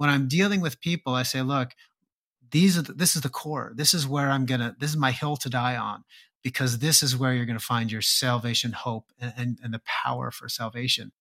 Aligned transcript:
When 0.00 0.08
I'm 0.08 0.28
dealing 0.28 0.62
with 0.62 0.80
people, 0.80 1.14
I 1.14 1.24
say, 1.24 1.42
look, 1.42 1.74
these 2.52 2.78
are 2.78 2.80
the, 2.80 2.94
this 2.94 3.14
is 3.14 3.20
the 3.20 3.28
core. 3.28 3.72
This 3.74 3.92
is 3.92 4.06
where 4.06 4.30
I'm 4.30 4.46
gonna. 4.46 4.74
This 4.78 4.88
is 4.88 4.96
my 4.96 5.10
hill 5.10 5.36
to 5.36 5.50
die 5.50 5.76
on, 5.76 6.04
because 6.42 6.78
this 6.78 7.02
is 7.02 7.18
where 7.18 7.34
you're 7.34 7.44
gonna 7.44 7.58
find 7.58 7.92
your 7.92 8.00
salvation, 8.00 8.72
hope, 8.72 9.12
and, 9.20 9.34
and, 9.36 9.58
and 9.62 9.74
the 9.74 9.82
power 9.84 10.30
for 10.30 10.48
salvation. 10.48 11.12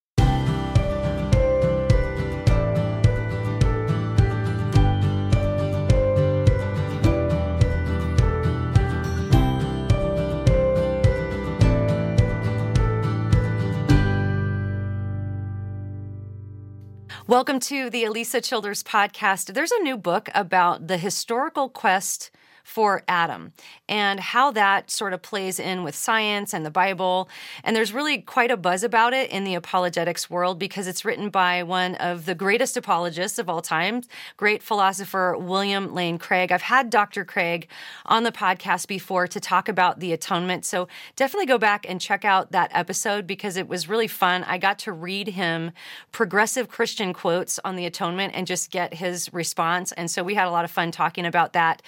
Welcome 17.29 17.59
to 17.59 17.91
the 17.91 18.05
Alisa 18.05 18.43
Childers 18.43 18.81
podcast. 18.81 19.53
There's 19.53 19.71
a 19.71 19.83
new 19.83 19.97
book 19.97 20.29
about 20.33 20.87
the 20.87 20.97
historical 20.97 21.69
quest 21.69 22.31
for 22.69 23.01
Adam 23.07 23.51
and 23.87 24.19
how 24.19 24.51
that 24.51 24.91
sort 24.91 25.11
of 25.11 25.23
plays 25.23 25.59
in 25.59 25.83
with 25.83 25.95
science 25.95 26.53
and 26.53 26.63
the 26.63 26.69
Bible. 26.69 27.27
And 27.63 27.75
there's 27.75 27.91
really 27.91 28.19
quite 28.19 28.51
a 28.51 28.57
buzz 28.57 28.83
about 28.83 29.11
it 29.11 29.31
in 29.31 29.43
the 29.43 29.55
apologetics 29.55 30.29
world 30.29 30.59
because 30.59 30.85
it's 30.85 31.03
written 31.03 31.31
by 31.31 31.63
one 31.63 31.95
of 31.95 32.25
the 32.25 32.35
greatest 32.35 32.77
apologists 32.77 33.39
of 33.39 33.49
all 33.49 33.63
time, 33.63 34.03
great 34.37 34.61
philosopher 34.61 35.35
William 35.35 35.95
Lane 35.95 36.19
Craig. 36.19 36.51
I've 36.51 36.61
had 36.61 36.91
Dr. 36.91 37.25
Craig 37.25 37.67
on 38.05 38.21
the 38.21 38.31
podcast 38.31 38.87
before 38.87 39.27
to 39.27 39.39
talk 39.39 39.67
about 39.67 39.99
the 39.99 40.13
atonement. 40.13 40.63
So 40.63 40.87
definitely 41.15 41.47
go 41.47 41.57
back 41.57 41.87
and 41.89 41.99
check 41.99 42.23
out 42.23 42.51
that 42.51 42.69
episode 42.71 43.25
because 43.25 43.57
it 43.57 43.67
was 43.67 43.89
really 43.89 44.07
fun. 44.07 44.43
I 44.43 44.59
got 44.59 44.77
to 44.79 44.91
read 44.91 45.29
him 45.29 45.71
progressive 46.11 46.69
Christian 46.69 47.13
quotes 47.13 47.59
on 47.65 47.77
the 47.77 47.87
atonement 47.87 48.33
and 48.35 48.45
just 48.45 48.69
get 48.69 48.93
his 48.93 49.33
response. 49.33 49.91
And 49.93 50.11
so 50.11 50.23
we 50.23 50.35
had 50.35 50.47
a 50.47 50.51
lot 50.51 50.65
of 50.65 50.69
fun 50.69 50.91
talking 50.91 51.25
about 51.25 51.53
that. 51.53 51.81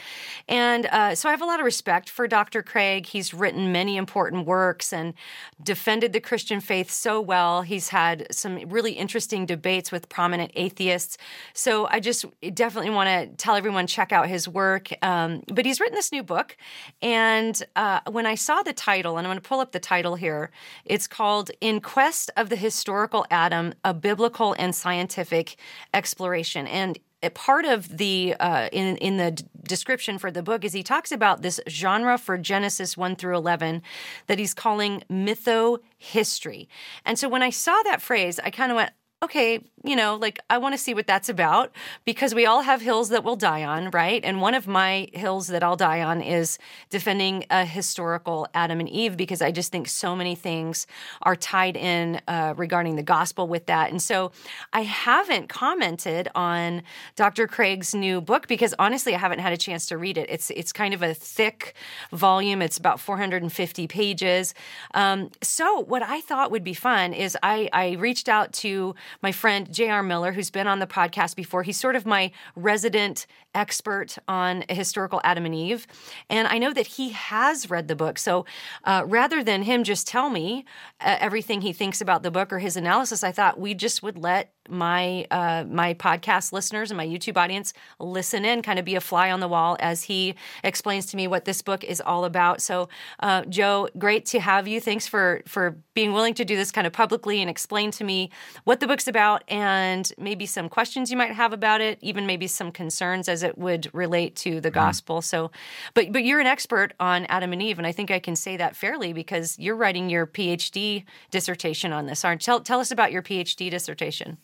And 0.49 0.70
and 0.71 0.85
uh, 0.85 1.15
so 1.15 1.27
I 1.27 1.31
have 1.31 1.41
a 1.41 1.45
lot 1.45 1.59
of 1.59 1.65
respect 1.65 2.09
for 2.09 2.27
Dr. 2.27 2.63
Craig. 2.63 3.05
He's 3.05 3.33
written 3.33 3.71
many 3.73 3.97
important 3.97 4.45
works 4.45 4.93
and 4.93 5.13
defended 5.61 6.13
the 6.13 6.21
Christian 6.21 6.61
faith 6.61 6.89
so 6.89 7.19
well. 7.19 7.61
He's 7.61 7.89
had 7.89 8.27
some 8.31 8.57
really 8.69 8.93
interesting 8.93 9.45
debates 9.45 9.91
with 9.91 10.07
prominent 10.07 10.51
atheists. 10.55 11.17
So 11.53 11.87
I 11.87 11.99
just 11.99 12.25
definitely 12.53 12.91
want 12.91 13.07
to 13.09 13.35
tell 13.35 13.55
everyone 13.55 13.85
check 13.85 14.13
out 14.13 14.27
his 14.27 14.47
work. 14.47 14.89
Um, 15.01 15.43
but 15.47 15.65
he's 15.65 15.81
written 15.81 15.95
this 15.95 16.11
new 16.11 16.23
book. 16.23 16.55
And 17.01 17.61
uh, 17.75 17.99
when 18.09 18.25
I 18.25 18.35
saw 18.35 18.63
the 18.63 18.73
title, 18.73 19.17
and 19.17 19.27
I'm 19.27 19.31
going 19.31 19.41
to 19.41 19.47
pull 19.47 19.59
up 19.59 19.73
the 19.73 19.79
title 19.79 20.15
here, 20.15 20.51
it's 20.85 21.07
called 21.07 21.51
In 21.59 21.81
Quest 21.81 22.31
of 22.37 22.47
the 22.47 22.55
Historical 22.55 23.25
Adam 23.29 23.73
A 23.83 23.93
Biblical 23.93 24.55
and 24.57 24.73
Scientific 24.73 25.57
Exploration. 25.93 26.65
And 26.67 26.97
part 27.29 27.65
of 27.65 27.97
the 27.97 28.35
uh, 28.39 28.69
in 28.71 28.97
in 28.97 29.17
the 29.17 29.31
description 29.63 30.17
for 30.17 30.31
the 30.31 30.41
book 30.41 30.65
is 30.65 30.73
he 30.73 30.83
talks 30.83 31.11
about 31.11 31.41
this 31.43 31.59
genre 31.69 32.17
for 32.17 32.37
Genesis 32.37 32.97
one 32.97 33.15
through 33.15 33.37
eleven 33.37 33.81
that 34.27 34.39
he's 34.39 34.53
calling 34.53 35.03
mytho 35.09 35.79
history. 35.97 36.67
And 37.05 37.19
so 37.19 37.29
when 37.29 37.43
I 37.43 37.51
saw 37.51 37.81
that 37.83 38.01
phrase, 38.01 38.39
I 38.43 38.49
kind 38.49 38.71
of 38.71 38.75
went, 38.75 38.91
okay, 39.23 39.59
you 39.83 39.95
know, 39.95 40.15
like 40.15 40.39
I 40.49 40.57
want 40.57 40.73
to 40.73 40.77
see 40.79 40.95
what 40.95 41.05
that's 41.05 41.29
about 41.29 41.71
because 42.05 42.33
we 42.33 42.47
all 42.47 42.61
have 42.61 42.81
hills 42.81 43.09
that 43.09 43.23
we'll 43.23 43.35
die 43.35 43.63
on, 43.63 43.91
right? 43.91 44.23
And 44.23 44.41
one 44.41 44.55
of 44.55 44.67
my 44.67 45.09
hills 45.13 45.47
that 45.47 45.63
I'll 45.63 45.75
die 45.75 46.01
on 46.01 46.21
is 46.21 46.57
defending 46.89 47.45
a 47.51 47.65
historical 47.65 48.47
Adam 48.55 48.79
and 48.79 48.89
Eve 48.89 49.17
because 49.17 49.41
I 49.41 49.51
just 49.51 49.71
think 49.71 49.87
so 49.87 50.15
many 50.15 50.33
things 50.33 50.87
are 51.21 51.35
tied 51.35 51.77
in 51.77 52.19
uh, 52.27 52.55
regarding 52.57 52.95
the 52.95 53.03
gospel 53.03 53.47
with 53.47 53.67
that. 53.67 53.91
And 53.91 54.01
so 54.01 54.31
I 54.73 54.81
haven't 54.81 55.49
commented 55.49 56.27
on 56.33 56.81
Dr. 57.15 57.47
Craig's 57.47 57.93
new 57.93 58.21
book 58.21 58.47
because 58.47 58.73
honestly, 58.79 59.13
I 59.13 59.19
haven't 59.19 59.39
had 59.39 59.53
a 59.53 59.57
chance 59.57 59.85
to 59.87 59.97
read 59.97 60.17
it. 60.17 60.29
It's 60.31 60.49
it's 60.51 60.73
kind 60.73 60.95
of 60.95 61.03
a 61.03 61.13
thick 61.13 61.75
volume. 62.11 62.61
It's 62.61 62.77
about 62.77 62.99
450 62.99 63.87
pages. 63.87 64.55
Um, 64.95 65.29
so 65.43 65.79
what 65.79 66.01
I 66.01 66.21
thought 66.21 66.49
would 66.49 66.63
be 66.63 66.73
fun 66.73 67.13
is 67.13 67.37
I 67.43 67.69
I 67.71 67.91
reached 67.93 68.27
out 68.27 68.51
to 68.53 68.95
my 69.21 69.31
friend 69.31 69.71
J.R. 69.71 70.03
Miller, 70.03 70.31
who's 70.31 70.49
been 70.49 70.67
on 70.67 70.79
the 70.79 70.87
podcast 70.87 71.35
before. 71.35 71.63
He's 71.63 71.79
sort 71.79 71.95
of 71.95 72.05
my 72.05 72.31
resident 72.55 73.27
expert 73.53 74.17
on 74.27 74.63
historical 74.69 75.21
Adam 75.23 75.45
and 75.45 75.55
Eve. 75.55 75.87
And 76.29 76.47
I 76.47 76.57
know 76.57 76.73
that 76.73 76.87
he 76.87 77.09
has 77.09 77.69
read 77.69 77.87
the 77.87 77.95
book. 77.95 78.17
So 78.17 78.45
uh, 78.83 79.03
rather 79.05 79.43
than 79.43 79.63
him 79.63 79.83
just 79.83 80.07
tell 80.07 80.29
me 80.29 80.65
uh, 80.99 81.17
everything 81.19 81.61
he 81.61 81.73
thinks 81.73 82.01
about 82.01 82.23
the 82.23 82.31
book 82.31 82.51
or 82.53 82.59
his 82.59 82.77
analysis, 82.77 83.23
I 83.23 83.31
thought 83.31 83.59
we 83.59 83.73
just 83.73 84.01
would 84.03 84.17
let 84.17 84.53
my 84.69 85.25
uh, 85.31 85.65
my 85.67 85.93
podcast 85.93 86.51
listeners 86.51 86.91
and 86.91 86.97
my 86.97 87.07
YouTube 87.07 87.37
audience 87.37 87.73
listen 87.99 88.45
in, 88.45 88.61
kind 88.61 88.79
of 88.79 88.85
be 88.85 88.95
a 88.95 89.01
fly 89.01 89.31
on 89.31 89.39
the 89.39 89.47
wall 89.47 89.77
as 89.79 90.03
he 90.03 90.35
explains 90.63 91.05
to 91.07 91.17
me 91.17 91.27
what 91.27 91.45
this 91.45 91.61
book 91.61 91.83
is 91.83 92.01
all 92.01 92.25
about. 92.25 92.61
So, 92.61 92.89
uh, 93.19 93.43
Joe, 93.45 93.89
great 93.97 94.25
to 94.27 94.39
have 94.39 94.67
you. 94.67 94.79
Thanks 94.79 95.07
for 95.07 95.41
for 95.45 95.77
being 95.93 96.13
willing 96.13 96.33
to 96.35 96.45
do 96.45 96.55
this 96.55 96.71
kind 96.71 96.87
of 96.87 96.93
publicly 96.93 97.41
and 97.41 97.49
explain 97.49 97.91
to 97.91 98.03
me 98.03 98.29
what 98.63 98.79
the 98.79 98.87
book's 98.87 99.07
about 99.07 99.43
and 99.47 100.11
maybe 100.17 100.45
some 100.45 100.69
questions 100.69 101.11
you 101.11 101.17
might 101.17 101.33
have 101.33 101.53
about 101.53 101.81
it, 101.81 101.97
even 102.01 102.25
maybe 102.25 102.47
some 102.47 102.71
concerns 102.71 103.27
as 103.27 103.43
it 103.43 103.57
would 103.57 103.89
relate 103.93 104.35
to 104.37 104.61
the 104.61 104.69
mm-hmm. 104.69 104.79
gospel. 104.79 105.21
So, 105.21 105.51
but 105.93 106.11
but 106.11 106.23
you're 106.23 106.39
an 106.39 106.47
expert 106.47 106.93
on 106.99 107.25
Adam 107.25 107.53
and 107.53 107.61
Eve, 107.61 107.77
and 107.77 107.87
I 107.87 107.91
think 107.91 108.11
I 108.11 108.19
can 108.19 108.35
say 108.35 108.57
that 108.57 108.75
fairly 108.75 109.13
because 109.13 109.57
you're 109.59 109.75
writing 109.75 110.09
your 110.09 110.27
PhD 110.27 111.03
dissertation 111.31 111.91
on 111.91 112.05
this. 112.05 112.23
Aren't 112.23 112.41
tell 112.41 112.59
tell 112.59 112.79
us 112.79 112.91
about 112.91 113.11
your 113.11 113.21
PhD 113.21 113.69
dissertation. 113.69 114.37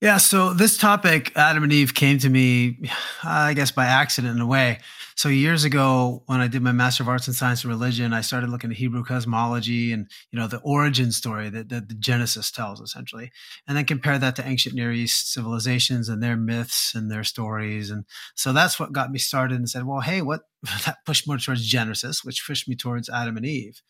Yeah, 0.00 0.18
so 0.18 0.54
this 0.54 0.76
topic, 0.76 1.32
Adam 1.34 1.64
and 1.64 1.72
Eve, 1.72 1.92
came 1.92 2.18
to 2.18 2.28
me, 2.28 2.88
I 3.24 3.52
guess, 3.54 3.72
by 3.72 3.86
accident 3.86 4.36
in 4.36 4.40
a 4.40 4.46
way. 4.46 4.78
So 5.16 5.28
years 5.28 5.64
ago, 5.64 6.22
when 6.26 6.40
I 6.40 6.46
did 6.46 6.62
my 6.62 6.70
Master 6.70 7.02
of 7.02 7.08
Arts 7.08 7.26
in 7.26 7.34
Science 7.34 7.64
and 7.64 7.72
Religion, 7.72 8.12
I 8.12 8.20
started 8.20 8.48
looking 8.48 8.70
at 8.70 8.76
Hebrew 8.76 9.02
cosmology 9.02 9.92
and 9.92 10.08
you 10.30 10.38
know 10.38 10.46
the 10.46 10.60
origin 10.60 11.10
story 11.10 11.50
that, 11.50 11.68
that 11.70 11.88
the 11.88 11.96
Genesis 11.96 12.52
tells, 12.52 12.80
essentially, 12.80 13.32
and 13.66 13.76
then 13.76 13.86
compare 13.86 14.20
that 14.20 14.36
to 14.36 14.46
ancient 14.46 14.76
Near 14.76 14.92
East 14.92 15.32
civilizations 15.32 16.08
and 16.08 16.22
their 16.22 16.36
myths 16.36 16.94
and 16.94 17.10
their 17.10 17.24
stories. 17.24 17.90
And 17.90 18.04
so 18.36 18.52
that's 18.52 18.78
what 18.78 18.92
got 18.92 19.10
me 19.10 19.18
started 19.18 19.58
and 19.58 19.68
said, 19.68 19.84
well, 19.84 20.00
hey, 20.00 20.22
what 20.22 20.42
that 20.86 20.98
pushed 21.04 21.26
more 21.26 21.38
towards 21.38 21.66
Genesis, 21.66 22.22
which 22.22 22.46
pushed 22.46 22.68
me 22.68 22.76
towards 22.76 23.08
Adam 23.08 23.36
and 23.36 23.46
Eve. 23.46 23.82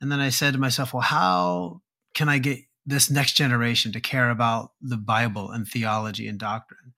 And 0.00 0.10
then 0.10 0.18
I 0.18 0.30
said 0.30 0.54
to 0.54 0.58
myself, 0.58 0.92
well, 0.92 1.02
how 1.02 1.82
can 2.14 2.28
I 2.28 2.38
get 2.38 2.58
this 2.86 3.10
next 3.10 3.32
generation 3.34 3.92
to 3.92 4.00
care 4.00 4.30
about 4.30 4.72
the 4.80 4.96
Bible 4.96 5.50
and 5.50 5.66
theology 5.68 6.28
and 6.28 6.38
doctrine. 6.38 6.94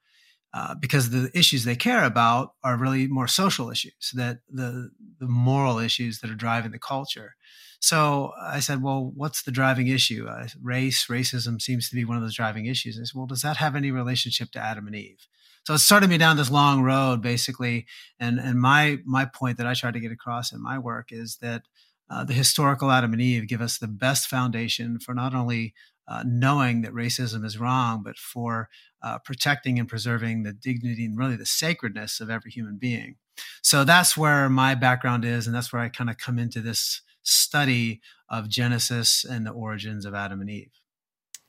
uh, 0.55 0.75
because 0.75 1.11
the 1.11 1.31
issues 1.35 1.65
they 1.65 1.77
care 1.77 2.05
about 2.05 2.55
are 2.65 2.77
really 2.77 3.07
more 3.07 3.29
social 3.29 3.71
issues, 3.71 4.13
that 4.15 4.39
the 4.51 4.91
the 5.19 5.27
moral 5.27 5.79
issues 5.79 6.21
that 6.21 6.31
are 6.31 6.35
driving 6.35 6.73
the 6.73 6.79
culture. 6.79 7.35
So 7.81 8.33
I 8.41 8.61
said, 8.61 8.83
well, 8.83 9.13
what's 9.15 9.43
the 9.43 9.53
driving 9.53 9.89
issue? 9.89 10.27
Uh, 10.29 10.49
race, 10.61 11.07
racism 11.07 11.61
seems 11.61 11.89
to 11.89 11.95
be 11.95 12.05
one 12.05 12.17
of 12.17 12.23
those 12.23 12.35
driving 12.35 12.67
issues. 12.67 12.99
I 12.99 13.05
said, 13.05 13.13
well, 13.15 13.27
does 13.27 13.43
that 13.43 13.59
have 13.59 13.77
any 13.77 13.91
relationship 13.93 14.51
to 14.53 14.59
Adam 14.59 14.87
and 14.87 14.97
Eve? 14.97 15.29
So 15.65 15.75
it 15.75 15.79
started 15.79 16.09
me 16.11 16.19
down 16.19 16.37
this 16.39 16.51
long 16.51 16.83
road, 16.83 17.21
basically. 17.21 17.87
And 18.19 18.41
and 18.41 18.59
my 18.59 18.99
my 19.05 19.27
point 19.27 19.59
that 19.59 19.67
I 19.67 19.75
try 19.75 19.91
to 19.91 20.01
get 20.01 20.13
across 20.13 20.51
in 20.53 20.63
my 20.63 20.79
work 20.79 21.13
is 21.13 21.37
that 21.43 21.63
uh, 22.11 22.25
the 22.25 22.33
historical 22.33 22.91
Adam 22.91 23.13
and 23.13 23.23
Eve 23.23 23.49
give 23.49 23.61
us 23.61 23.79
the 23.79 23.89
best 23.89 24.29
foundation 24.29 24.99
for 24.99 25.15
not 25.15 25.35
only 25.35 25.75
uh, 26.09 26.25
knowing 26.27 26.83
that 26.83 26.93
racism 26.93 27.45
is 27.45 27.59
wrong, 27.59 28.03
but 28.03 28.17
for 28.17 28.69
uh, 29.03 29.19
protecting 29.19 29.79
and 29.79 29.89
preserving 29.89 30.43
the 30.43 30.53
dignity 30.53 31.05
and 31.05 31.19
really 31.19 31.37
the 31.37 31.47
sacredness 31.47 32.21
of 32.21 32.31
every 32.31 32.51
human 32.51 32.79
being. 32.79 33.17
So 33.63 33.85
that's 33.85 34.17
where 34.17 34.49
my 34.49 34.75
background 34.75 35.25
is, 35.25 35.47
and 35.47 35.55
that's 35.55 35.73
where 35.73 35.83
I 35.83 35.89
kind 35.89 36.11
of 36.11 36.17
come 36.17 36.39
into 36.39 36.61
this 36.61 37.03
study 37.23 38.01
of 38.29 38.49
Genesis 38.49 39.25
and 39.25 39.47
the 39.47 39.51
origins 39.51 40.05
of 40.05 40.15
Adam 40.15 40.41
and 40.41 40.51
Eve. 40.51 40.73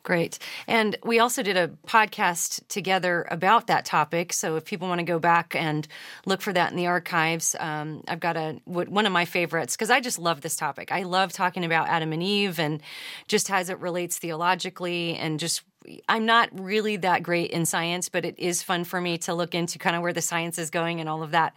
Great. 0.04 0.40
And 0.66 0.96
we 1.04 1.20
also 1.20 1.44
did 1.44 1.58
a 1.58 1.68
podcast 1.86 2.66
together 2.70 3.28
about 3.30 3.68
that 3.68 3.84
topic. 3.84 4.32
So 4.32 4.56
if 4.56 4.64
people 4.64 4.88
want 4.88 5.00
to 5.00 5.06
go 5.06 5.20
back 5.20 5.56
and 5.56 5.86
look 6.26 6.42
for 6.42 6.54
that 6.54 6.72
in 6.72 6.78
the 6.78 6.88
archives, 6.88 7.56
um, 7.60 8.04
I've 8.08 8.22
got 8.22 8.38
a 8.38 8.60
one 8.66 9.06
of 9.06 9.12
my 9.12 9.26
favorites 9.26 9.76
because 9.76 9.90
I 9.90 10.00
just 10.00 10.18
love 10.18 10.40
this 10.40 10.56
topic. 10.56 10.92
I 10.92 11.04
love 11.04 11.34
talking 11.34 11.66
about 11.66 11.90
Adam 11.90 12.14
and 12.14 12.24
Eve 12.24 12.60
and 12.60 12.82
just 13.28 13.52
as 13.52 13.70
it 13.70 13.78
relates 13.80 14.18
theologically 14.18 15.16
and 15.18 15.38
just 15.38 15.64
I'm 16.08 16.26
not 16.26 16.50
really 16.54 16.98
that 16.98 17.24
great 17.24 17.52
in 17.52 17.66
science, 17.66 18.10
but 18.10 18.26
it 18.26 18.38
is 18.38 18.62
fun 18.62 18.84
for 18.84 19.02
me 19.02 19.18
to 19.20 19.34
look 19.34 19.56
into 19.56 19.80
kind 19.80 19.96
of 19.96 20.02
where 20.02 20.14
the 20.14 20.22
science 20.22 20.58
is 20.58 20.70
going 20.70 21.00
and 21.00 21.10
all 21.10 21.24
of 21.24 21.32
that. 21.32 21.56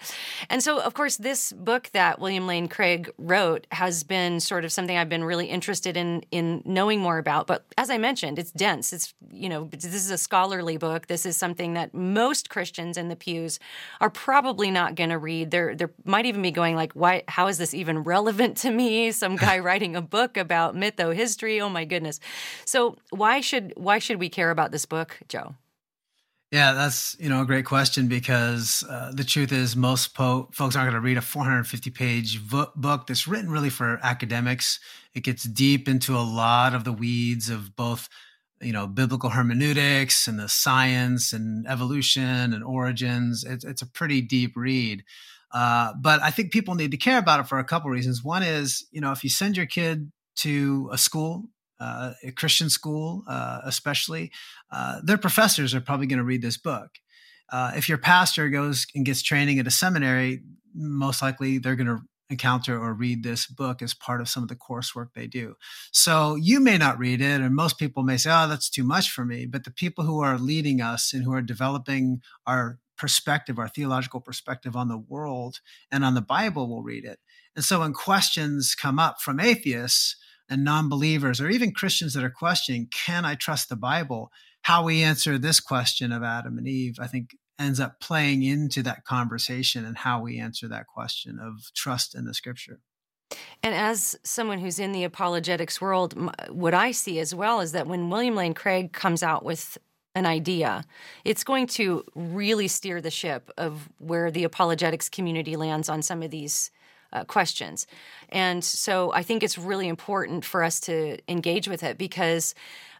And 0.48 0.62
so, 0.62 0.80
of 0.80 0.94
course, 0.94 1.16
this 1.16 1.52
book 1.52 1.90
that 1.92 2.18
William 2.18 2.46
Lane 2.46 2.68
Craig 2.68 3.10
wrote 3.18 3.66
has 3.72 4.02
been 4.04 4.40
sort 4.40 4.64
of 4.64 4.72
something 4.72 4.96
I've 4.96 5.08
been 5.08 5.24
really 5.24 5.46
interested 5.46 5.96
in 5.96 6.22
in 6.30 6.62
knowing 6.64 7.00
more 7.00 7.18
about. 7.18 7.46
But 7.46 7.64
as 7.76 7.90
I 7.90 7.98
mentioned, 7.98 8.38
it's 8.38 8.52
dense. 8.52 8.92
It's 8.92 9.14
you 9.30 9.48
know, 9.48 9.68
this 9.70 9.84
is 9.84 10.10
a 10.10 10.18
scholarly 10.18 10.76
book. 10.76 11.06
This 11.06 11.26
is 11.26 11.36
something 11.36 11.74
that 11.74 11.94
most 11.94 12.48
Christians 12.50 12.96
in 12.96 13.08
the 13.08 13.16
pews 13.16 13.58
are 14.00 14.10
probably 14.10 14.70
not 14.70 14.94
going 14.94 15.10
to 15.10 15.18
read. 15.18 15.50
There, 15.50 15.74
there 15.74 15.90
might 16.04 16.26
even 16.26 16.42
be 16.42 16.50
going 16.50 16.76
like, 16.76 16.92
"Why? 16.92 17.22
How 17.28 17.48
is 17.48 17.58
this 17.58 17.74
even 17.74 17.98
relevant 17.98 18.56
to 18.58 18.70
me?" 18.70 19.12
Some 19.12 19.36
guy 19.36 19.58
writing 19.66 19.96
a 19.96 20.02
book 20.02 20.36
about 20.36 20.74
mytho 20.74 21.14
history. 21.14 21.60
Oh 21.60 21.68
my 21.68 21.84
goodness! 21.84 22.20
So 22.64 22.96
why 23.10 23.40
should 23.40 23.72
why 23.76 23.98
should 23.98 24.21
we 24.22 24.28
care 24.28 24.52
about 24.52 24.70
this 24.70 24.86
book, 24.86 25.18
Joe? 25.28 25.56
Yeah, 26.52 26.74
that's 26.74 27.16
you 27.18 27.28
know 27.28 27.42
a 27.42 27.46
great 27.46 27.64
question 27.64 28.06
because 28.06 28.84
uh, 28.88 29.10
the 29.12 29.24
truth 29.24 29.50
is 29.52 29.74
most 29.74 30.14
po- 30.14 30.48
folks 30.52 30.76
aren't 30.76 30.90
going 30.90 31.02
to 31.02 31.04
read 31.04 31.16
a 31.16 31.22
450 31.22 31.90
page 31.90 32.38
vo- 32.38 32.70
book 32.76 33.08
that's 33.08 33.26
written 33.26 33.50
really 33.50 33.70
for 33.70 33.98
academics. 34.02 34.78
It 35.12 35.24
gets 35.24 35.42
deep 35.42 35.88
into 35.88 36.14
a 36.16 36.22
lot 36.22 36.72
of 36.72 36.84
the 36.84 36.92
weeds 36.92 37.50
of 37.50 37.74
both 37.74 38.08
you 38.60 38.72
know 38.72 38.86
biblical 38.86 39.30
hermeneutics 39.30 40.28
and 40.28 40.38
the 40.38 40.48
science 40.48 41.32
and 41.32 41.66
evolution 41.66 42.52
and 42.52 42.62
origins. 42.62 43.42
It's, 43.44 43.64
it's 43.64 43.82
a 43.82 43.86
pretty 43.86 44.20
deep 44.20 44.52
read. 44.54 45.02
Uh, 45.50 45.94
but 46.00 46.22
I 46.22 46.30
think 46.30 46.52
people 46.52 46.76
need 46.76 46.92
to 46.92 46.96
care 46.96 47.18
about 47.18 47.40
it 47.40 47.48
for 47.48 47.58
a 47.58 47.64
couple 47.64 47.90
reasons. 47.90 48.22
One 48.22 48.42
is, 48.42 48.86
you 48.92 49.00
know, 49.00 49.10
if 49.10 49.24
you 49.24 49.30
send 49.30 49.56
your 49.56 49.66
kid 49.66 50.12
to 50.36 50.88
a 50.92 50.98
school 50.98 51.48
uh, 51.82 52.12
a 52.22 52.32
Christian 52.32 52.70
school, 52.70 53.24
uh, 53.28 53.60
especially, 53.64 54.30
uh, 54.70 55.00
their 55.02 55.18
professors 55.18 55.74
are 55.74 55.80
probably 55.80 56.06
going 56.06 56.18
to 56.18 56.24
read 56.24 56.42
this 56.42 56.56
book. 56.56 56.90
Uh, 57.50 57.72
if 57.76 57.88
your 57.88 57.98
pastor 57.98 58.48
goes 58.48 58.86
and 58.94 59.04
gets 59.04 59.22
training 59.22 59.58
at 59.58 59.66
a 59.66 59.70
seminary, 59.70 60.42
most 60.74 61.20
likely 61.20 61.58
they're 61.58 61.76
going 61.76 61.86
to 61.86 62.00
encounter 62.30 62.78
or 62.78 62.94
read 62.94 63.22
this 63.22 63.46
book 63.46 63.82
as 63.82 63.94
part 63.94 64.20
of 64.20 64.28
some 64.28 64.42
of 64.42 64.48
the 64.48 64.56
coursework 64.56 65.08
they 65.14 65.26
do. 65.26 65.54
So 65.92 66.36
you 66.36 66.60
may 66.60 66.78
not 66.78 66.98
read 66.98 67.20
it, 67.20 67.40
and 67.40 67.54
most 67.54 67.78
people 67.78 68.02
may 68.02 68.16
say, 68.16 68.30
oh, 68.32 68.48
that's 68.48 68.70
too 68.70 68.84
much 68.84 69.10
for 69.10 69.24
me. 69.24 69.44
But 69.46 69.64
the 69.64 69.70
people 69.70 70.04
who 70.04 70.20
are 70.20 70.38
leading 70.38 70.80
us 70.80 71.12
and 71.12 71.24
who 71.24 71.32
are 71.32 71.42
developing 71.42 72.22
our 72.46 72.78
perspective, 72.96 73.58
our 73.58 73.68
theological 73.68 74.20
perspective 74.20 74.76
on 74.76 74.88
the 74.88 74.98
world 74.98 75.60
and 75.90 76.04
on 76.04 76.14
the 76.14 76.22
Bible 76.22 76.68
will 76.68 76.82
read 76.82 77.04
it. 77.04 77.18
And 77.54 77.64
so 77.64 77.80
when 77.80 77.92
questions 77.92 78.74
come 78.74 78.98
up 78.98 79.20
from 79.20 79.40
atheists, 79.40 80.16
and 80.52 80.64
non 80.64 80.88
believers, 80.88 81.40
or 81.40 81.48
even 81.48 81.72
Christians 81.72 82.12
that 82.14 82.22
are 82.22 82.30
questioning, 82.30 82.88
can 82.92 83.24
I 83.24 83.34
trust 83.34 83.68
the 83.68 83.76
Bible? 83.76 84.30
How 84.62 84.84
we 84.84 85.02
answer 85.02 85.38
this 85.38 85.58
question 85.58 86.12
of 86.12 86.22
Adam 86.22 86.58
and 86.58 86.68
Eve, 86.68 86.96
I 87.00 87.06
think, 87.06 87.36
ends 87.58 87.80
up 87.80 88.00
playing 88.00 88.42
into 88.42 88.82
that 88.82 89.04
conversation 89.04 89.84
and 89.84 89.96
how 89.96 90.20
we 90.20 90.38
answer 90.38 90.68
that 90.68 90.86
question 90.86 91.38
of 91.40 91.72
trust 91.74 92.14
in 92.14 92.26
the 92.26 92.34
scripture. 92.34 92.80
And 93.62 93.74
as 93.74 94.14
someone 94.24 94.58
who's 94.58 94.78
in 94.78 94.92
the 94.92 95.04
apologetics 95.04 95.80
world, 95.80 96.14
what 96.50 96.74
I 96.74 96.90
see 96.90 97.18
as 97.18 97.34
well 97.34 97.60
is 97.60 97.72
that 97.72 97.86
when 97.86 98.10
William 98.10 98.34
Lane 98.36 98.54
Craig 98.54 98.92
comes 98.92 99.22
out 99.22 99.44
with 99.44 99.78
an 100.14 100.26
idea, 100.26 100.84
it's 101.24 101.44
going 101.44 101.66
to 101.66 102.04
really 102.14 102.68
steer 102.68 103.00
the 103.00 103.10
ship 103.10 103.50
of 103.56 103.88
where 103.98 104.30
the 104.30 104.44
apologetics 104.44 105.08
community 105.08 105.56
lands 105.56 105.88
on 105.88 106.02
some 106.02 106.22
of 106.22 106.30
these 106.30 106.70
uh, 107.12 107.24
questions. 107.24 107.86
And 108.28 108.64
so 108.64 109.12
I 109.12 109.22
think 109.22 109.42
it's 109.42 109.58
really 109.58 109.88
important 109.88 110.44
for 110.44 110.62
us 110.62 110.80
to 110.80 111.18
engage 111.28 111.68
with 111.68 111.82
it 111.82 111.98
because. 111.98 112.54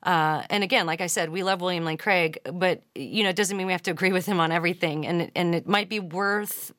Uh, 0.04 0.42
and 0.50 0.64
again, 0.64 0.84
like 0.84 1.00
I 1.00 1.06
said, 1.06 1.30
we 1.30 1.44
love 1.44 1.60
William 1.60 1.84
Lane 1.84 1.96
Craig, 1.96 2.40
but 2.52 2.82
you 2.96 3.22
know, 3.22 3.28
it 3.28 3.36
doesn't 3.36 3.56
mean 3.56 3.68
we 3.68 3.72
have 3.72 3.82
to 3.82 3.92
agree 3.92 4.10
with 4.10 4.26
him 4.26 4.40
on 4.40 4.50
everything. 4.50 5.06
And 5.06 5.30
and 5.36 5.54
it 5.54 5.68
might 5.68 5.88
be 5.88 6.00
worth 6.00 6.72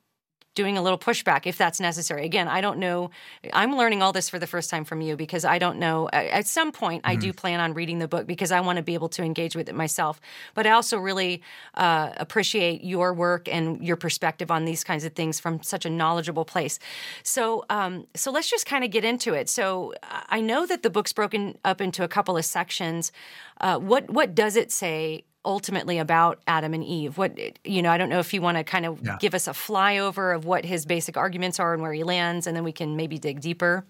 doing 0.55 0.77
a 0.77 0.81
little 0.81 0.97
pushback 0.97 1.45
if 1.45 1.57
that's 1.57 1.79
necessary. 1.79 2.25
Again, 2.25 2.47
I 2.47 2.61
don't 2.61 2.77
know. 2.77 3.09
I'm 3.53 3.75
learning 3.75 4.01
all 4.01 4.13
this 4.13 4.29
for 4.29 4.39
the 4.39 4.47
first 4.47 4.69
time 4.69 4.85
from 4.85 5.01
you 5.01 5.15
because 5.15 5.45
I 5.45 5.57
don't 5.57 5.79
know. 5.79 6.09
At 6.11 6.47
some 6.47 6.71
point, 6.71 7.03
mm-hmm. 7.03 7.11
I 7.11 7.15
do 7.15 7.29
mm-hmm. 7.29 7.37
plan 7.37 7.59
on 7.59 7.73
reading 7.73 7.99
the 7.99 8.07
book 8.07 8.27
because 8.27 8.51
I 8.51 8.59
want 8.61 8.77
to 8.77 8.83
be 8.83 8.93
able 8.93 9.09
to 9.09 9.23
engage 9.23 9.55
with 9.55 9.69
it 9.69 9.75
myself. 9.75 10.21
But 10.53 10.67
I 10.67 10.71
also 10.71 10.97
really 10.97 11.41
uh, 11.73 12.11
appreciate 12.17 12.83
your 12.83 13.13
work 13.13 13.47
and 13.47 13.83
your 13.83 13.95
perspective 13.95 14.51
on 14.51 14.65
these 14.65 14.83
kinds 14.83 15.05
of 15.05 15.13
things 15.13 15.39
from 15.39 15.63
such 15.63 15.85
a 15.85 15.89
knowledgeable 15.89 16.45
place. 16.45 16.79
So, 17.23 17.65
um, 17.69 18.07
so 18.15 18.31
let's 18.31 18.49
just 18.49 18.65
kind 18.65 18.83
of 18.83 18.91
get 18.91 19.03
into 19.03 19.33
it. 19.33 19.49
So, 19.49 19.93
I 20.29 20.41
know 20.41 20.65
that 20.65 20.83
the 20.83 20.89
book's 20.89 21.13
broken 21.13 21.57
up 21.65 21.81
into 21.81 22.03
a 22.03 22.07
couple 22.07 22.37
of 22.37 22.45
sections. 22.45 23.11
Uh, 23.59 23.79
what 23.79 24.09
what 24.09 24.35
does 24.35 24.55
it 24.55 24.71
say 24.71 25.23
ultimately 25.45 25.97
about 25.97 26.41
Adam 26.47 26.73
and 26.73 26.83
Eve. 26.83 27.17
What 27.17 27.37
you 27.65 27.81
know, 27.81 27.91
I 27.91 27.97
don't 27.97 28.09
know 28.09 28.19
if 28.19 28.33
you 28.33 28.41
want 28.41 28.57
to 28.57 28.63
kind 28.63 28.85
of 28.85 29.01
yeah. 29.01 29.17
give 29.19 29.33
us 29.33 29.47
a 29.47 29.51
flyover 29.51 30.35
of 30.35 30.45
what 30.45 30.65
his 30.65 30.85
basic 30.85 31.17
arguments 31.17 31.59
are 31.59 31.73
and 31.73 31.81
where 31.81 31.93
he 31.93 32.03
lands, 32.03 32.47
and 32.47 32.55
then 32.55 32.63
we 32.63 32.71
can 32.71 32.95
maybe 32.95 33.17
dig 33.17 33.41
deeper. 33.41 33.85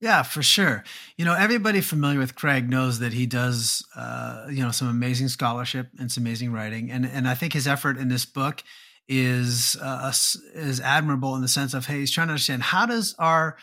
Yeah, 0.00 0.22
for 0.22 0.42
sure. 0.42 0.84
You 1.16 1.24
know, 1.24 1.34
everybody 1.34 1.80
familiar 1.80 2.20
with 2.20 2.36
Craig 2.36 2.68
knows 2.68 3.00
that 3.00 3.12
he 3.12 3.26
does, 3.26 3.84
uh, 3.96 4.46
you 4.48 4.62
know, 4.62 4.70
some 4.70 4.88
amazing 4.88 5.26
scholarship 5.28 5.88
and 5.98 6.10
some 6.10 6.22
amazing 6.22 6.52
writing, 6.52 6.90
and 6.90 7.04
and 7.04 7.28
I 7.28 7.34
think 7.34 7.52
his 7.52 7.66
effort 7.66 7.98
in 7.98 8.08
this 8.08 8.24
book 8.24 8.62
is 9.08 9.76
uh, 9.82 10.12
is 10.54 10.80
admirable 10.80 11.34
in 11.34 11.42
the 11.42 11.48
sense 11.48 11.74
of 11.74 11.86
hey, 11.86 12.00
he's 12.00 12.10
trying 12.10 12.28
to 12.28 12.32
understand 12.32 12.62
how 12.62 12.86
does 12.86 13.14
our 13.18 13.56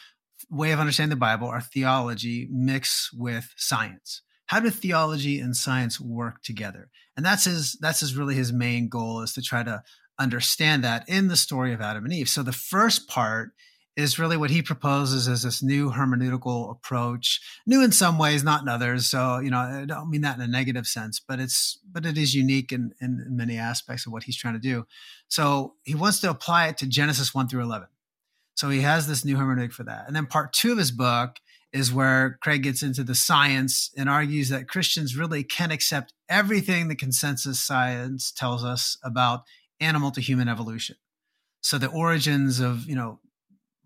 way 0.49 0.71
of 0.71 0.79
understanding 0.79 1.11
the 1.11 1.19
Bible, 1.19 1.47
our 1.47 1.61
theology, 1.61 2.47
mix 2.51 3.11
with 3.13 3.53
science 3.55 4.21
how 4.47 4.59
do 4.59 4.69
theology 4.69 5.39
and 5.39 5.55
science 5.55 5.99
work 5.99 6.41
together? 6.43 6.89
And 7.17 7.25
that's 7.25 7.45
his 7.45 7.77
that's 7.79 7.99
his 7.99 8.15
really 8.15 8.35
his 8.35 8.53
main 8.53 8.89
goal 8.89 9.21
is 9.21 9.33
to 9.33 9.41
try 9.41 9.63
to 9.63 9.83
understand 10.19 10.83
that 10.83 11.07
in 11.09 11.27
the 11.27 11.35
story 11.35 11.73
of 11.73 11.81
adam 11.81 12.05
and 12.05 12.13
eve. 12.13 12.29
So 12.29 12.43
the 12.43 12.51
first 12.51 13.07
part 13.07 13.51
is 13.97 14.19
really 14.19 14.35
what 14.35 14.49
he 14.49 14.61
proposes 14.61 15.27
as 15.27 15.43
this 15.43 15.63
new 15.63 15.89
hermeneutical 15.91 16.69
approach 16.69 17.39
new 17.65 17.81
in 17.81 17.93
some 17.93 18.17
ways 18.17 18.43
not 18.43 18.61
in 18.61 18.67
others. 18.67 19.07
So 19.07 19.39
you 19.39 19.49
know 19.49 19.59
i 19.59 19.85
don't 19.85 20.09
mean 20.09 20.21
that 20.21 20.35
in 20.35 20.41
a 20.41 20.47
negative 20.47 20.85
sense 20.85 21.19
but 21.19 21.39
it's 21.39 21.79
but 21.89 22.05
it 22.05 22.17
is 22.17 22.35
unique 22.35 22.71
in, 22.71 22.93
in 23.01 23.25
many 23.29 23.57
aspects 23.57 24.05
of 24.05 24.13
what 24.13 24.23
he's 24.23 24.37
trying 24.37 24.55
to 24.55 24.59
do. 24.59 24.85
So 25.27 25.75
he 25.83 25.95
wants 25.95 26.19
to 26.21 26.29
apply 26.29 26.67
it 26.67 26.77
to 26.77 26.87
genesis 26.87 27.33
1 27.33 27.47
through 27.47 27.63
11 27.63 27.87
so 28.55 28.69
he 28.69 28.81
has 28.81 29.05
this 29.05 29.25
new 29.25 29.35
hermeneutic 29.35 29.73
for 29.73 29.83
that. 29.83 30.05
And 30.07 30.15
then 30.15 30.25
part 30.25 30.53
two 30.53 30.71
of 30.71 30.77
his 30.77 30.91
book 30.91 31.39
is 31.75 31.91
where 31.91 32.39
Craig 32.41 32.63
gets 32.63 32.81
into 32.81 33.03
the 33.03 33.13
science 33.13 33.91
and 33.97 34.09
argues 34.09 34.47
that 34.47 34.69
Christians 34.69 35.17
really 35.17 35.43
can 35.43 35.71
accept 35.71 36.13
everything 36.29 36.87
the 36.87 36.95
consensus 36.95 37.59
science 37.59 38.31
tells 38.31 38.63
us 38.63 38.97
about 39.03 39.43
animal 39.81 40.09
to 40.11 40.21
human 40.21 40.47
evolution. 40.47 40.95
So 41.59 41.77
the 41.77 41.89
origins 41.89 42.61
of, 42.61 42.85
you 42.85 42.95
know, 42.95 43.19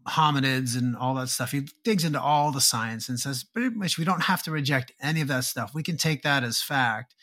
hominids 0.07 0.77
and 0.77 0.95
all 0.95 1.15
that 1.15 1.29
stuff. 1.29 1.51
He 1.51 1.67
digs 1.83 2.05
into 2.05 2.21
all 2.21 2.51
the 2.51 2.61
science 2.61 3.09
and 3.09 3.19
says 3.19 3.43
pretty 3.43 3.75
much 3.75 3.97
we 3.97 4.05
don't 4.05 4.23
have 4.23 4.43
to 4.43 4.51
reject 4.51 4.91
any 5.01 5.21
of 5.21 5.27
that 5.29 5.43
stuff. 5.43 5.71
We 5.73 5.83
can 5.83 5.97
take 5.97 6.21
that 6.21 6.43
as 6.43 6.61
fact. 6.61 7.15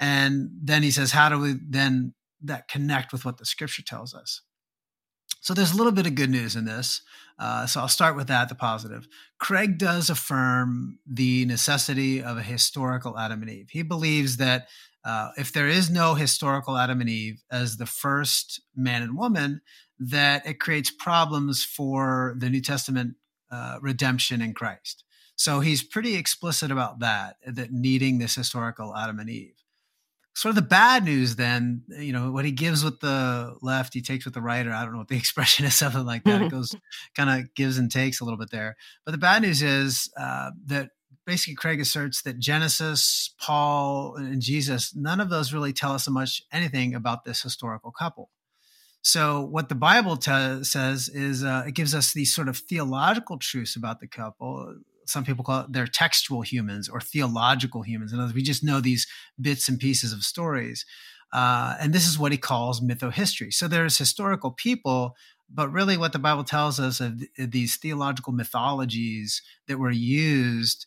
And 0.00 0.50
then 0.60 0.82
he 0.82 0.90
says, 0.90 1.12
how 1.12 1.28
do 1.28 1.38
we 1.38 1.54
then 1.68 2.14
that 2.42 2.68
connect 2.68 3.12
with 3.12 3.24
what 3.24 3.38
the 3.38 3.44
scripture 3.44 3.82
tells 3.82 4.14
us? 4.14 4.42
So 5.40 5.54
there's 5.54 5.72
a 5.72 5.76
little 5.76 5.92
bit 5.92 6.06
of 6.06 6.16
good 6.16 6.30
news 6.30 6.56
in 6.56 6.64
this. 6.64 7.02
Uh, 7.38 7.66
so 7.66 7.80
I'll 7.80 7.88
start 7.88 8.16
with 8.16 8.26
that, 8.28 8.48
the 8.48 8.54
positive. 8.54 9.06
Craig 9.38 9.78
does 9.78 10.10
affirm 10.10 10.98
the 11.06 11.44
necessity 11.46 12.22
of 12.22 12.36
a 12.36 12.42
historical 12.42 13.16
Adam 13.16 13.42
and 13.42 13.50
Eve. 13.50 13.68
He 13.70 13.82
believes 13.82 14.38
that 14.38 14.68
uh, 15.04 15.30
if 15.36 15.52
there 15.52 15.68
is 15.68 15.88
no 15.88 16.14
historical 16.14 16.76
Adam 16.76 17.00
and 17.00 17.08
Eve 17.08 17.42
as 17.50 17.76
the 17.76 17.86
first 17.86 18.60
man 18.74 19.02
and 19.02 19.16
woman, 19.16 19.60
that 19.98 20.46
it 20.46 20.60
creates 20.60 20.90
problems 20.90 21.64
for 21.64 22.34
the 22.38 22.50
New 22.50 22.60
Testament 22.60 23.14
uh, 23.50 23.78
redemption 23.80 24.42
in 24.42 24.54
Christ. 24.54 25.04
So 25.36 25.60
he's 25.60 25.84
pretty 25.84 26.16
explicit 26.16 26.70
about 26.70 26.98
that, 26.98 27.36
that 27.46 27.72
needing 27.72 28.18
this 28.18 28.34
historical 28.34 28.96
Adam 28.96 29.20
and 29.20 29.30
Eve. 29.30 29.54
Sort 30.38 30.50
of 30.50 30.54
the 30.54 30.62
bad 30.62 31.02
news, 31.02 31.34
then, 31.34 31.82
you 31.88 32.12
know, 32.12 32.30
what 32.30 32.44
he 32.44 32.52
gives 32.52 32.84
with 32.84 33.00
the 33.00 33.56
left, 33.60 33.92
he 33.92 34.00
takes 34.00 34.24
with 34.24 34.34
the 34.34 34.40
right, 34.40 34.64
or 34.64 34.72
I 34.72 34.84
don't 34.84 34.92
know 34.92 34.98
what 34.98 35.08
the 35.08 35.16
expression 35.24 35.66
is, 35.66 35.74
something 35.74 36.06
like 36.06 36.22
that. 36.22 36.42
it 36.42 36.50
goes 36.52 36.76
kind 37.16 37.28
of 37.28 37.52
gives 37.56 37.76
and 37.76 37.90
takes 37.90 38.20
a 38.20 38.24
little 38.24 38.38
bit 38.38 38.52
there. 38.52 38.76
But 39.04 39.10
the 39.10 39.18
bad 39.18 39.42
news 39.42 39.62
is 39.62 40.08
uh, 40.16 40.52
that 40.66 40.90
basically 41.26 41.56
Craig 41.56 41.80
asserts 41.80 42.22
that 42.22 42.38
Genesis, 42.38 43.34
Paul, 43.40 44.14
and 44.14 44.40
Jesus, 44.40 44.94
none 44.94 45.18
of 45.18 45.28
those 45.28 45.52
really 45.52 45.72
tell 45.72 45.90
us 45.90 46.04
so 46.04 46.12
much 46.12 46.40
anything 46.52 46.94
about 46.94 47.24
this 47.24 47.42
historical 47.42 47.90
couple. 47.90 48.30
So, 49.02 49.40
what 49.40 49.68
the 49.68 49.74
Bible 49.74 50.16
t- 50.16 50.62
says 50.62 51.08
is 51.08 51.42
uh, 51.42 51.64
it 51.66 51.74
gives 51.74 51.96
us 51.96 52.12
these 52.12 52.32
sort 52.32 52.48
of 52.48 52.58
theological 52.58 53.38
truths 53.38 53.74
about 53.74 53.98
the 53.98 54.06
couple. 54.06 54.76
Some 55.08 55.24
people 55.24 55.44
call 55.44 55.60
it 55.60 55.72
they're 55.72 55.86
textual 55.86 56.42
humans 56.42 56.88
or 56.88 57.00
theological 57.00 57.82
humans. 57.82 58.12
In 58.12 58.18
other 58.18 58.26
words, 58.26 58.34
we 58.34 58.42
just 58.42 58.64
know 58.64 58.80
these 58.80 59.06
bits 59.40 59.68
and 59.68 59.78
pieces 59.78 60.12
of 60.12 60.22
stories. 60.22 60.84
Uh, 61.32 61.76
and 61.80 61.92
this 61.92 62.06
is 62.06 62.18
what 62.18 62.32
he 62.32 62.38
calls 62.38 62.80
mythohistory. 62.80 63.52
So, 63.52 63.68
there's 63.68 63.98
historical 63.98 64.50
people, 64.50 65.14
but 65.52 65.70
really 65.70 65.96
what 65.96 66.12
the 66.12 66.18
Bible 66.18 66.44
tells 66.44 66.80
us 66.80 67.00
of 67.00 67.18
th- 67.18 67.50
these 67.50 67.76
theological 67.76 68.32
mythologies 68.32 69.42
that 69.66 69.78
were 69.78 69.90
used 69.90 70.86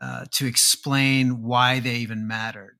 uh, 0.00 0.26
to 0.32 0.46
explain 0.46 1.42
why 1.42 1.80
they 1.80 1.96
even 1.96 2.26
mattered. 2.26 2.78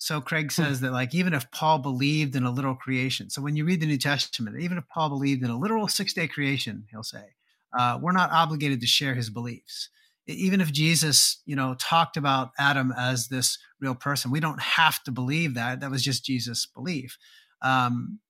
So 0.00 0.20
Craig 0.20 0.46
hmm. 0.46 0.62
says 0.62 0.80
that 0.80 0.92
like 0.92 1.14
even 1.14 1.34
if 1.34 1.50
Paul 1.50 1.78
believed 1.78 2.34
in 2.34 2.44
a 2.44 2.50
literal 2.50 2.74
creation, 2.74 3.28
so 3.30 3.42
when 3.42 3.54
you 3.54 3.64
read 3.64 3.80
the 3.80 3.86
New 3.86 3.98
Testament, 3.98 4.58
even 4.60 4.78
if 4.78 4.88
Paul 4.88 5.10
believed 5.10 5.44
in 5.44 5.50
a 5.50 5.58
literal 5.58 5.88
six 5.88 6.14
day 6.14 6.26
creation, 6.26 6.86
he'll 6.90 7.02
say, 7.02 7.34
uh, 7.78 7.98
we're 8.00 8.12
not 8.12 8.32
obligated 8.32 8.80
to 8.80 8.86
share 8.86 9.14
his 9.14 9.30
beliefs. 9.30 9.90
Even 10.30 10.60
if 10.60 10.72
Jesus, 10.72 11.42
you 11.44 11.56
know, 11.56 11.74
talked 11.78 12.16
about 12.16 12.50
Adam 12.58 12.92
as 12.96 13.28
this 13.28 13.58
real 13.80 13.94
person, 13.94 14.30
we 14.30 14.40
don't 14.40 14.60
have 14.60 15.02
to 15.04 15.10
believe 15.10 15.54
that. 15.54 15.80
That 15.80 15.90
was 15.90 16.02
just 16.02 16.24
Jesus' 16.24 16.66
belief. 16.66 17.18
Um, 17.62 18.20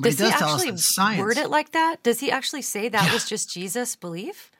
does 0.00 0.18
he, 0.18 0.24
does 0.24 0.32
he 0.32 0.68
actually 0.70 1.22
word 1.22 1.38
it 1.38 1.50
like 1.50 1.72
that? 1.72 2.02
Does 2.02 2.20
he 2.20 2.30
actually 2.30 2.62
say 2.62 2.88
that 2.88 3.06
yeah. 3.06 3.12
was 3.12 3.28
just 3.28 3.50
Jesus' 3.50 3.96
belief? 3.96 4.50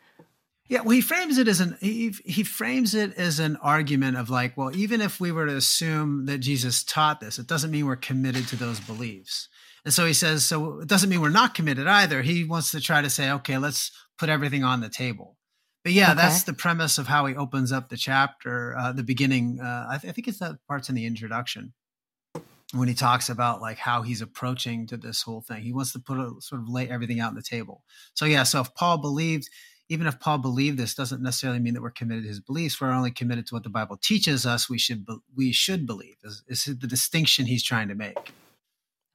Yeah, 0.68 0.80
well, 0.80 0.90
he 0.90 1.00
frames 1.00 1.38
it 1.38 1.46
as 1.46 1.60
an 1.60 1.76
he, 1.80 2.12
he 2.24 2.42
frames 2.42 2.94
it 2.94 3.16
as 3.16 3.38
an 3.38 3.56
argument 3.56 4.16
of 4.16 4.30
like, 4.30 4.56
well, 4.56 4.74
even 4.74 5.00
if 5.00 5.20
we 5.20 5.30
were 5.30 5.46
to 5.46 5.56
assume 5.56 6.26
that 6.26 6.38
Jesus 6.38 6.82
taught 6.82 7.20
this, 7.20 7.38
it 7.38 7.46
doesn't 7.46 7.70
mean 7.70 7.86
we're 7.86 7.96
committed 7.96 8.48
to 8.48 8.56
those 8.56 8.80
beliefs. 8.80 9.48
And 9.84 9.94
so 9.94 10.04
he 10.04 10.12
says, 10.12 10.44
so 10.44 10.80
it 10.80 10.88
doesn't 10.88 11.08
mean 11.08 11.20
we're 11.20 11.28
not 11.28 11.54
committed 11.54 11.86
either. 11.86 12.22
He 12.22 12.42
wants 12.42 12.72
to 12.72 12.80
try 12.80 13.00
to 13.02 13.10
say, 13.10 13.30
okay, 13.30 13.58
let's 13.58 13.92
put 14.18 14.28
everything 14.28 14.64
on 14.64 14.80
the 14.80 14.88
table. 14.88 15.36
But 15.86 15.92
yeah, 15.92 16.06
okay. 16.10 16.16
that's 16.16 16.42
the 16.42 16.52
premise 16.52 16.98
of 16.98 17.06
how 17.06 17.26
he 17.26 17.36
opens 17.36 17.70
up 17.70 17.90
the 17.90 17.96
chapter, 17.96 18.76
uh, 18.76 18.90
the 18.90 19.04
beginning. 19.04 19.60
Uh, 19.62 19.86
I, 19.88 19.98
th- 19.98 20.10
I 20.10 20.12
think 20.12 20.26
it's 20.26 20.40
that 20.40 20.56
parts 20.66 20.88
in 20.88 20.96
the 20.96 21.06
introduction 21.06 21.74
when 22.72 22.88
he 22.88 22.94
talks 22.94 23.28
about 23.28 23.60
like 23.60 23.78
how 23.78 24.02
he's 24.02 24.20
approaching 24.20 24.88
to 24.88 24.96
this 24.96 25.22
whole 25.22 25.42
thing. 25.42 25.62
He 25.62 25.72
wants 25.72 25.92
to 25.92 26.00
put 26.00 26.18
a, 26.18 26.32
sort 26.40 26.60
of 26.60 26.68
lay 26.68 26.90
everything 26.90 27.20
out 27.20 27.28
on 27.28 27.34
the 27.36 27.40
table. 27.40 27.84
So 28.14 28.24
yeah, 28.24 28.42
so 28.42 28.60
if 28.62 28.74
Paul 28.74 28.98
believed 28.98 29.48
even 29.88 30.08
if 30.08 30.18
Paul 30.18 30.38
believed 30.38 30.76
this, 30.76 30.92
doesn't 30.92 31.22
necessarily 31.22 31.60
mean 31.60 31.74
that 31.74 31.82
we're 31.82 31.92
committed 31.92 32.24
to 32.24 32.30
his 32.30 32.40
beliefs. 32.40 32.80
We're 32.80 32.90
only 32.90 33.12
committed 33.12 33.46
to 33.46 33.54
what 33.54 33.62
the 33.62 33.68
Bible 33.68 33.96
teaches 33.96 34.44
us. 34.44 34.68
We 34.68 34.78
should 34.78 35.06
be, 35.06 35.18
we 35.36 35.52
should 35.52 35.86
believe. 35.86 36.16
Is, 36.24 36.42
is 36.48 36.64
the 36.64 36.88
distinction 36.88 37.46
he's 37.46 37.62
trying 37.62 37.86
to 37.86 37.94
make? 37.94 38.32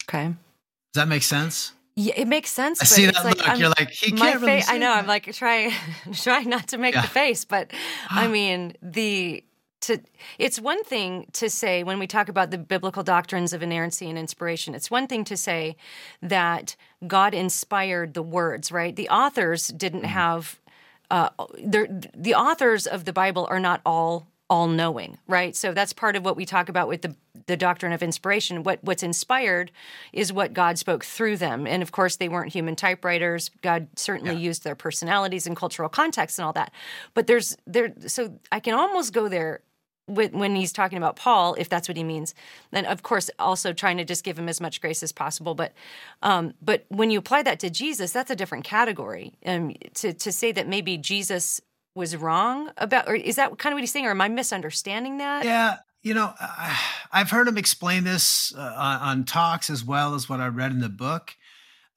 Okay. 0.08 0.28
Does 0.28 1.02
that 1.02 1.10
make 1.10 1.24
sense? 1.24 1.74
Yeah, 2.02 2.14
it 2.18 2.28
makes 2.28 2.50
sense. 2.50 2.82
I 2.82 2.86
see 2.86 3.06
that 3.06 3.16
like, 3.24 3.38
look. 3.38 3.48
I'm, 3.48 3.60
You're 3.60 3.70
like 3.70 3.92
he 3.92 4.12
can't 4.12 4.42
really. 4.42 4.64
I 4.68 4.78
know. 4.78 4.88
That. 4.88 4.98
I'm 4.98 5.08
like 5.08 5.32
trying, 5.34 5.72
trying 6.14 6.50
not 6.50 6.68
to 6.70 6.78
make 6.78 6.96
yeah. 6.96 7.02
the 7.02 7.08
face, 7.08 7.46
but 7.46 7.72
I 8.10 8.28
mean 8.28 8.74
the 8.82 9.44
to 9.82 10.00
it's 10.38 10.60
one 10.60 10.84
thing 10.84 11.28
to 11.34 11.50
say 11.50 11.84
when 11.84 12.00
we 12.00 12.08
talk 12.08 12.30
about 12.30 12.52
the 12.52 12.58
biblical 12.58 13.04
doctrines 13.04 13.52
of 13.52 13.64
inerrancy 13.64 14.08
and 14.08 14.18
inspiration 14.18 14.76
it's 14.76 14.92
one 14.92 15.08
thing 15.08 15.24
to 15.24 15.36
say 15.36 15.76
that 16.22 16.76
god 17.08 17.34
inspired 17.34 18.14
the 18.14 18.22
words 18.22 18.72
right 18.72 18.96
the 18.96 19.10
authors 19.10 19.70
didn't 19.70 20.02
mm-hmm. 20.02 20.10
have 20.10 20.60
uh, 21.12 21.30
the 21.58 22.34
authors 22.34 22.88
of 22.88 23.04
the 23.04 23.12
Bible 23.12 23.46
are 23.50 23.60
not 23.60 23.82
all 23.86 24.28
all 24.52 24.68
knowing, 24.68 25.18
right? 25.28 25.56
So 25.56 25.74
that's 25.74 25.94
part 25.94 26.18
of 26.18 26.26
what 26.26 26.36
we 26.36 26.46
talk 26.46 26.68
about 26.68 26.90
with 26.90 27.02
the 27.02 27.16
the 27.48 27.56
doctrine 27.56 27.94
of 27.94 28.04
inspiration. 28.04 28.64
What 28.64 28.84
what's 28.84 29.02
inspired 29.02 29.72
is 30.12 30.34
what 30.34 30.54
God 30.54 30.78
spoke 30.78 31.06
through 31.06 31.38
them, 31.38 31.66
and 31.66 31.82
of 31.82 31.94
course 31.94 32.18
they 32.18 32.28
weren't 32.28 32.52
human 32.52 32.76
typewriters. 32.76 33.50
God 33.62 33.88
certainly 33.96 34.34
yeah. 34.34 34.50
used 34.50 34.66
their 34.66 34.76
personalities 34.76 35.48
and 35.48 35.56
cultural 35.56 35.88
context 35.88 36.38
and 36.38 36.46
all 36.46 36.52
that. 36.54 36.74
But 37.14 37.28
there's 37.28 37.56
there, 37.66 37.94
so 38.08 38.38
I 38.52 38.60
can 38.60 38.74
almost 38.74 39.14
go 39.14 39.30
there 39.30 39.62
when 40.08 40.56
he's 40.58 40.74
talking 40.74 40.98
about 40.98 41.16
Paul, 41.16 41.56
if 41.58 41.70
that's 41.70 41.88
what 41.88 41.96
he 41.96 42.04
means, 42.04 42.36
then 42.72 42.86
of 42.86 43.02
course 43.04 43.30
also 43.40 43.72
trying 43.72 43.96
to 43.98 44.04
just 44.04 44.26
give 44.26 44.38
him 44.38 44.50
as 44.50 44.60
much 44.60 44.82
grace 44.82 45.02
as 45.02 45.14
possible. 45.14 45.56
But 45.56 45.72
um, 46.22 46.56
but 46.62 46.84
when 46.90 47.10
you 47.10 47.20
apply 47.20 47.44
that 47.44 47.62
to 47.62 47.70
Jesus, 47.70 48.12
that's 48.12 48.30
a 48.30 48.36
different 48.36 48.66
category. 48.66 49.34
Um, 49.46 49.76
to 49.94 50.12
to 50.12 50.32
say 50.34 50.52
that 50.52 50.68
maybe 50.68 50.98
Jesus 50.98 51.62
was 51.96 52.16
wrong 52.16 52.72
about, 52.78 53.08
or 53.08 53.16
is 53.16 53.36
that 53.36 53.58
kind 53.58 53.74
of 53.74 53.78
what 53.78 53.82
he's 53.82 53.92
saying, 53.92 54.06
or 54.06 54.12
am 54.12 54.22
I 54.22 54.30
misunderstanding 54.30 55.18
that? 55.18 55.44
Yeah, 55.46 55.78
you 56.02 56.14
know, 56.14 56.34
I've 57.12 57.30
heard 57.30 57.48
him 57.48 57.58
explain 57.58 58.04
this 58.04 58.54
uh, 58.56 59.00
on 59.02 59.26
talks 59.26 59.70
as 59.70 59.84
well 59.84 60.16
as 60.16 60.28
what 60.28 60.40
I 60.40 60.48
read 60.48 60.72
in 60.72 60.80
the 60.80 60.90
book, 60.90 61.36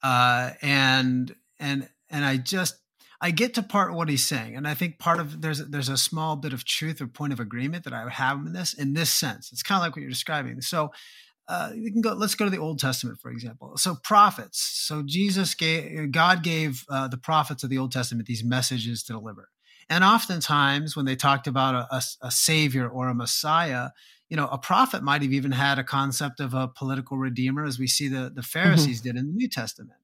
uh, 0.03 0.51
and 0.61 1.35
and 1.59 1.89
and 2.09 2.25
I 2.25 2.37
just 2.37 2.75
I 3.21 3.31
get 3.31 3.53
to 3.55 3.63
part 3.63 3.93
what 3.93 4.09
he's 4.09 4.25
saying, 4.25 4.55
and 4.55 4.67
I 4.67 4.73
think 4.73 4.99
part 4.99 5.19
of 5.19 5.41
there's 5.41 5.59
there's 5.59 5.89
a 5.89 5.97
small 5.97 6.35
bit 6.35 6.53
of 6.53 6.65
truth 6.65 7.01
or 7.01 7.07
point 7.07 7.33
of 7.33 7.39
agreement 7.39 7.83
that 7.85 7.93
I 7.93 8.03
would 8.03 8.13
have 8.13 8.45
in 8.45 8.53
this 8.53 8.73
in 8.73 8.93
this 8.93 9.09
sense. 9.09 9.51
It's 9.51 9.63
kind 9.63 9.77
of 9.79 9.83
like 9.83 9.95
what 9.95 10.01
you're 10.01 10.09
describing. 10.09 10.61
So 10.61 10.91
uh, 11.47 11.71
you 11.75 11.91
can 11.91 12.01
go. 12.01 12.13
Let's 12.13 12.35
go 12.35 12.45
to 12.45 12.51
the 12.51 12.57
Old 12.59 12.79
Testament, 12.79 13.19
for 13.21 13.31
example. 13.31 13.77
So 13.77 13.95
prophets. 14.03 14.59
So 14.59 15.03
Jesus 15.03 15.55
gave 15.55 16.11
God 16.11 16.43
gave 16.43 16.83
uh, 16.89 17.07
the 17.07 17.17
prophets 17.17 17.63
of 17.63 17.69
the 17.69 17.77
Old 17.77 17.91
Testament 17.91 18.27
these 18.27 18.43
messages 18.43 19.03
to 19.03 19.13
deliver, 19.13 19.49
and 19.89 20.03
oftentimes 20.03 20.95
when 20.95 21.05
they 21.05 21.15
talked 21.15 21.47
about 21.47 21.75
a, 21.75 21.95
a, 21.95 22.01
a 22.23 22.31
savior 22.31 22.87
or 22.87 23.07
a 23.07 23.15
Messiah, 23.15 23.89
you 24.29 24.37
know, 24.37 24.47
a 24.47 24.57
prophet 24.57 25.03
might 25.03 25.21
have 25.21 25.33
even 25.33 25.51
had 25.51 25.77
a 25.77 25.83
concept 25.83 26.39
of 26.39 26.53
a 26.53 26.67
political 26.67 27.17
redeemer, 27.17 27.65
as 27.65 27.77
we 27.77 27.87
see 27.87 28.07
the 28.07 28.15
the 28.15 28.41
mm-hmm. 28.41 28.41
Pharisees 28.41 28.99
mm-hmm. 28.99 29.09
did 29.09 29.19
in 29.19 29.27
the 29.27 29.33
New 29.33 29.49
Testament. 29.49 29.99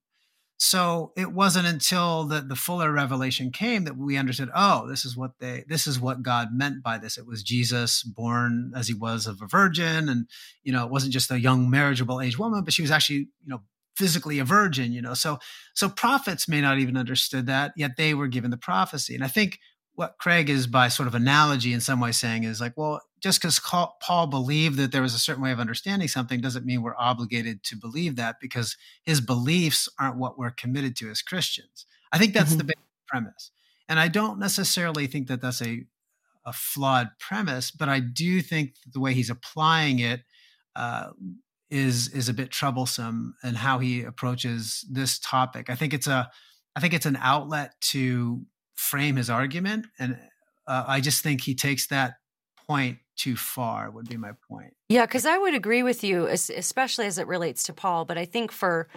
So 0.64 1.12
it 1.16 1.32
wasn't 1.32 1.66
until 1.66 2.22
the, 2.22 2.40
the 2.40 2.54
fuller 2.54 2.92
revelation 2.92 3.50
came 3.50 3.82
that 3.82 3.96
we 3.96 4.16
understood, 4.16 4.48
oh, 4.54 4.86
this 4.86 5.04
is 5.04 5.16
what 5.16 5.32
they 5.40 5.64
this 5.66 5.88
is 5.88 5.98
what 5.98 6.22
God 6.22 6.50
meant 6.52 6.84
by 6.84 6.98
this. 6.98 7.18
It 7.18 7.26
was 7.26 7.42
Jesus 7.42 8.04
born 8.04 8.70
as 8.76 8.86
he 8.86 8.94
was 8.94 9.26
of 9.26 9.42
a 9.42 9.48
virgin, 9.48 10.08
and 10.08 10.28
you 10.62 10.72
know, 10.72 10.84
it 10.84 10.92
wasn't 10.92 11.14
just 11.14 11.32
a 11.32 11.40
young 11.40 11.68
marriageable 11.68 12.20
age 12.20 12.38
woman, 12.38 12.62
but 12.62 12.72
she 12.72 12.82
was 12.82 12.92
actually, 12.92 13.16
you 13.16 13.48
know, 13.48 13.62
physically 13.96 14.38
a 14.38 14.44
virgin, 14.44 14.92
you 14.92 15.02
know. 15.02 15.14
So 15.14 15.40
so 15.74 15.88
prophets 15.88 16.46
may 16.46 16.60
not 16.60 16.78
even 16.78 16.96
understood 16.96 17.46
that, 17.46 17.72
yet 17.76 17.96
they 17.96 18.14
were 18.14 18.28
given 18.28 18.52
the 18.52 18.56
prophecy. 18.56 19.16
And 19.16 19.24
I 19.24 19.28
think 19.28 19.58
what 19.94 20.16
Craig 20.18 20.48
is 20.48 20.66
by 20.66 20.88
sort 20.88 21.06
of 21.06 21.14
analogy 21.14 21.72
in 21.72 21.80
some 21.80 22.00
way 22.00 22.12
saying 22.12 22.44
is 22.44 22.60
like, 22.60 22.72
well, 22.76 23.00
just 23.20 23.40
because 23.40 23.60
Paul 23.60 24.26
believed 24.26 24.78
that 24.78 24.90
there 24.90 25.02
was 25.02 25.14
a 25.14 25.18
certain 25.18 25.42
way 25.42 25.52
of 25.52 25.60
understanding 25.60 26.08
something 26.08 26.40
doesn't 26.40 26.66
mean 26.66 26.82
we're 26.82 26.96
obligated 26.98 27.62
to 27.64 27.76
believe 27.76 28.16
that 28.16 28.36
because 28.40 28.76
his 29.04 29.20
beliefs 29.20 29.88
aren't 30.00 30.16
what 30.16 30.38
we're 30.38 30.50
committed 30.50 30.96
to 30.96 31.10
as 31.10 31.22
Christians. 31.22 31.86
I 32.10 32.18
think 32.18 32.32
that's 32.32 32.50
mm-hmm. 32.50 32.58
the 32.58 32.64
big 32.64 32.78
premise. 33.06 33.50
And 33.88 34.00
I 34.00 34.08
don't 34.08 34.38
necessarily 34.38 35.06
think 35.06 35.28
that 35.28 35.42
that's 35.42 35.62
a, 35.62 35.84
a 36.46 36.52
flawed 36.52 37.10
premise, 37.20 37.70
but 37.70 37.88
I 37.88 38.00
do 38.00 38.40
think 38.40 38.74
the 38.90 39.00
way 39.00 39.12
he's 39.12 39.30
applying 39.30 39.98
it 39.98 40.22
uh, 40.74 41.10
is 41.70 42.08
is 42.08 42.28
a 42.28 42.34
bit 42.34 42.50
troublesome 42.50 43.34
and 43.42 43.56
how 43.56 43.78
he 43.78 44.02
approaches 44.02 44.86
this 44.90 45.18
topic. 45.18 45.70
I 45.70 45.74
think 45.74 45.94
it's 45.94 46.06
a 46.06 46.30
I 46.74 46.80
think 46.80 46.94
it's 46.94 47.06
an 47.06 47.18
outlet 47.20 47.74
to 47.92 48.44
frame 48.74 49.16
his 49.16 49.30
argument, 49.30 49.86
and 49.98 50.18
uh, 50.66 50.84
I 50.86 51.00
just 51.00 51.22
think 51.22 51.42
he 51.42 51.54
takes 51.54 51.86
that 51.88 52.14
point 52.66 52.98
too 53.16 53.36
far 53.36 53.90
would 53.90 54.08
be 54.08 54.16
my 54.16 54.32
point. 54.48 54.74
Yeah, 54.88 55.06
because 55.06 55.26
I 55.26 55.38
would 55.38 55.54
agree 55.54 55.82
with 55.82 56.02
you, 56.02 56.26
especially 56.26 57.06
as 57.06 57.18
it 57.18 57.26
relates 57.26 57.62
to 57.64 57.72
Paul. 57.72 58.04
But 58.04 58.18
I 58.18 58.24
think 58.24 58.50
for 58.52 58.88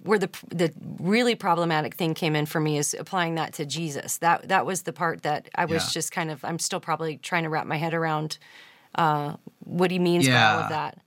where 0.00 0.18
the 0.18 0.30
the 0.48 0.72
really 0.98 1.34
problematic 1.34 1.94
thing 1.94 2.14
came 2.14 2.36
in 2.36 2.46
for 2.46 2.60
me 2.60 2.78
is 2.78 2.94
applying 2.94 3.34
that 3.34 3.52
to 3.54 3.66
Jesus. 3.66 4.18
That 4.18 4.48
that 4.48 4.64
was 4.64 4.82
the 4.82 4.92
part 4.92 5.22
that 5.22 5.48
I 5.54 5.64
was 5.64 5.84
yeah. 5.84 5.90
just 5.92 6.12
kind 6.12 6.30
of. 6.30 6.44
I'm 6.44 6.58
still 6.58 6.80
probably 6.80 7.18
trying 7.18 7.44
to 7.44 7.48
wrap 7.48 7.66
my 7.66 7.76
head 7.76 7.94
around 7.94 8.38
uh, 8.94 9.34
what 9.60 9.90
he 9.90 9.98
means 9.98 10.26
yeah. 10.26 10.34
by 10.34 10.54
all 10.54 10.62
of 10.64 10.68
that. 10.70 10.98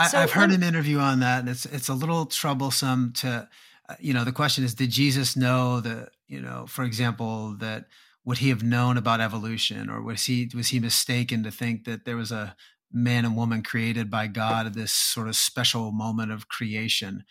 I, 0.00 0.08
have 0.08 0.30
heard 0.30 0.52
an 0.52 0.62
interview 0.62 0.98
on 0.98 1.20
that, 1.20 1.40
and 1.40 1.48
it's 1.48 1.66
it's 1.66 1.88
a 1.88 1.94
little 1.94 2.26
troublesome 2.26 3.12
to. 3.14 3.48
Uh, 3.88 3.94
you 3.98 4.12
know, 4.12 4.24
the 4.24 4.32
question 4.32 4.64
is, 4.64 4.74
did 4.74 4.90
Jesus 4.90 5.36
know 5.36 5.80
that? 5.80 6.10
You 6.26 6.42
know, 6.42 6.66
for 6.68 6.84
example, 6.84 7.56
that 7.60 7.86
would 8.24 8.38
he 8.38 8.50
have 8.50 8.62
known 8.62 8.98
about 8.98 9.20
evolution 9.20 9.88
or 9.88 10.02
was 10.02 10.26
he 10.26 10.50
was 10.54 10.68
he 10.68 10.78
mistaken 10.78 11.42
to 11.44 11.50
think 11.50 11.84
that 11.84 12.04
there 12.04 12.16
was 12.16 12.30
a 12.30 12.54
man 12.92 13.24
and 13.24 13.36
woman 13.36 13.62
created 13.62 14.10
by 14.10 14.26
God, 14.26 14.66
at 14.66 14.74
this 14.74 14.92
sort 14.92 15.28
of 15.28 15.36
special 15.36 15.92
moment 15.92 16.32
of 16.32 16.48
creation. 16.48 17.24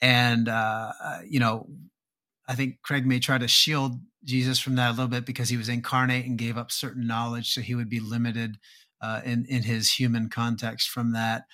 And, 0.00 0.48
uh, 0.48 0.92
you 1.28 1.40
know, 1.40 1.66
I 2.48 2.54
think 2.54 2.82
Craig 2.82 3.06
may 3.06 3.18
try 3.18 3.38
to 3.38 3.48
shield 3.48 4.00
Jesus 4.24 4.58
from 4.58 4.76
that 4.76 4.90
a 4.90 4.92
little 4.92 5.08
bit 5.08 5.26
because 5.26 5.48
he 5.48 5.56
was 5.56 5.68
incarnate 5.68 6.26
and 6.26 6.38
gave 6.38 6.56
up 6.56 6.70
certain 6.70 7.06
knowledge, 7.06 7.52
so 7.52 7.60
he 7.60 7.74
would 7.74 7.88
be 7.88 8.00
limited 8.00 8.58
uh, 9.00 9.20
in 9.24 9.46
in 9.48 9.62
his 9.62 9.92
human 9.92 10.28
context 10.28 10.88
from 10.88 11.12
that. 11.12 11.44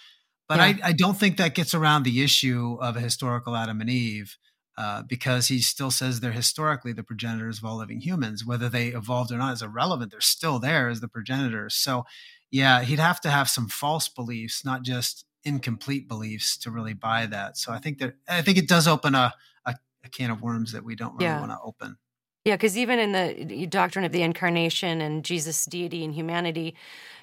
But 0.48 0.58
yeah. 0.58 0.64
I, 0.64 0.78
I, 0.84 0.92
don't 0.92 1.18
think 1.18 1.36
that 1.36 1.54
gets 1.54 1.75
around 1.75 2.04
the 2.04 2.22
issue 2.22 2.78
of 2.80 2.96
a 2.96 3.00
historical 3.00 3.56
Adam 3.56 3.80
and 3.80 3.90
Eve. 3.90 4.36
Uh, 4.78 5.02
because 5.02 5.49
he 5.49 5.59
still 5.59 5.90
says 5.90 6.21
they're 6.21 6.33
historically 6.33 6.92
the 6.92 7.02
progenitors 7.02 7.59
of 7.59 7.64
all 7.64 7.78
living 7.78 8.00
humans. 8.00 8.45
Whether 8.45 8.68
they 8.68 8.88
evolved 8.88 9.33
or 9.33 9.38
not 9.38 9.54
is 9.54 9.62
irrelevant. 9.62 10.11
They're 10.11 10.21
still 10.21 10.59
there 10.59 10.90
as 10.90 11.00
the 11.00 11.09
progenitors. 11.09 11.75
So, 11.75 12.04
yeah, 12.50 12.83
he'd 12.83 12.99
have 12.99 13.21
to 13.23 13.30
have 13.30 13.49
some 13.49 13.68
false 13.68 14.06
beliefs, 14.09 14.66
not 14.66 14.83
just 14.83 15.25
incomplete 15.45 16.06
beliefs, 16.06 16.59
to 16.59 16.71
really 16.71 16.92
buy 16.92 17.25
that. 17.25 17.56
So, 17.56 17.73
I 17.73 17.78
think 17.78 17.99
that 18.00 18.16
I 18.28 18.42
think 18.42 18.59
it 18.59 18.68
does 18.68 18.87
open 18.87 19.14
a, 19.14 19.33
a, 19.64 19.76
a 20.04 20.11
can 20.11 20.30
of 20.30 20.42
worms 20.42 20.73
that 20.73 20.85
we 20.85 20.95
don't 20.95 21.14
really 21.14 21.25
yeah. 21.25 21.40
want 21.40 21.52
to 21.52 21.59
open. 21.64 21.97
Yeah, 22.45 22.54
because 22.54 22.78
even 22.78 22.99
in 23.00 23.11
the 23.11 23.66
doctrine 23.66 24.04
of 24.04 24.12
the 24.12 24.23
incarnation 24.23 25.00
and 25.00 25.25
Jesus' 25.25 25.64
deity 25.64 26.04
and 26.04 26.14
humanity, 26.14 26.76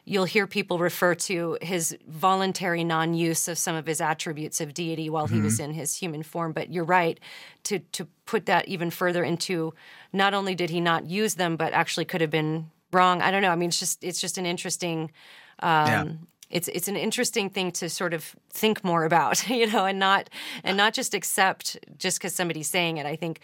you'll 0.06 0.26
hear 0.26 0.48
people 0.48 0.80
refer 0.80 1.16
to 1.16 1.58
his 1.62 1.98
voluntary 2.08 2.84
non 2.84 3.14
use 3.14 3.48
of 3.48 3.58
some 3.58 3.76
of 3.76 3.86
his 3.86 4.02
attributes 4.02 4.60
of 4.60 4.74
deity 4.74 5.10
while 5.10 5.26
mm-hmm. 5.26 5.36
he 5.36 5.42
was 5.42 5.56
mm-hmm. 5.56 5.72
in 5.72 5.74
his 5.74 5.96
human 5.96 6.24
form. 6.24 6.52
But 6.52 6.72
you're 6.72 6.84
right 6.84 7.20
to, 7.64 7.80
to 7.80 8.08
put 8.26 8.46
that 8.46 8.68
even 8.68 8.90
further 8.90 9.24
into 9.24 9.74
not 10.12 10.34
only 10.34 10.56
did 10.56 10.70
he 10.70 10.82
not 10.82 11.06
use 11.06 11.36
them, 11.36 11.56
but 11.56 11.74
actually 11.74 12.06
could 12.06 12.22
have 12.22 12.32
been 12.32 12.70
wrong. 12.92 13.22
I 13.22 13.32
don't 13.32 13.42
know. 13.42 13.52
I 13.52 13.56
mean, 13.56 13.70
it's 13.70 13.80
just 13.80 14.04
it's 14.04 14.22
just 14.22 14.38
an 14.38 14.46
interesting. 14.46 15.12
Um, 15.60 15.88
yeah 15.88 16.06
it's 16.54 16.68
it's 16.68 16.88
an 16.88 16.96
interesting 16.96 17.50
thing 17.50 17.72
to 17.72 17.90
sort 17.90 18.14
of 18.14 18.36
think 18.52 18.84
more 18.84 19.04
about, 19.06 19.50
you 19.50 19.66
know, 19.66 19.86
and 19.86 20.00
not 20.00 20.30
and 20.64 20.78
not 20.78 20.94
just 20.94 21.14
accept 21.14 21.78
just 21.98 22.20
because 22.20 22.36
somebody's 22.36 22.70
saying 22.70 22.98
it. 22.98 23.06
I 23.06 23.16
think 23.16 23.40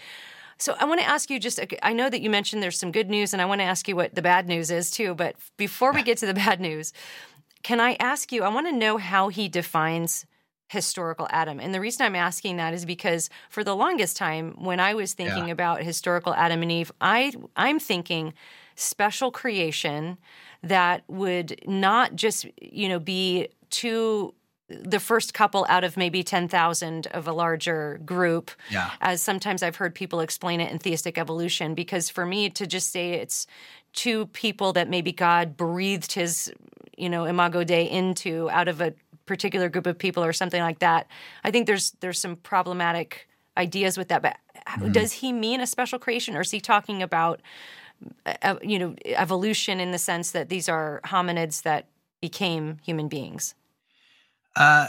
so 0.59 0.75
I 0.77 0.85
want 0.85 0.99
to 0.99 1.07
ask 1.07 1.29
you 1.29 1.39
just, 1.39 1.59
I 1.81 1.93
know 1.93 2.09
that 2.09 2.21
you 2.21 2.29
mentioned 2.29 2.61
there's 2.61 2.77
some 2.77 2.91
good 2.91 3.09
news, 3.09 3.33
and 3.33 3.41
I 3.41 3.45
want 3.45 3.61
to 3.61 3.65
ask 3.65 3.87
you 3.87 3.95
what 3.95 4.13
the 4.13 4.21
bad 4.21 4.47
news 4.47 4.69
is 4.69 4.91
too. 4.91 5.15
But 5.15 5.35
before 5.57 5.93
we 5.93 6.03
get 6.03 6.17
to 6.19 6.25
the 6.25 6.33
bad 6.45 6.59
news, 6.59 6.91
can 7.63 7.79
I 7.79 7.95
ask 7.99 8.31
you, 8.31 8.43
I 8.43 8.49
want 8.49 8.67
to 8.67 8.73
know 8.73 8.97
how 8.97 9.29
he 9.29 9.47
defines 9.47 10.25
historical 10.69 11.27
Adam. 11.31 11.59
And 11.59 11.73
the 11.73 11.79
reason 11.81 12.05
I'm 12.05 12.15
asking 12.15 12.57
that 12.57 12.73
is 12.73 12.85
because 12.85 13.29
for 13.49 13.63
the 13.63 13.75
longest 13.75 14.17
time, 14.17 14.53
when 14.63 14.79
I 14.79 14.93
was 14.93 15.13
thinking 15.13 15.47
yeah. 15.47 15.53
about 15.53 15.81
historical 15.81 16.33
Adam 16.35 16.61
and 16.61 16.71
Eve, 16.71 16.91
I, 17.01 17.33
I'm 17.55 17.79
thinking 17.79 18.33
special 18.75 19.31
creation 19.31 20.17
that 20.61 21.03
would 21.07 21.59
not 21.67 22.15
just, 22.15 22.45
you 22.61 22.87
know, 22.87 22.99
be 22.99 23.47
two 23.71 24.33
the 24.69 24.99
first 24.99 25.33
couple 25.33 25.65
out 25.67 25.83
of 25.83 25.97
maybe 25.97 26.23
10,000 26.23 27.07
of 27.07 27.27
a 27.27 27.33
larger 27.33 27.99
group. 28.05 28.51
Yeah. 28.69 28.91
As 29.01 29.21
sometimes 29.21 29.63
I've 29.63 29.77
heard 29.77 29.95
people 29.95 30.19
explain 30.19 30.61
it 30.61 30.71
in 30.71 30.79
theistic 30.79 31.17
evolution, 31.17 31.73
because 31.73 32.09
for 32.09 32.25
me 32.25 32.49
to 32.51 32.67
just 32.67 32.91
say 32.91 33.13
it's 33.13 33.47
two 33.93 34.27
people 34.27 34.73
that 34.73 34.87
maybe 34.87 35.11
God 35.11 35.57
breathed 35.57 36.11
his, 36.13 36.53
you 36.97 37.09
know, 37.09 37.25
imago 37.25 37.63
Dei 37.63 37.89
into 37.89 38.49
out 38.51 38.67
of 38.67 38.79
a 38.81 38.93
particular 39.25 39.69
group 39.69 39.87
of 39.87 39.97
people 39.97 40.23
or 40.23 40.33
something 40.33 40.61
like 40.61 40.79
that, 40.79 41.07
I 41.43 41.51
think 41.51 41.65
there's 41.65 41.91
there's 41.99 42.19
some 42.19 42.35
problematic 42.35 43.27
ideas 43.57 43.97
with 43.97 44.09
that. 44.09 44.21
But 44.21 44.37
mm-hmm. 44.67 44.91
does 44.91 45.13
he 45.13 45.33
mean 45.33 45.61
a 45.61 45.67
special 45.67 45.99
creation, 45.99 46.35
or 46.35 46.41
is 46.41 46.51
he 46.51 46.59
talking 46.59 47.01
about, 47.01 47.41
uh, 48.43 48.55
you 48.61 48.77
know, 48.77 48.95
evolution 49.05 49.79
in 49.79 49.91
the 49.91 49.97
sense 49.97 50.31
that 50.31 50.49
these 50.49 50.69
are 50.69 51.01
hominids 51.05 51.63
that 51.63 51.87
became 52.21 52.77
human 52.83 53.07
beings? 53.07 53.55
Uh, 54.55 54.87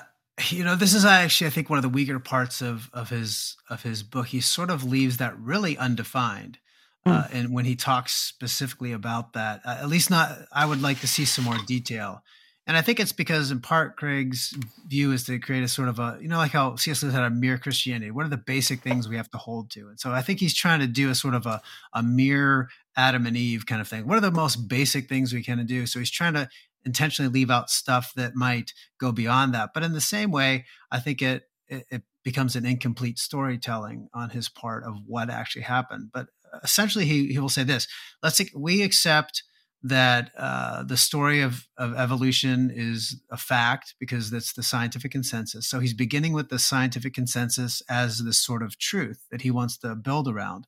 you 0.48 0.64
know, 0.64 0.76
this 0.76 0.94
is 0.94 1.04
actually, 1.04 1.48
I 1.48 1.50
think, 1.50 1.68
one 1.68 1.78
of 1.78 1.82
the 1.82 1.88
weaker 1.88 2.18
parts 2.18 2.62
of 2.62 2.90
of 2.92 3.10
his 3.10 3.56
of 3.68 3.82
his 3.82 4.02
book. 4.02 4.28
He 4.28 4.40
sort 4.40 4.70
of 4.70 4.84
leaves 4.84 5.18
that 5.18 5.38
really 5.38 5.76
undefined, 5.76 6.58
mm. 7.06 7.12
uh, 7.12 7.28
and 7.32 7.52
when 7.52 7.64
he 7.64 7.76
talks 7.76 8.14
specifically 8.14 8.92
about 8.92 9.34
that, 9.34 9.60
uh, 9.64 9.78
at 9.80 9.88
least 9.88 10.10
not, 10.10 10.38
I 10.52 10.66
would 10.66 10.80
like 10.80 11.00
to 11.00 11.08
see 11.08 11.24
some 11.24 11.44
more 11.44 11.58
detail. 11.66 12.22
And 12.66 12.76
I 12.76 12.82
think 12.82 13.00
it's 13.00 13.12
because, 13.12 13.50
in 13.50 13.60
part, 13.60 13.96
Craig's 13.96 14.56
view 14.86 15.10
is 15.10 15.24
to 15.24 15.40
create 15.40 15.64
a 15.64 15.68
sort 15.68 15.88
of 15.88 15.98
a, 15.98 16.18
you 16.20 16.28
know, 16.28 16.36
like 16.36 16.52
how 16.52 16.76
C.S. 16.76 17.02
Lewis 17.02 17.14
had 17.14 17.24
a 17.24 17.30
mere 17.30 17.58
Christianity. 17.58 18.12
What 18.12 18.26
are 18.26 18.28
the 18.28 18.36
basic 18.36 18.80
things 18.82 19.08
we 19.08 19.16
have 19.16 19.30
to 19.30 19.38
hold 19.38 19.70
to? 19.70 19.88
And 19.88 19.98
so 19.98 20.12
I 20.12 20.22
think 20.22 20.38
he's 20.38 20.54
trying 20.54 20.78
to 20.78 20.86
do 20.86 21.10
a 21.10 21.14
sort 21.14 21.34
of 21.34 21.46
a, 21.46 21.60
a 21.94 22.02
mere 22.02 22.68
Adam 22.96 23.26
and 23.26 23.36
Eve 23.36 23.66
kind 23.66 23.80
of 23.80 23.88
thing. 23.88 24.06
What 24.06 24.18
are 24.18 24.20
the 24.20 24.30
most 24.30 24.68
basic 24.68 25.08
things 25.08 25.32
we 25.32 25.42
can 25.42 25.64
do? 25.66 25.84
So 25.86 25.98
he's 25.98 26.12
trying 26.12 26.34
to 26.34 26.48
intentionally 26.84 27.30
leave 27.30 27.50
out 27.50 27.70
stuff 27.70 28.12
that 28.16 28.34
might 28.34 28.72
go 28.98 29.12
beyond 29.12 29.54
that. 29.54 29.70
But 29.74 29.82
in 29.82 29.92
the 29.92 30.00
same 30.00 30.30
way, 30.30 30.64
I 30.90 31.00
think 31.00 31.22
it, 31.22 31.44
it, 31.68 31.86
it 31.90 32.02
becomes 32.24 32.56
an 32.56 32.66
incomplete 32.66 33.18
storytelling 33.18 34.08
on 34.14 34.30
his 34.30 34.48
part 34.48 34.84
of 34.84 34.94
what 35.06 35.30
actually 35.30 35.62
happened. 35.62 36.10
But 36.12 36.26
essentially, 36.62 37.04
he, 37.04 37.28
he 37.28 37.38
will 37.38 37.48
say 37.48 37.64
this: 37.64 37.86
Let's 38.22 38.40
we 38.54 38.82
accept 38.82 39.42
that 39.82 40.30
uh, 40.36 40.82
the 40.82 40.96
story 40.96 41.40
of, 41.40 41.66
of 41.78 41.94
evolution 41.94 42.70
is 42.74 43.20
a 43.30 43.36
fact 43.36 43.94
because 43.98 44.30
that's 44.30 44.52
the 44.52 44.62
scientific 44.62 45.10
consensus. 45.10 45.66
So 45.66 45.80
he's 45.80 45.94
beginning 45.94 46.34
with 46.34 46.50
the 46.50 46.58
scientific 46.58 47.14
consensus 47.14 47.82
as 47.88 48.18
this 48.18 48.36
sort 48.38 48.62
of 48.62 48.78
truth 48.78 49.24
that 49.30 49.42
he 49.42 49.50
wants 49.50 49.78
to 49.78 49.94
build 49.94 50.28
around. 50.28 50.66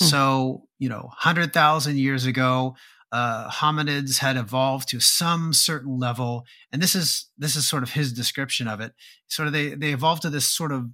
Mm-hmm. 0.00 0.06
So, 0.06 0.62
you 0.78 0.88
know, 0.88 1.02
100,000 1.02 1.98
years 1.98 2.24
ago, 2.24 2.74
uh, 3.14 3.48
hominids 3.48 4.18
had 4.18 4.36
evolved 4.36 4.88
to 4.88 4.98
some 4.98 5.52
certain 5.52 6.00
level, 6.00 6.44
and 6.72 6.82
this 6.82 6.96
is 6.96 7.30
this 7.38 7.54
is 7.54 7.68
sort 7.68 7.84
of 7.84 7.92
his 7.92 8.12
description 8.12 8.66
of 8.66 8.80
it. 8.80 8.92
Sort 9.28 9.46
of 9.46 9.52
they 9.52 9.74
they 9.74 9.92
evolved 9.92 10.22
to 10.22 10.30
this 10.30 10.50
sort 10.50 10.72
of 10.72 10.90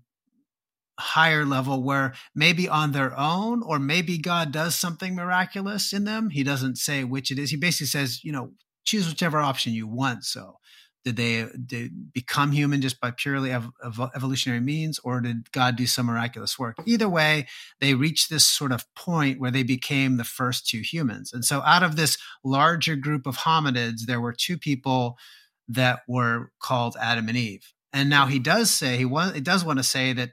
higher 0.99 1.47
level 1.47 1.83
where 1.83 2.13
maybe 2.35 2.69
on 2.69 2.93
their 2.93 3.19
own 3.19 3.63
or 3.63 3.79
maybe 3.79 4.19
God 4.19 4.53
does 4.53 4.75
something 4.75 5.15
miraculous 5.15 5.95
in 5.95 6.05
them. 6.05 6.29
He 6.29 6.45
doesn't 6.45 6.77
say 6.77 7.05
which 7.05 7.31
it 7.31 7.39
is. 7.39 7.49
He 7.49 7.57
basically 7.57 7.87
says, 7.87 8.23
you 8.23 8.33
know, 8.33 8.51
choose 8.85 9.09
whichever 9.09 9.39
option 9.39 9.73
you 9.73 9.87
want. 9.87 10.25
So 10.25 10.59
did 11.05 11.17
they, 11.17 11.47
did 11.67 12.13
become 12.13 12.53
human 12.53 12.81
just 12.83 13.01
by 13.01 13.11
purely 13.11 13.51
ev- 13.51 13.71
ev- 13.85 14.11
evolutionary 14.15 14.61
means, 14.61 14.99
or 15.01 15.21
did 15.21 15.51
God 15.53 15.77
do 15.77 15.87
some 15.87 16.07
miraculous 16.07 16.59
work? 16.59 16.77
Either 16.85 17.09
way, 17.09 17.47
they 17.81 17.95
reached 17.95 18.29
this 18.29 18.47
sort 18.47 18.73
of 18.73 18.93
point 18.95 19.41
where 19.41 19.51
they 19.51 19.63
became 19.63 20.17
the 20.17 20.25
first 20.25 20.67
two 20.67 20.81
humans. 20.81 21.33
And 21.33 21.45
so, 21.45 21.63
out 21.63 21.83
of 21.83 21.97
this 21.97 22.19
larger 22.45 22.97
group 22.97 23.27
of 23.27 23.39
hominids, 23.39 24.03
there 24.07 24.21
were 24.21 24.35
two 24.35 24.59
people 24.59 25.17
that 25.69 26.01
were 26.07 26.51
called 26.61 26.97
Adam 27.01 27.29
and 27.29 27.37
Eve. 27.37 27.73
And 27.93 28.11
now 28.11 28.27
he 28.27 28.39
does 28.39 28.71
say 28.71 28.97
he 28.97 29.05
want, 29.05 29.35
he 29.35 29.41
does 29.41 29.65
want 29.65 29.79
to 29.79 29.85
say 29.85 30.13
that 30.13 30.31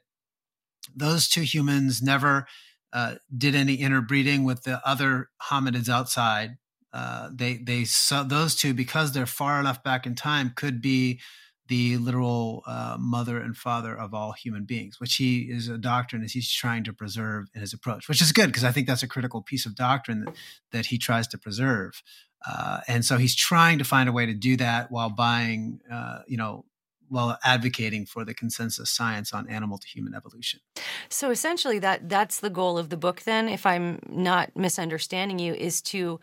those 0.96 1.28
two 1.28 1.42
humans 1.42 2.02
never 2.02 2.48
uh, 2.94 3.16
did 3.36 3.56
any 3.56 3.76
interbreeding 3.76 4.44
with 4.44 4.64
the 4.64 4.82
other 4.88 5.30
hominids 5.50 5.90
outside 5.90 6.58
uh, 6.98 7.30
they 7.32 7.58
they 7.58 7.86
so 7.86 8.24
those 8.24 8.56
two 8.56 8.74
because 8.74 9.12
they're 9.12 9.28
far 9.28 9.60
enough 9.60 9.84
back 9.84 10.08
in 10.08 10.16
time 10.16 10.52
could 10.56 10.82
be 10.82 11.20
the 11.68 11.98
literal 11.98 12.64
uh, 12.66 12.98
mother 13.00 13.40
and 13.40 13.56
father 13.56 13.96
of 13.96 14.16
all 14.16 14.32
human 14.32 14.64
beings, 14.64 15.00
which 15.00 15.16
he 15.16 15.42
is 15.42 15.68
a 15.68 15.78
doctrine 15.78 16.24
as 16.24 16.32
he's 16.32 16.52
trying 16.52 16.84
to 16.84 16.92
preserve 16.92 17.50
in 17.54 17.62
his 17.62 17.72
approach, 17.72 18.10
which 18.10 18.20
is 18.20 18.32
good 18.32 18.48
because 18.48 18.64
I 18.64 18.72
think 18.72 18.88
that's 18.88 19.04
a 19.04 19.08
critical 19.08 19.44
piece 19.44 19.68
of 19.68 19.76
doctrine 19.76 20.26
that, 20.26 20.36
that 20.72 20.86
he 20.88 20.98
tries 20.98 21.28
to 21.28 21.38
preserve. 21.38 22.02
Uh, 22.48 22.80
and 22.88 23.06
so 23.06 23.18
he's 23.18 23.36
trying 23.36 23.78
to 23.78 23.84
find 23.84 24.10
a 24.10 24.12
way 24.12 24.26
to 24.26 24.34
do 24.34 24.58
that 24.58 24.90
while 24.90 25.12
buying, 25.12 25.82
uh, 25.92 26.20
you 26.26 26.38
know, 26.38 26.66
while 27.10 27.38
advocating 27.44 28.08
for 28.08 28.26
the 28.26 28.34
consensus 28.34 28.90
science 28.90 29.34
on 29.34 29.48
animal 29.50 29.78
to 29.78 29.88
human 29.88 30.16
evolution. 30.16 30.62
So 31.10 31.30
essentially, 31.30 31.78
that 31.80 32.10
that's 32.10 32.40
the 32.40 32.50
goal 32.50 32.80
of 32.80 32.90
the 32.90 32.98
book. 32.98 33.22
Then, 33.22 33.48
if 33.50 33.68
I'm 33.68 34.00
not 34.10 34.56
misunderstanding 34.56 35.38
you, 35.38 35.54
is 35.54 35.80
to 35.84 36.20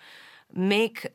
make 0.53 1.07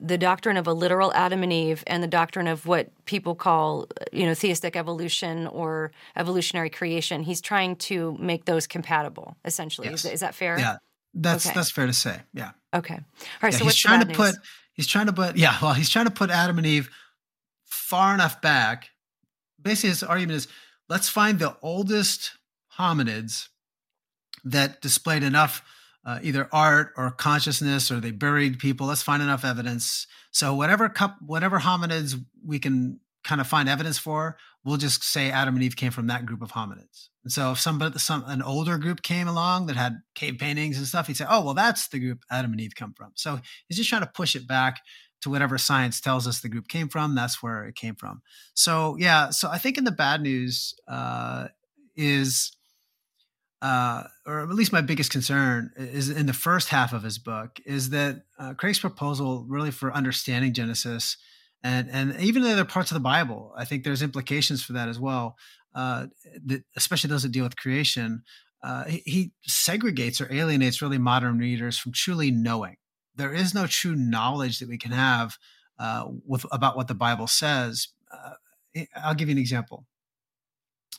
the 0.00 0.18
doctrine 0.18 0.56
of 0.56 0.66
a 0.66 0.72
literal 0.72 1.12
Adam 1.14 1.42
and 1.42 1.52
Eve 1.52 1.84
and 1.86 2.02
the 2.02 2.08
doctrine 2.08 2.46
of 2.46 2.66
what 2.66 2.90
people 3.04 3.34
call, 3.34 3.86
you 4.12 4.26
know, 4.26 4.34
theistic 4.34 4.76
evolution 4.76 5.46
or 5.46 5.92
evolutionary 6.16 6.70
creation. 6.70 7.22
He's 7.22 7.40
trying 7.40 7.76
to 7.76 8.16
make 8.18 8.44
those 8.44 8.66
compatible. 8.66 9.36
Essentially, 9.44 9.88
yes. 9.88 10.04
is, 10.04 10.12
is, 10.12 10.20
that 10.20 10.34
fair? 10.34 10.58
Yeah, 10.58 10.76
that's 11.14 11.46
okay. 11.46 11.54
that's 11.54 11.70
fair 11.70 11.86
to 11.86 11.92
say. 11.92 12.20
Yeah. 12.34 12.50
Okay. 12.74 12.94
All 12.94 13.00
right. 13.42 13.52
Yeah, 13.52 13.58
so 13.58 13.64
he's 13.64 13.76
trying 13.76 14.06
to 14.06 14.14
put 14.14 14.34
he's 14.72 14.86
trying 14.86 15.06
to 15.06 15.12
put 15.12 15.36
yeah 15.36 15.56
well 15.62 15.74
he's 15.74 15.90
trying 15.90 16.06
to 16.06 16.10
put 16.10 16.30
Adam 16.30 16.58
and 16.58 16.66
Eve 16.66 16.90
far 17.64 18.14
enough 18.14 18.40
back. 18.42 18.90
Basically, 19.60 19.90
his 19.90 20.02
argument 20.02 20.36
is 20.36 20.48
let's 20.88 21.08
find 21.08 21.38
the 21.38 21.56
oldest 21.62 22.32
hominids 22.78 23.48
that 24.44 24.80
displayed 24.80 25.22
enough 25.22 25.62
uh, 26.04 26.18
either 26.22 26.48
art 26.52 26.92
or 26.96 27.10
consciousness 27.10 27.90
or 27.90 28.00
they 28.00 28.10
buried 28.10 28.58
people. 28.58 28.86
Let's 28.86 29.02
find 29.02 29.22
enough 29.22 29.44
evidence. 29.44 30.06
So 30.30 30.54
whatever 30.54 30.88
cup, 30.88 31.16
whatever 31.20 31.60
hominids 31.60 32.14
we 32.44 32.58
can 32.58 33.00
kind 33.24 33.40
of 33.40 33.46
find 33.46 33.68
evidence 33.68 33.98
for, 33.98 34.36
we'll 34.64 34.76
just 34.76 35.02
say 35.02 35.30
Adam 35.30 35.54
and 35.54 35.64
Eve 35.64 35.76
came 35.76 35.90
from 35.90 36.06
that 36.06 36.24
group 36.24 36.42
of 36.42 36.52
hominids. 36.52 37.08
And 37.24 37.32
so 37.32 37.52
if 37.52 37.60
somebody, 37.60 37.98
some 37.98 38.24
an 38.26 38.42
older 38.42 38.78
group 38.78 39.02
came 39.02 39.28
along 39.28 39.66
that 39.66 39.76
had 39.76 39.98
cave 40.14 40.38
paintings 40.38 40.78
and 40.78 40.86
stuff, 40.86 41.08
he'd 41.08 41.16
say, 41.16 41.26
"Oh, 41.28 41.44
well, 41.44 41.54
that's 41.54 41.88
the 41.88 41.98
group 41.98 42.24
Adam 42.30 42.52
and 42.52 42.60
Eve 42.60 42.74
come 42.74 42.94
from." 42.94 43.12
So 43.16 43.40
he's 43.66 43.76
just 43.76 43.90
trying 43.90 44.02
to 44.02 44.10
push 44.14 44.34
it 44.34 44.48
back 44.48 44.80
to 45.20 45.30
whatever 45.30 45.58
science 45.58 46.00
tells 46.00 46.26
us 46.26 46.40
the 46.40 46.48
group 46.48 46.68
came 46.68 46.88
from. 46.88 47.14
That's 47.14 47.42
where 47.42 47.64
it 47.64 47.74
came 47.74 47.96
from. 47.96 48.22
So 48.54 48.96
yeah, 48.98 49.30
so 49.30 49.48
I 49.50 49.58
think 49.58 49.76
in 49.76 49.84
the 49.84 49.92
bad 49.92 50.22
news 50.22 50.74
uh, 50.88 51.48
is, 51.96 52.52
uh, 53.60 54.04
or 54.26 54.40
at 54.40 54.48
least 54.50 54.72
my 54.72 54.80
biggest 54.80 55.10
concern 55.10 55.72
is 55.76 56.10
in 56.10 56.26
the 56.26 56.32
first 56.32 56.68
half 56.68 56.92
of 56.92 57.02
his 57.02 57.18
book 57.18 57.58
is 57.66 57.90
that 57.90 58.22
uh, 58.38 58.54
Craig's 58.54 58.78
proposal 58.78 59.44
really 59.48 59.70
for 59.70 59.92
understanding 59.92 60.52
Genesis 60.52 61.16
and 61.64 61.88
and 61.90 62.20
even 62.20 62.42
the 62.42 62.52
other 62.52 62.64
parts 62.64 62.90
of 62.90 62.94
the 62.94 63.00
Bible. 63.00 63.52
I 63.56 63.64
think 63.64 63.82
there's 63.82 64.02
implications 64.02 64.62
for 64.62 64.74
that 64.74 64.88
as 64.88 65.00
well. 65.00 65.36
Uh, 65.74 66.06
that 66.46 66.62
especially 66.76 67.08
those 67.08 67.22
that 67.22 67.32
deal 67.32 67.44
with 67.44 67.56
creation. 67.56 68.22
Uh, 68.60 68.84
he, 68.84 69.02
he 69.06 69.32
segregates 69.48 70.20
or 70.20 70.32
alienates 70.32 70.82
really 70.82 70.98
modern 70.98 71.38
readers 71.38 71.78
from 71.78 71.92
truly 71.92 72.32
knowing 72.32 72.74
there 73.18 73.34
is 73.34 73.52
no 73.52 73.66
true 73.66 73.94
knowledge 73.94 74.60
that 74.60 74.68
we 74.68 74.78
can 74.78 74.92
have 74.92 75.36
uh, 75.78 76.06
with 76.24 76.46
about 76.50 76.76
what 76.76 76.88
the 76.88 76.94
Bible 76.94 77.26
says. 77.26 77.88
Uh, 78.10 78.82
I'll 78.96 79.14
give 79.14 79.28
you 79.28 79.32
an 79.32 79.40
example. 79.40 79.84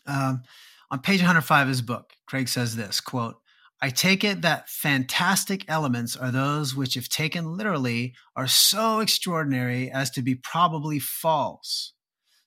Um, 0.06 0.44
on 0.92 1.00
page 1.00 1.20
105 1.20 1.64
of 1.64 1.68
his 1.68 1.82
book, 1.82 2.14
Craig 2.28 2.48
says 2.48 2.76
this 2.76 3.00
quote, 3.02 3.36
I 3.82 3.90
take 3.90 4.24
it 4.24 4.42
that 4.42 4.70
fantastic 4.70 5.64
elements 5.70 6.18
are 6.18 6.32
those 6.32 6.76
which, 6.76 6.98
if 6.98 7.08
taken 7.08 7.56
literally, 7.56 8.14
are 8.36 8.48
so 8.48 9.00
extraordinary 9.00 9.90
as 9.90 10.10
to 10.12 10.22
be 10.22 10.36
probably 10.36 11.00
false. 11.00 11.94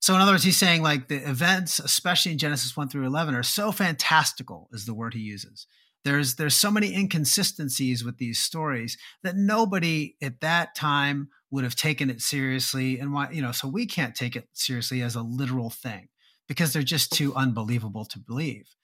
So, 0.00 0.14
in 0.14 0.20
other 0.20 0.33
words, 0.33 0.44
he's 0.44 0.59
saying 0.59 0.83
like 0.83 1.09
the 1.09 1.28
events, 1.28 1.78
especially 1.78 2.33
in 2.33 2.38
Genesis 2.38 2.76
1 2.76 2.88
through 2.88 3.07
11, 3.07 3.35
are 3.35 3.42
so 3.42 3.72
fantastical, 3.72 4.68
is 4.72 4.85
the 4.85 4.92
word 4.92 5.14
he 5.14 5.20
uses, 5.20 5.66
there's 6.05 6.35
there's 6.35 6.55
so 6.55 6.70
many 6.70 6.94
inconsistencies 6.94 8.05
with 8.05 8.18
these 8.18 8.38
stories 8.38 8.98
that 9.22 9.37
nobody 9.37 10.16
at 10.22 10.40
that 10.40 10.74
time 10.74 11.28
would 11.50 11.64
have 11.64 11.76
taken 11.76 12.11
it 12.11 12.20
seriously 12.20 12.98
and 12.98 13.12
why 13.12 13.31
you 13.31 13.42
know 13.42 13.52
so 13.52 13.68
we 13.68 13.87
can't 13.87 14.14
take 14.14 14.37
it 14.37 14.48
seriously 14.52 15.02
as 15.02 15.14
a 15.14 15.22
literal 15.22 15.70
thing 15.70 16.09
because 16.53 16.73
they're 16.73 16.83
just 16.83 17.11
too 17.12 17.35
unbelievable 17.35 18.05
to 18.05 18.19
believe 18.19 18.75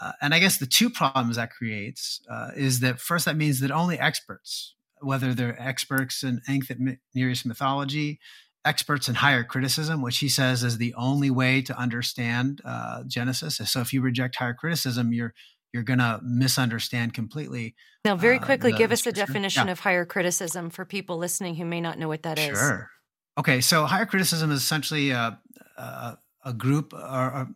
uh, 0.00 0.12
and 0.20 0.34
i 0.34 0.38
guess 0.38 0.58
the 0.58 0.66
two 0.66 0.90
problems 0.90 1.36
that 1.36 1.50
creates 1.50 2.20
uh, 2.30 2.50
is 2.54 2.80
that 2.80 3.00
first 3.00 3.24
that 3.24 3.36
means 3.36 3.60
that 3.60 3.70
only 3.70 3.98
experts 3.98 4.74
whether 5.00 5.32
they're 5.32 5.60
experts 5.60 6.22
in 6.22 6.40
ancient 6.48 6.98
near 7.14 7.30
east 7.30 7.46
mythology 7.46 8.18
experts 8.64 9.08
in 9.08 9.14
higher 9.14 9.44
criticism 9.44 10.02
which 10.02 10.18
he 10.18 10.28
says 10.28 10.62
is 10.62 10.78
the 10.78 10.94
only 10.94 11.30
way 11.30 11.62
to 11.62 11.78
understand 11.78 12.60
uh, 12.64 13.02
genesis 13.06 13.60
so 13.64 13.80
if 13.80 13.92
you 13.92 14.00
reject 14.02 14.36
higher 14.36 14.54
criticism 14.54 15.12
you're 15.12 15.32
you're 15.76 15.82
going 15.82 15.98
to 15.98 16.20
misunderstand 16.22 17.12
completely. 17.12 17.74
Now, 18.02 18.16
very 18.16 18.38
uh, 18.38 18.42
quickly, 18.42 18.72
uh, 18.72 18.78
give 18.78 18.92
us 18.92 19.06
a 19.06 19.12
definition 19.12 19.66
yeah. 19.66 19.72
of 19.72 19.80
higher 19.80 20.06
criticism 20.06 20.70
for 20.70 20.86
people 20.86 21.18
listening 21.18 21.56
who 21.56 21.66
may 21.66 21.82
not 21.82 21.98
know 21.98 22.08
what 22.08 22.22
that 22.22 22.38
sure. 22.38 22.52
is. 22.52 22.58
sure. 22.58 22.90
Okay, 23.38 23.60
so 23.60 23.84
higher 23.84 24.06
criticism 24.06 24.50
is 24.50 24.62
essentially 24.62 25.10
a, 25.10 25.38
a, 25.76 26.16
a 26.46 26.54
group 26.54 26.94
or 26.94 26.98
a, 26.98 27.48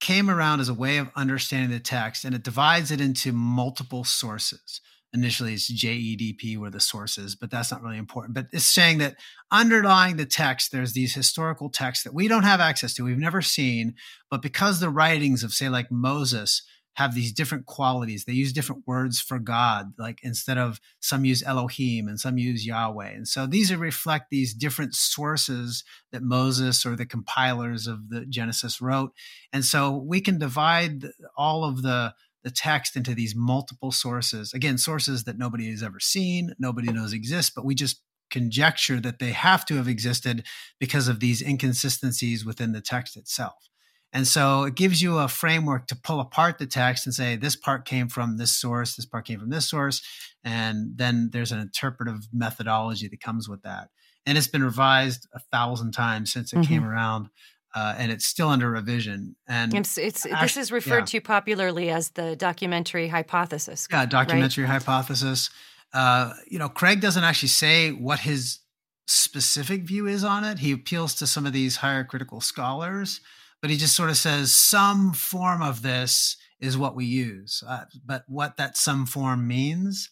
came 0.00 0.28
around 0.28 0.58
as 0.58 0.68
a 0.68 0.74
way 0.74 0.98
of 0.98 1.10
understanding 1.14 1.70
the 1.70 1.78
text, 1.78 2.24
and 2.24 2.34
it 2.34 2.42
divides 2.42 2.90
it 2.90 3.00
into 3.00 3.30
multiple 3.30 4.02
sources. 4.02 4.80
Initially, 5.14 5.54
it's 5.54 5.70
JEDP 5.70 6.56
were 6.56 6.70
the 6.70 6.80
sources, 6.80 7.36
but 7.36 7.50
that's 7.50 7.70
not 7.70 7.82
really 7.82 7.98
important. 7.98 8.34
But 8.34 8.46
it's 8.50 8.64
saying 8.64 8.98
that 8.98 9.16
underlying 9.50 10.16
the 10.16 10.26
text, 10.26 10.72
there's 10.72 10.94
these 10.94 11.14
historical 11.14 11.68
texts 11.68 12.02
that 12.02 12.14
we 12.14 12.26
don't 12.26 12.42
have 12.44 12.60
access 12.60 12.94
to, 12.94 13.04
we've 13.04 13.18
never 13.18 13.42
seen, 13.42 13.94
but 14.30 14.42
because 14.42 14.80
the 14.80 14.90
writings 14.90 15.44
of, 15.44 15.52
say, 15.52 15.68
like 15.68 15.92
Moses, 15.92 16.62
have 16.94 17.14
these 17.14 17.32
different 17.32 17.66
qualities. 17.66 18.24
They 18.24 18.32
use 18.32 18.52
different 18.52 18.82
words 18.86 19.20
for 19.20 19.38
God, 19.38 19.94
like 19.98 20.20
instead 20.22 20.58
of 20.58 20.80
some 21.00 21.24
use 21.24 21.42
Elohim 21.42 22.06
and 22.06 22.20
some 22.20 22.38
use 22.38 22.66
Yahweh. 22.66 23.10
And 23.10 23.26
so 23.26 23.46
these 23.46 23.74
reflect 23.74 24.26
these 24.30 24.52
different 24.52 24.94
sources 24.94 25.84
that 26.10 26.22
Moses 26.22 26.84
or 26.84 26.94
the 26.94 27.06
compilers 27.06 27.86
of 27.86 28.10
the 28.10 28.26
Genesis 28.26 28.80
wrote. 28.80 29.12
And 29.52 29.64
so 29.64 29.90
we 29.96 30.20
can 30.20 30.38
divide 30.38 31.06
all 31.36 31.64
of 31.64 31.82
the 31.82 32.14
the 32.44 32.50
text 32.50 32.96
into 32.96 33.14
these 33.14 33.36
multiple 33.36 33.92
sources. 33.92 34.52
Again, 34.52 34.76
sources 34.76 35.22
that 35.24 35.38
nobody 35.38 35.70
has 35.70 35.80
ever 35.80 36.00
seen, 36.00 36.54
nobody 36.58 36.90
knows 36.92 37.12
exist, 37.12 37.52
but 37.54 37.64
we 37.64 37.76
just 37.76 38.02
conjecture 38.30 38.98
that 38.98 39.18
they 39.18 39.30
have 39.30 39.64
to 39.66 39.76
have 39.76 39.86
existed 39.86 40.44
because 40.80 41.06
of 41.06 41.20
these 41.20 41.40
inconsistencies 41.40 42.44
within 42.44 42.72
the 42.72 42.80
text 42.80 43.16
itself. 43.16 43.68
And 44.12 44.26
so 44.26 44.64
it 44.64 44.74
gives 44.74 45.00
you 45.00 45.18
a 45.18 45.28
framework 45.28 45.86
to 45.86 45.96
pull 45.96 46.20
apart 46.20 46.58
the 46.58 46.66
text 46.66 47.06
and 47.06 47.14
say, 47.14 47.36
this 47.36 47.56
part 47.56 47.86
came 47.86 48.08
from 48.08 48.36
this 48.36 48.54
source, 48.54 48.94
this 48.94 49.06
part 49.06 49.24
came 49.26 49.40
from 49.40 49.50
this 49.50 49.68
source. 49.68 50.02
And 50.44 50.96
then 50.96 51.30
there's 51.32 51.52
an 51.52 51.60
interpretive 51.60 52.28
methodology 52.32 53.08
that 53.08 53.20
comes 53.20 53.48
with 53.48 53.62
that. 53.62 53.88
And 54.26 54.36
it's 54.36 54.48
been 54.48 54.62
revised 54.62 55.26
a 55.34 55.40
thousand 55.40 55.92
times 55.92 56.32
since 56.32 56.52
it 56.52 56.56
mm-hmm. 56.56 56.68
came 56.68 56.84
around. 56.84 57.30
Uh, 57.74 57.94
and 57.96 58.12
it's 58.12 58.26
still 58.26 58.50
under 58.50 58.70
revision. 58.70 59.34
And 59.48 59.72
it's, 59.72 59.96
it's 59.96 60.26
actually, 60.26 60.42
this 60.42 60.56
is 60.58 60.72
referred 60.72 60.98
yeah. 60.98 61.04
to 61.06 61.20
popularly 61.22 61.88
as 61.88 62.10
the 62.10 62.36
documentary 62.36 63.08
hypothesis. 63.08 63.88
Yeah, 63.90 64.04
documentary 64.04 64.64
right? 64.64 64.72
hypothesis. 64.72 65.48
Uh, 65.94 66.34
you 66.46 66.58
know, 66.58 66.68
Craig 66.68 67.00
doesn't 67.00 67.24
actually 67.24 67.48
say 67.48 67.90
what 67.92 68.20
his 68.20 68.58
specific 69.06 69.84
view 69.84 70.06
is 70.06 70.22
on 70.22 70.44
it. 70.44 70.58
He 70.58 70.72
appeals 70.72 71.14
to 71.14 71.26
some 71.26 71.46
of 71.46 71.54
these 71.54 71.76
higher 71.76 72.04
critical 72.04 72.42
scholars 72.42 73.22
but 73.62 73.70
he 73.70 73.76
just 73.76 73.96
sort 73.96 74.10
of 74.10 74.16
says 74.16 74.52
some 74.52 75.14
form 75.14 75.62
of 75.62 75.82
this 75.82 76.36
is 76.60 76.76
what 76.76 76.94
we 76.94 77.06
use. 77.06 77.62
Uh, 77.66 77.84
but 78.04 78.24
what 78.26 78.56
that 78.56 78.76
some 78.76 79.06
form 79.06 79.46
means, 79.46 80.10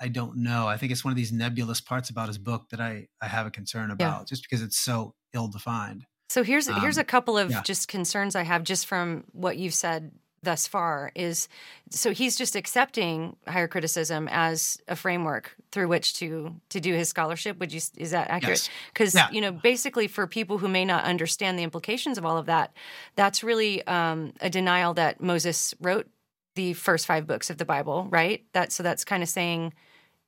I 0.00 0.08
don't 0.08 0.38
know. 0.38 0.66
I 0.68 0.76
think 0.76 0.92
it's 0.92 1.04
one 1.04 1.10
of 1.10 1.16
these 1.16 1.32
nebulous 1.32 1.80
parts 1.80 2.08
about 2.08 2.28
his 2.28 2.38
book 2.38 2.70
that 2.70 2.80
I, 2.80 3.08
I 3.20 3.26
have 3.26 3.46
a 3.46 3.50
concern 3.50 3.90
about 3.90 4.20
yeah. 4.20 4.24
just 4.24 4.42
because 4.42 4.62
it's 4.62 4.78
so 4.78 5.14
ill 5.34 5.48
defined. 5.48 6.06
So 6.28 6.42
here's 6.42 6.68
um, 6.68 6.80
here's 6.80 6.98
a 6.98 7.04
couple 7.04 7.36
of 7.36 7.50
yeah. 7.50 7.62
just 7.62 7.88
concerns 7.88 8.34
I 8.34 8.42
have 8.42 8.62
just 8.62 8.86
from 8.86 9.24
what 9.32 9.56
you've 9.56 9.74
said 9.74 10.12
thus 10.44 10.66
far 10.66 11.10
is 11.14 11.48
so 11.90 12.12
he's 12.12 12.36
just 12.36 12.56
accepting 12.56 13.36
higher 13.46 13.68
criticism 13.68 14.28
as 14.30 14.80
a 14.88 14.96
framework 14.96 15.56
through 15.72 15.88
which 15.88 16.14
to 16.14 16.54
to 16.68 16.80
do 16.80 16.94
his 16.94 17.08
scholarship 17.08 17.58
would 17.58 17.72
you 17.72 17.80
is 17.96 18.10
that 18.10 18.30
accurate 18.30 18.68
because 18.92 19.14
yes. 19.14 19.28
yeah. 19.28 19.34
you 19.34 19.40
know 19.40 19.52
basically 19.52 20.06
for 20.06 20.26
people 20.26 20.58
who 20.58 20.68
may 20.68 20.84
not 20.84 21.04
understand 21.04 21.58
the 21.58 21.62
implications 21.62 22.18
of 22.18 22.24
all 22.24 22.36
of 22.36 22.46
that 22.46 22.72
that's 23.16 23.42
really 23.42 23.86
um, 23.86 24.32
a 24.40 24.50
denial 24.50 24.94
that 24.94 25.20
moses 25.20 25.74
wrote 25.80 26.06
the 26.54 26.72
first 26.74 27.06
five 27.06 27.26
books 27.26 27.50
of 27.50 27.58
the 27.58 27.64
bible 27.64 28.06
right 28.10 28.44
that 28.52 28.72
so 28.72 28.82
that's 28.82 29.04
kind 29.04 29.22
of 29.22 29.28
saying 29.28 29.72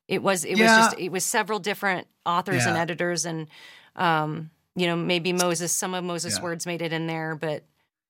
it 0.08 0.22
was 0.22 0.44
it 0.44 0.56
yeah. 0.56 0.78
was 0.78 0.86
just 0.86 1.00
it 1.00 1.10
was 1.10 1.24
several 1.24 1.58
different 1.58 2.06
authors 2.24 2.64
yeah. 2.64 2.68
and 2.68 2.76
editors 2.76 3.24
and 3.24 3.46
um, 3.96 4.50
you 4.74 4.86
know 4.86 4.96
maybe 4.96 5.32
moses 5.32 5.72
some 5.72 5.94
of 5.94 6.04
moses 6.04 6.40
words 6.40 6.66
made 6.66 6.82
it 6.82 6.92
in 6.92 7.06
there 7.06 7.34
but 7.34 7.64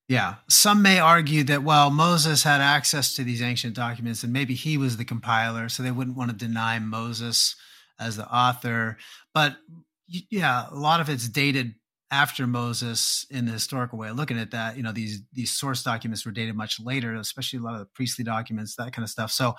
yeah. 0.09 0.37
Some 0.49 0.83
may 0.83 0.99
argue 0.99 1.42
that, 1.45 1.62
well, 1.62 1.90
Moses 1.90 2.42
had 2.42 2.61
access 2.61 3.14
to 3.16 3.25
these 3.25 3.42
ancient 3.42 3.75
documents 3.75 4.23
and 4.23 4.33
maybe 4.33 4.55
he 4.55 4.79
was 4.79 4.97
the 4.97 5.05
compiler, 5.05 5.69
so 5.69 5.83
they 5.83 5.90
wouldn't 5.90 6.16
want 6.16 6.31
to 6.31 6.37
deny 6.37 6.79
Moses 6.79 7.57
as 7.99 8.16
the 8.16 8.29
author. 8.33 8.99
But 9.35 9.57
yeah, 10.09 10.66
a 10.71 10.75
lot 10.75 11.01
of 11.01 11.09
it's 11.09 11.29
dated 11.29 11.75
after 12.11 12.47
Moses 12.47 13.27
in 13.31 13.47
the 13.47 13.53
historical 13.53 13.99
way 13.99 14.09
of 14.09 14.16
looking 14.16 14.38
at 14.38 14.53
that. 14.53 14.77
You 14.77 14.83
know, 14.83 14.92
these 14.92 15.23
these 15.33 15.51
source 15.51 15.83
documents 15.83 16.25
were 16.25 16.33
dated 16.33 16.55
much 16.55 16.79
later, 16.79 17.14
especially 17.14 17.59
a 17.59 17.62
lot 17.62 17.75
of 17.75 17.81
the 17.81 17.87
priestly 17.87 18.25
documents, 18.25 18.77
that 18.77 18.92
kind 18.92 19.03
of 19.03 19.11
stuff. 19.11 19.33
So 19.33 19.55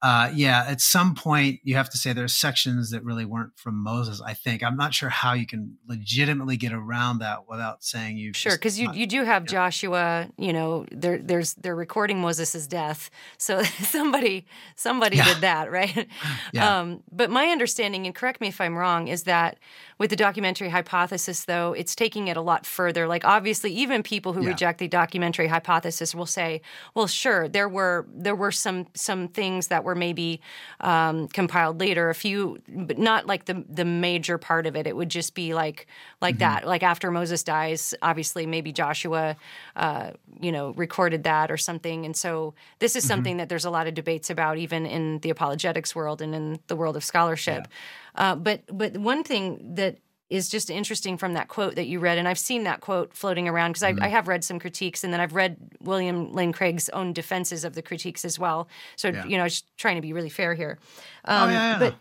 uh, 0.00 0.30
yeah, 0.32 0.64
at 0.68 0.80
some 0.80 1.14
point 1.14 1.58
you 1.64 1.74
have 1.74 1.90
to 1.90 1.98
say 1.98 2.12
there's 2.12 2.34
sections 2.34 2.90
that 2.90 3.02
really 3.02 3.24
weren't 3.24 3.50
from 3.56 3.82
Moses. 3.82 4.20
I 4.20 4.32
think 4.32 4.62
I'm 4.62 4.76
not 4.76 4.94
sure 4.94 5.08
how 5.08 5.32
you 5.32 5.44
can 5.44 5.76
legitimately 5.88 6.56
get 6.56 6.72
around 6.72 7.18
that 7.18 7.48
without 7.48 7.82
saying 7.82 8.16
you. 8.16 8.32
Sure, 8.32 8.52
because 8.52 8.78
you 8.78 8.92
you 8.92 9.06
do 9.06 9.24
have. 9.24 9.44
Joshua. 9.44 10.28
You 10.36 10.52
know, 10.52 10.86
there 10.92 11.18
there's 11.18 11.54
they're 11.54 11.74
recording 11.74 12.20
Moses's 12.20 12.68
death, 12.68 13.10
so 13.38 13.62
somebody 13.82 14.46
somebody 14.76 15.16
yeah. 15.16 15.24
did 15.24 15.40
that, 15.40 15.70
right? 15.70 16.06
Yeah. 16.52 16.80
Um, 16.80 17.02
but 17.10 17.30
my 17.30 17.46
understanding, 17.48 18.06
and 18.06 18.14
correct 18.14 18.40
me 18.40 18.48
if 18.48 18.60
I'm 18.60 18.76
wrong, 18.76 19.08
is 19.08 19.24
that 19.24 19.58
with 19.98 20.10
the 20.10 20.16
documentary 20.16 20.68
hypothesis, 20.68 21.44
though, 21.44 21.72
it's 21.72 21.94
taking 21.94 22.28
it 22.28 22.36
a 22.36 22.40
lot 22.40 22.64
further. 22.64 23.08
Like 23.08 23.24
obviously, 23.24 23.72
even 23.72 24.02
people 24.02 24.32
who 24.32 24.42
yeah. 24.42 24.50
reject 24.50 24.78
the 24.78 24.88
documentary 24.88 25.48
hypothesis 25.48 26.14
will 26.14 26.26
say, 26.26 26.60
"Well, 26.94 27.06
sure, 27.06 27.48
there 27.48 27.68
were 27.68 28.06
there 28.14 28.36
were 28.36 28.52
some 28.52 28.86
some 28.94 29.28
things 29.28 29.68
that 29.68 29.82
were 29.82 29.96
maybe 29.96 30.40
um, 30.80 31.28
compiled 31.28 31.80
later, 31.80 32.10
a 32.10 32.14
few, 32.14 32.58
but 32.68 32.98
not 32.98 33.26
like 33.26 33.46
the 33.46 33.64
the 33.68 33.84
major 33.84 34.38
part 34.38 34.66
of 34.66 34.76
it. 34.76 34.86
It 34.86 34.94
would 34.96 35.08
just 35.08 35.34
be 35.34 35.52
like 35.54 35.86
like 36.20 36.36
mm-hmm. 36.36 36.40
that. 36.40 36.66
Like 36.66 36.82
after 36.82 37.10
Moses 37.10 37.42
dies, 37.42 37.94
obviously, 38.00 38.46
maybe 38.46 38.72
Joshua, 38.72 39.36
uh, 39.74 40.12
you 40.40 40.52
know, 40.52 40.70
recorded 40.74 41.24
that 41.24 41.50
or 41.50 41.56
something. 41.56 42.04
And 42.04 42.16
so 42.16 42.54
this 42.78 42.94
is 42.94 43.02
mm-hmm. 43.02 43.08
something 43.08 43.36
that 43.38 43.48
there's 43.48 43.64
a 43.64 43.70
lot 43.70 43.86
of 43.88 43.94
debates 43.94 44.30
about, 44.30 44.58
even 44.58 44.86
in 44.86 45.18
the 45.20 45.30
apologetics 45.30 45.94
world 45.94 46.22
and 46.22 46.34
in 46.34 46.58
the 46.68 46.76
world 46.76 46.96
of 46.96 47.02
scholarship. 47.04 47.66
Yeah. 47.68 47.76
Uh, 48.18 48.34
but 48.34 48.62
but 48.70 48.98
one 48.98 49.24
thing 49.24 49.76
that 49.76 49.98
is 50.28 50.50
just 50.50 50.68
interesting 50.68 51.16
from 51.16 51.32
that 51.32 51.48
quote 51.48 51.76
that 51.76 51.86
you 51.86 52.00
read, 52.00 52.18
and 52.18 52.28
I've 52.28 52.38
seen 52.38 52.64
that 52.64 52.82
quote 52.82 53.14
floating 53.14 53.48
around 53.48 53.72
because 53.72 53.82
mm-hmm. 53.82 54.02
I, 54.02 54.06
I, 54.06 54.10
have 54.10 54.28
read 54.28 54.44
some 54.44 54.58
critiques, 54.58 55.02
and 55.02 55.12
then 55.12 55.20
I've 55.20 55.34
read 55.34 55.56
William 55.80 56.32
Lane 56.32 56.52
Craig's 56.52 56.90
own 56.90 57.14
defenses 57.14 57.64
of 57.64 57.74
the 57.74 57.80
critiques 57.80 58.26
as 58.26 58.38
well. 58.38 58.68
So 58.96 59.08
yeah. 59.08 59.24
you 59.24 59.36
know, 59.36 59.44
I 59.44 59.46
was 59.46 59.62
trying 59.78 59.96
to 59.96 60.02
be 60.02 60.12
really 60.12 60.28
fair 60.28 60.52
here. 60.52 60.78
Um, 61.24 61.48
oh 61.48 61.52
yeah, 61.52 61.72
yeah. 61.72 61.78
But 61.78 61.94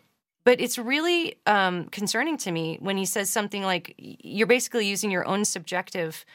But 0.43 0.61
it's 0.61 0.77
really 0.77 1.35
um, 1.45 1.85
concerning 1.85 2.37
to 2.37 2.51
me 2.51 2.77
when 2.79 2.97
he 2.97 3.05
says 3.05 3.29
something 3.29 3.63
like, 3.63 3.93
you're 3.97 4.47
basically 4.47 4.87
using 4.87 5.11
your 5.11 5.27
own 5.27 5.45
subjective 5.45 6.25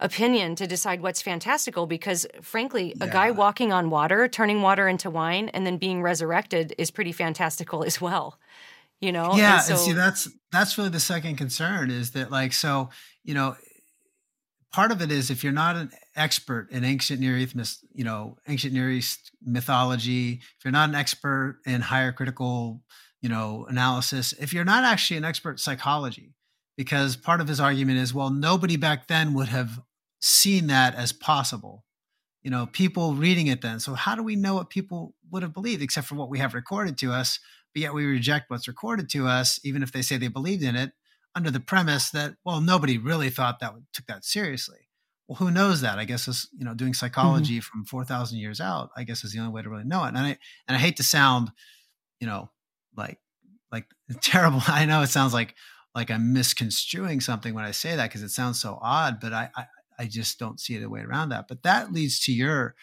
opinion 0.00 0.56
to 0.56 0.66
decide 0.66 1.00
what's 1.00 1.22
fantastical 1.22 1.86
because 1.86 2.26
frankly 2.42 2.92
yeah. 2.96 3.06
a 3.06 3.08
guy 3.08 3.30
walking 3.30 3.72
on 3.72 3.88
water 3.88 4.28
turning 4.28 4.60
water 4.60 4.88
into 4.88 5.08
wine 5.08 5.48
and 5.50 5.64
then 5.66 5.78
being 5.78 6.02
resurrected 6.02 6.74
is 6.76 6.90
pretty 6.90 7.12
fantastical 7.12 7.82
as 7.82 7.98
well 7.98 8.38
you 9.00 9.12
know 9.12 9.34
yeah 9.36 9.56
and, 9.56 9.62
so, 9.62 9.72
and 9.72 9.80
see 9.80 9.92
that's 9.92 10.28
that's 10.52 10.78
really 10.78 10.90
the 10.90 11.00
second 11.00 11.36
concern 11.36 11.90
is 11.90 12.12
that 12.12 12.30
like 12.30 12.52
so 12.52 12.88
you 13.24 13.34
know 13.34 13.56
part 14.72 14.90
of 14.90 15.00
it 15.00 15.10
is 15.10 15.30
if 15.30 15.42
you're 15.42 15.52
not 15.52 15.76
an 15.76 15.90
expert 16.14 16.68
in 16.70 16.84
ancient 16.84 17.20
near 17.20 17.36
east 17.36 17.84
you 17.92 18.04
know 18.04 18.36
ancient 18.48 18.72
near 18.72 18.90
east 18.90 19.30
mythology 19.44 20.34
if 20.34 20.64
you're 20.64 20.72
not 20.72 20.88
an 20.88 20.94
expert 20.94 21.60
in 21.66 21.80
higher 21.80 22.12
critical 22.12 22.82
you 23.20 23.28
know 23.28 23.66
analysis 23.68 24.32
if 24.40 24.52
you're 24.52 24.64
not 24.64 24.84
actually 24.84 25.16
an 25.16 25.24
expert 25.24 25.60
psychology 25.60 26.34
because 26.76 27.16
part 27.16 27.40
of 27.40 27.48
his 27.48 27.60
argument 27.60 27.98
is 27.98 28.14
well 28.14 28.30
nobody 28.30 28.76
back 28.76 29.08
then 29.08 29.34
would 29.34 29.48
have 29.48 29.80
seen 30.20 30.66
that 30.66 30.94
as 30.94 31.12
possible 31.12 31.84
you 32.46 32.50
know 32.50 32.66
people 32.66 33.14
reading 33.14 33.48
it 33.48 33.60
then. 33.60 33.80
So 33.80 33.94
how 33.94 34.14
do 34.14 34.22
we 34.22 34.36
know 34.36 34.54
what 34.54 34.70
people 34.70 35.16
would 35.32 35.42
have 35.42 35.52
believed 35.52 35.82
except 35.82 36.06
for 36.06 36.14
what 36.14 36.30
we 36.30 36.38
have 36.38 36.54
recorded 36.54 36.96
to 36.98 37.10
us 37.10 37.40
but 37.76 37.82
yet 37.82 37.92
we 37.92 38.06
reject 38.06 38.48
what's 38.48 38.66
recorded 38.66 39.06
to 39.10 39.26
us 39.26 39.60
even 39.62 39.82
if 39.82 39.92
they 39.92 40.00
say 40.00 40.16
they 40.16 40.28
believed 40.28 40.62
in 40.62 40.74
it 40.74 40.92
under 41.34 41.50
the 41.50 41.60
premise 41.60 42.08
that 42.08 42.34
well 42.42 42.62
nobody 42.62 42.96
really 42.96 43.28
thought 43.28 43.60
that 43.60 43.74
took 43.92 44.06
that 44.06 44.24
seriously 44.24 44.88
well 45.28 45.36
who 45.36 45.50
knows 45.50 45.82
that 45.82 45.98
i 45.98 46.06
guess 46.06 46.26
is 46.26 46.48
you 46.56 46.64
know 46.64 46.72
doing 46.72 46.94
psychology 46.94 47.58
mm-hmm. 47.58 47.78
from 47.78 47.84
4000 47.84 48.38
years 48.38 48.62
out 48.62 48.88
i 48.96 49.04
guess 49.04 49.24
is 49.24 49.32
the 49.34 49.38
only 49.40 49.52
way 49.52 49.60
to 49.60 49.68
really 49.68 49.84
know 49.84 50.02
it 50.04 50.08
and 50.08 50.18
i 50.18 50.38
and 50.66 50.76
i 50.76 50.78
hate 50.78 50.96
to 50.96 51.02
sound 51.02 51.50
you 52.18 52.26
know 52.26 52.48
like 52.96 53.18
like 53.70 53.84
terrible 54.22 54.62
i 54.68 54.86
know 54.86 55.02
it 55.02 55.08
sounds 55.08 55.34
like 55.34 55.54
like 55.96 56.10
I'm 56.10 56.34
misconstruing 56.34 57.22
something 57.22 57.54
when 57.54 57.64
I 57.64 57.70
say 57.70 57.96
that 57.96 58.10
because 58.10 58.22
it 58.22 58.28
sounds 58.28 58.60
so 58.60 58.78
odd, 58.82 59.18
but 59.18 59.32
I, 59.32 59.48
I, 59.56 59.64
I 59.98 60.04
just 60.04 60.38
don't 60.38 60.60
see 60.60 60.80
a 60.80 60.88
way 60.90 61.00
around 61.00 61.30
that. 61.30 61.48
But 61.48 61.62
that 61.62 61.90
leads 61.90 62.20
to 62.26 62.32
your 62.32 62.74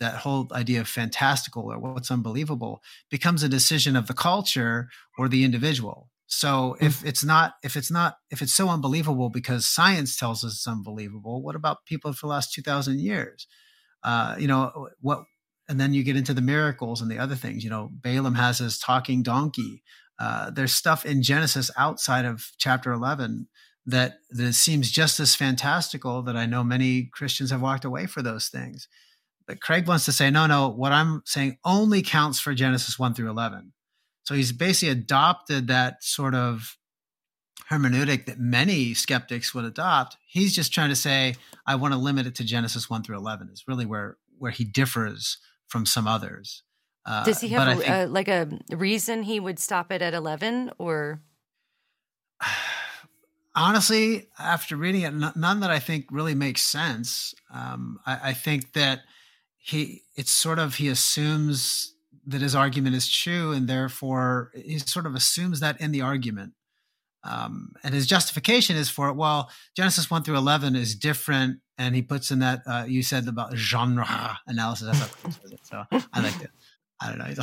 that 0.00 0.16
whole 0.16 0.48
idea 0.52 0.80
of 0.80 0.88
fantastical 0.88 1.70
or 1.70 1.78
what's 1.78 2.10
unbelievable 2.10 2.82
becomes 3.10 3.42
a 3.42 3.48
decision 3.48 3.94
of 3.94 4.06
the 4.06 4.14
culture 4.14 4.88
or 5.18 5.28
the 5.28 5.44
individual. 5.44 6.08
So 6.26 6.76
if 6.80 6.98
mm-hmm. 6.98 7.08
it's 7.08 7.24
not 7.24 7.54
if 7.62 7.76
it's 7.76 7.90
not 7.90 8.16
if 8.30 8.40
it's 8.40 8.54
so 8.54 8.68
unbelievable 8.68 9.30
because 9.30 9.66
science 9.66 10.16
tells 10.16 10.44
us 10.44 10.52
it's 10.52 10.66
unbelievable, 10.66 11.42
what 11.42 11.56
about 11.56 11.84
people 11.86 12.12
for 12.12 12.26
the 12.26 12.30
last 12.30 12.52
two 12.52 12.62
thousand 12.62 13.00
years? 13.00 13.46
Uh, 14.02 14.36
you 14.38 14.48
know 14.48 14.88
what? 15.00 15.24
And 15.68 15.78
then 15.78 15.92
you 15.92 16.02
get 16.02 16.16
into 16.16 16.34
the 16.34 16.40
miracles 16.40 17.00
and 17.00 17.10
the 17.10 17.18
other 17.18 17.36
things. 17.36 17.62
You 17.62 17.70
know, 17.70 17.90
Balaam 17.92 18.34
has 18.34 18.58
his 18.58 18.78
talking 18.78 19.22
donkey. 19.22 19.82
Uh, 20.18 20.50
there's 20.50 20.74
stuff 20.74 21.04
in 21.06 21.22
Genesis 21.22 21.70
outside 21.76 22.24
of 22.24 22.44
chapter 22.58 22.92
11 22.92 23.48
that, 23.86 24.18
that 24.30 24.52
seems 24.52 24.90
just 24.90 25.18
as 25.18 25.34
fantastical 25.34 26.22
that 26.22 26.36
I 26.36 26.46
know 26.46 26.62
many 26.62 27.08
Christians 27.12 27.50
have 27.50 27.62
walked 27.62 27.84
away 27.84 28.06
for 28.06 28.20
those 28.20 28.48
things. 28.48 28.86
Craig 29.56 29.86
wants 29.86 30.04
to 30.04 30.12
say, 30.12 30.30
no, 30.30 30.46
no, 30.46 30.68
what 30.68 30.92
I'm 30.92 31.22
saying 31.24 31.58
only 31.64 32.02
counts 32.02 32.40
for 32.40 32.54
Genesis 32.54 32.98
1 32.98 33.14
through 33.14 33.30
11. 33.30 33.72
So 34.24 34.34
he's 34.34 34.52
basically 34.52 34.92
adopted 34.92 35.66
that 35.68 36.04
sort 36.04 36.34
of 36.34 36.76
hermeneutic 37.70 38.26
that 38.26 38.38
many 38.38 38.94
skeptics 38.94 39.54
would 39.54 39.64
adopt. 39.64 40.16
He's 40.26 40.54
just 40.54 40.72
trying 40.72 40.90
to 40.90 40.96
say, 40.96 41.36
I 41.66 41.76
want 41.76 41.94
to 41.94 41.98
limit 41.98 42.26
it 42.26 42.34
to 42.36 42.44
Genesis 42.44 42.90
1 42.90 43.02
through 43.02 43.16
11 43.16 43.50
is 43.52 43.64
really 43.66 43.86
where, 43.86 44.18
where 44.38 44.50
he 44.50 44.64
differs 44.64 45.38
from 45.68 45.86
some 45.86 46.06
others. 46.06 46.64
Uh, 47.06 47.24
Does 47.24 47.40
he 47.40 47.48
have 47.48 47.68
a, 47.68 47.76
think, 47.76 47.88
a, 47.88 48.06
like 48.06 48.28
a 48.28 48.48
reason 48.70 49.22
he 49.22 49.40
would 49.40 49.58
stop 49.58 49.90
it 49.90 50.02
at 50.02 50.14
11 50.14 50.72
or? 50.78 51.22
Honestly, 53.54 54.28
after 54.38 54.76
reading 54.76 55.02
it, 55.02 55.12
none 55.36 55.60
that 55.60 55.70
I 55.70 55.80
think 55.80 56.06
really 56.10 56.36
makes 56.36 56.62
sense. 56.62 57.34
Um, 57.52 57.98
I, 58.06 58.30
I 58.30 58.32
think 58.32 58.74
that 58.74 59.00
he, 59.60 60.02
it's 60.16 60.32
sort 60.32 60.58
of, 60.58 60.76
he 60.76 60.88
assumes 60.88 61.94
that 62.26 62.40
his 62.40 62.54
argument 62.54 62.96
is 62.96 63.10
true 63.10 63.52
and 63.52 63.68
therefore 63.68 64.50
he 64.54 64.78
sort 64.78 65.06
of 65.06 65.14
assumes 65.14 65.60
that 65.60 65.80
in 65.80 65.92
the 65.92 66.00
argument. 66.00 66.52
Um, 67.22 67.72
and 67.84 67.94
his 67.94 68.06
justification 68.06 68.76
is 68.76 68.88
for 68.88 69.08
it. 69.08 69.16
Well, 69.16 69.50
Genesis 69.76 70.10
1 70.10 70.22
through 70.22 70.36
11 70.36 70.74
is 70.74 70.94
different. 70.94 71.60
And 71.76 71.94
he 71.94 72.02
puts 72.02 72.30
in 72.30 72.40
that, 72.40 72.60
uh, 72.66 72.84
you 72.86 73.02
said 73.02 73.26
about 73.26 73.56
genre 73.56 74.38
analysis. 74.46 74.98
so 75.62 75.84
I 75.90 76.20
liked 76.20 76.42
it. 76.42 76.50
I 77.00 77.08
don't 77.08 77.18
know. 77.18 77.24
Like, 77.24 77.38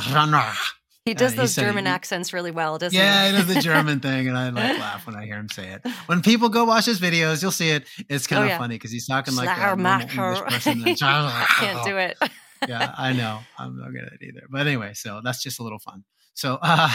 he 1.04 1.14
does 1.14 1.34
those 1.34 1.54
German 1.54 1.86
he, 1.86 1.90
accents 1.90 2.32
really 2.32 2.50
well, 2.50 2.78
doesn't 2.78 2.96
yeah, 2.96 3.24
he? 3.24 3.32
Yeah, 3.32 3.38
he 3.40 3.44
does 3.44 3.54
the 3.54 3.60
German 3.62 4.00
thing, 4.00 4.28
and 4.28 4.36
I 4.36 4.50
like 4.50 4.78
laugh 4.78 5.06
when 5.06 5.16
I 5.16 5.24
hear 5.24 5.36
him 5.36 5.48
say 5.48 5.68
it. 5.70 5.82
When 6.06 6.22
people 6.22 6.48
go 6.48 6.64
watch 6.64 6.84
his 6.84 7.00
videos, 7.00 7.40
you'll 7.40 7.50
see 7.50 7.70
it. 7.70 7.86
It's 8.08 8.26
kind 8.26 8.40
oh, 8.40 8.42
of 8.44 8.48
yeah. 8.50 8.58
funny 8.58 8.74
because 8.74 8.92
he's 8.92 9.06
talking 9.06 9.34
like 9.34 9.48
a 9.48 9.72
English 9.72 10.14
person. 10.14 10.82
Can't 10.96 11.84
do 11.84 11.96
it. 11.96 12.18
yeah, 12.68 12.94
I 12.96 13.12
know. 13.12 13.40
I'm 13.58 13.78
not 13.78 13.92
good 13.92 14.04
at 14.04 14.12
it 14.12 14.22
either. 14.22 14.42
But 14.50 14.66
anyway, 14.66 14.92
so 14.94 15.20
that's 15.24 15.42
just 15.42 15.60
a 15.60 15.62
little 15.62 15.78
fun. 15.78 16.04
So, 16.34 16.58
uh, 16.62 16.88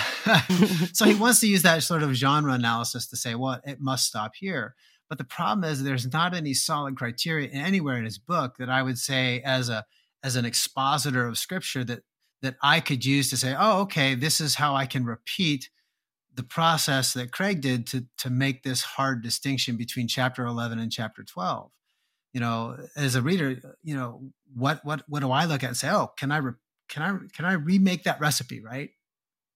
so 0.93 1.05
he 1.05 1.15
wants 1.15 1.41
to 1.41 1.47
use 1.47 1.63
that 1.63 1.83
sort 1.83 2.01
of 2.01 2.13
genre 2.13 2.53
analysis 2.53 3.07
to 3.09 3.17
say, 3.17 3.35
well, 3.35 3.59
it 3.65 3.81
must 3.81 4.05
stop 4.05 4.33
here. 4.35 4.75
But 5.09 5.17
the 5.17 5.25
problem 5.25 5.69
is, 5.69 5.83
there's 5.83 6.11
not 6.11 6.33
any 6.33 6.53
solid 6.53 6.95
criteria 6.95 7.49
anywhere 7.49 7.97
in 7.97 8.05
his 8.05 8.17
book 8.17 8.55
that 8.57 8.69
I 8.69 8.81
would 8.81 8.97
say, 8.97 9.41
as 9.41 9.69
a 9.69 9.85
as 10.23 10.37
an 10.37 10.45
expositor 10.45 11.27
of 11.27 11.37
scripture, 11.37 11.83
that 11.83 12.03
that 12.43 12.57
I 12.61 12.81
could 12.81 13.05
use 13.05 13.29
to 13.29 13.37
say, 13.37 13.55
oh, 13.57 13.81
okay, 13.81 14.13
this 14.13 14.39
is 14.39 14.55
how 14.55 14.75
I 14.75 14.85
can 14.85 15.05
repeat 15.05 15.69
the 16.35 16.43
process 16.43 17.13
that 17.13 17.31
Craig 17.31 17.61
did 17.61 17.87
to 17.87 18.05
to 18.17 18.29
make 18.29 18.63
this 18.63 18.83
hard 18.83 19.23
distinction 19.23 19.77
between 19.77 20.07
chapter 20.07 20.45
11 20.45 20.77
and 20.77 20.91
chapter 20.91 21.23
12. 21.23 21.71
You 22.33 22.41
know, 22.41 22.77
as 22.97 23.15
a 23.15 23.21
reader, 23.21 23.55
you 23.81 23.95
know, 23.95 24.31
what 24.53 24.83
what 24.83 25.03
what 25.07 25.21
do 25.21 25.31
I 25.31 25.45
look 25.45 25.63
at 25.63 25.67
and 25.67 25.77
say, 25.77 25.89
oh, 25.89 26.11
can 26.17 26.31
I 26.31 26.37
re- 26.37 26.53
can 26.89 27.01
I 27.01 27.17
can 27.35 27.45
I 27.45 27.53
remake 27.53 28.03
that 28.03 28.19
recipe, 28.19 28.61
right? 28.61 28.89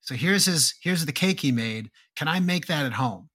So 0.01 0.15
here's 0.15 0.45
his 0.45 0.75
here's 0.81 1.05
the 1.05 1.11
cake 1.11 1.41
he 1.41 1.51
made. 1.51 1.91
Can 2.15 2.27
I 2.27 2.39
make 2.39 2.67
that 2.67 2.85
at 2.85 2.93
home? 2.93 3.29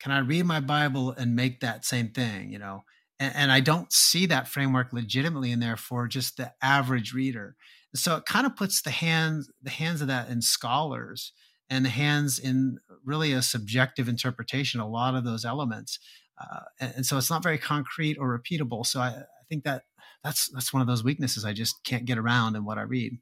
Can 0.00 0.12
I 0.12 0.20
read 0.20 0.46
my 0.46 0.60
Bible 0.60 1.10
and 1.10 1.36
make 1.36 1.60
that 1.60 1.84
same 1.84 2.08
thing, 2.08 2.50
you 2.50 2.58
know? 2.58 2.84
And, 3.18 3.34
and 3.34 3.52
I 3.52 3.60
don't 3.60 3.92
see 3.92 4.26
that 4.26 4.48
framework 4.48 4.92
legitimately 4.92 5.50
in 5.50 5.60
there 5.60 5.76
for 5.76 6.06
just 6.06 6.36
the 6.36 6.52
average 6.62 7.12
reader 7.12 7.56
so 7.94 8.16
it 8.16 8.24
kind 8.26 8.46
of 8.46 8.56
puts 8.56 8.82
the 8.82 8.90
hands 8.90 9.50
the 9.62 9.70
hands 9.70 10.00
of 10.00 10.08
that 10.08 10.28
in 10.28 10.42
scholars 10.42 11.32
and 11.70 11.84
the 11.84 11.90
hands 11.90 12.38
in 12.38 12.78
really 13.04 13.32
a 13.32 13.42
subjective 13.42 14.08
interpretation 14.08 14.80
a 14.80 14.88
lot 14.88 15.14
of 15.14 15.24
those 15.24 15.44
elements 15.44 15.98
uh, 16.40 16.60
and, 16.80 16.92
and, 16.96 17.06
so 17.06 17.18
it's 17.18 17.30
not 17.30 17.42
very 17.42 17.58
concrete 17.58 18.16
or 18.18 18.38
repeatable 18.38 18.84
so 18.84 19.00
I, 19.00 19.08
I 19.08 19.44
think 19.48 19.64
that 19.64 19.82
that's 20.22 20.48
that's 20.50 20.72
one 20.72 20.80
of 20.80 20.86
those 20.86 21.04
weaknesses 21.04 21.44
i 21.44 21.52
just 21.52 21.82
can't 21.84 22.04
get 22.04 22.18
around 22.18 22.56
in 22.56 22.64
what 22.64 22.78
i 22.78 22.82
read 22.82 23.18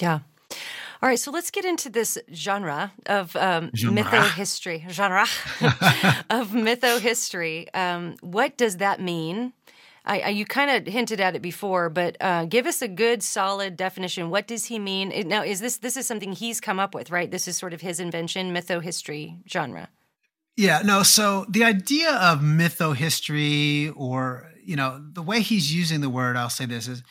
yeah 0.00 0.20
all 1.02 1.10
right, 1.10 1.18
so 1.18 1.30
let's 1.30 1.50
get 1.50 1.64
into 1.64 1.90
this 1.90 2.16
genre 2.32 2.92
of 3.04 3.36
um, 3.36 3.70
genre. 3.76 4.02
mytho-history. 4.02 4.86
Genre 4.88 5.22
of 6.30 6.50
mytho-history. 6.50 7.72
Um, 7.74 8.16
what 8.22 8.56
does 8.56 8.78
that 8.78 9.00
mean? 9.00 9.52
I, 10.06 10.20
I, 10.20 10.28
you 10.28 10.44
kind 10.44 10.70
of 10.70 10.92
hinted 10.92 11.20
at 11.20 11.34
it 11.34 11.42
before, 11.42 11.90
but 11.90 12.16
uh, 12.20 12.44
give 12.44 12.66
us 12.66 12.80
a 12.80 12.88
good, 12.88 13.22
solid 13.22 13.76
definition. 13.76 14.30
What 14.30 14.46
does 14.46 14.66
he 14.66 14.78
mean? 14.78 15.12
Now, 15.26 15.42
is 15.42 15.60
this 15.60 15.78
this 15.78 15.96
is 15.96 16.06
something 16.06 16.32
he's 16.32 16.60
come 16.60 16.78
up 16.78 16.94
with, 16.94 17.10
right? 17.10 17.30
This 17.30 17.48
is 17.48 17.56
sort 17.56 17.74
of 17.74 17.80
his 17.80 17.98
invention, 17.98 18.54
mytho-history 18.54 19.40
genre. 19.48 19.88
Yeah, 20.56 20.82
no. 20.84 21.02
So 21.02 21.44
the 21.48 21.64
idea 21.64 22.12
of 22.12 22.40
mytho-history, 22.40 23.90
or 23.96 24.52
you 24.64 24.76
know, 24.76 25.04
the 25.12 25.22
way 25.22 25.40
he's 25.40 25.74
using 25.74 26.00
the 26.00 26.10
word, 26.10 26.36
I'll 26.36 26.50
say 26.50 26.66
this 26.66 26.88
is, 26.88 27.02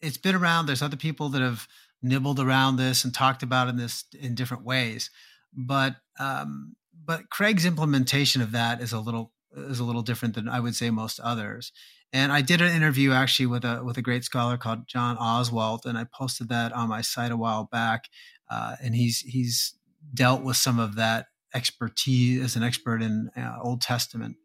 it's 0.00 0.16
been 0.16 0.34
around. 0.34 0.66
There's 0.66 0.82
other 0.82 0.96
people 0.96 1.28
that 1.30 1.42
have 1.42 1.68
nibbled 2.02 2.40
around 2.40 2.76
this 2.76 3.04
and 3.04 3.12
talked 3.12 3.42
about 3.42 3.68
in 3.68 3.76
this 3.76 4.04
in 4.18 4.34
different 4.34 4.64
ways, 4.64 5.10
but 5.52 5.96
um, 6.18 6.76
but 7.04 7.30
Craig's 7.30 7.66
implementation 7.66 8.42
of 8.42 8.52
that 8.52 8.80
is 8.80 8.92
a 8.92 9.00
little 9.00 9.32
is 9.56 9.80
a 9.80 9.84
little 9.84 10.02
different 10.02 10.34
than 10.34 10.48
I 10.48 10.60
would 10.60 10.74
say 10.74 10.90
most 10.90 11.20
others. 11.20 11.72
And 12.12 12.32
I 12.32 12.40
did 12.40 12.60
an 12.60 12.74
interview 12.74 13.12
actually 13.12 13.46
with 13.46 13.64
a 13.64 13.82
with 13.84 13.98
a 13.98 14.02
great 14.02 14.24
scholar 14.24 14.56
called 14.56 14.86
John 14.86 15.16
Oswalt, 15.18 15.84
and 15.84 15.98
I 15.98 16.06
posted 16.12 16.48
that 16.48 16.72
on 16.72 16.88
my 16.88 17.02
site 17.02 17.32
a 17.32 17.36
while 17.36 17.68
back. 17.70 18.04
Uh, 18.50 18.76
and 18.82 18.94
he's 18.94 19.20
he's 19.20 19.74
dealt 20.14 20.42
with 20.42 20.56
some 20.56 20.78
of 20.78 20.96
that 20.96 21.26
expertise 21.54 22.42
as 22.42 22.56
an 22.56 22.62
expert 22.62 23.02
in 23.02 23.30
uh, 23.36 23.58
Old 23.62 23.82
Testament. 23.82 24.36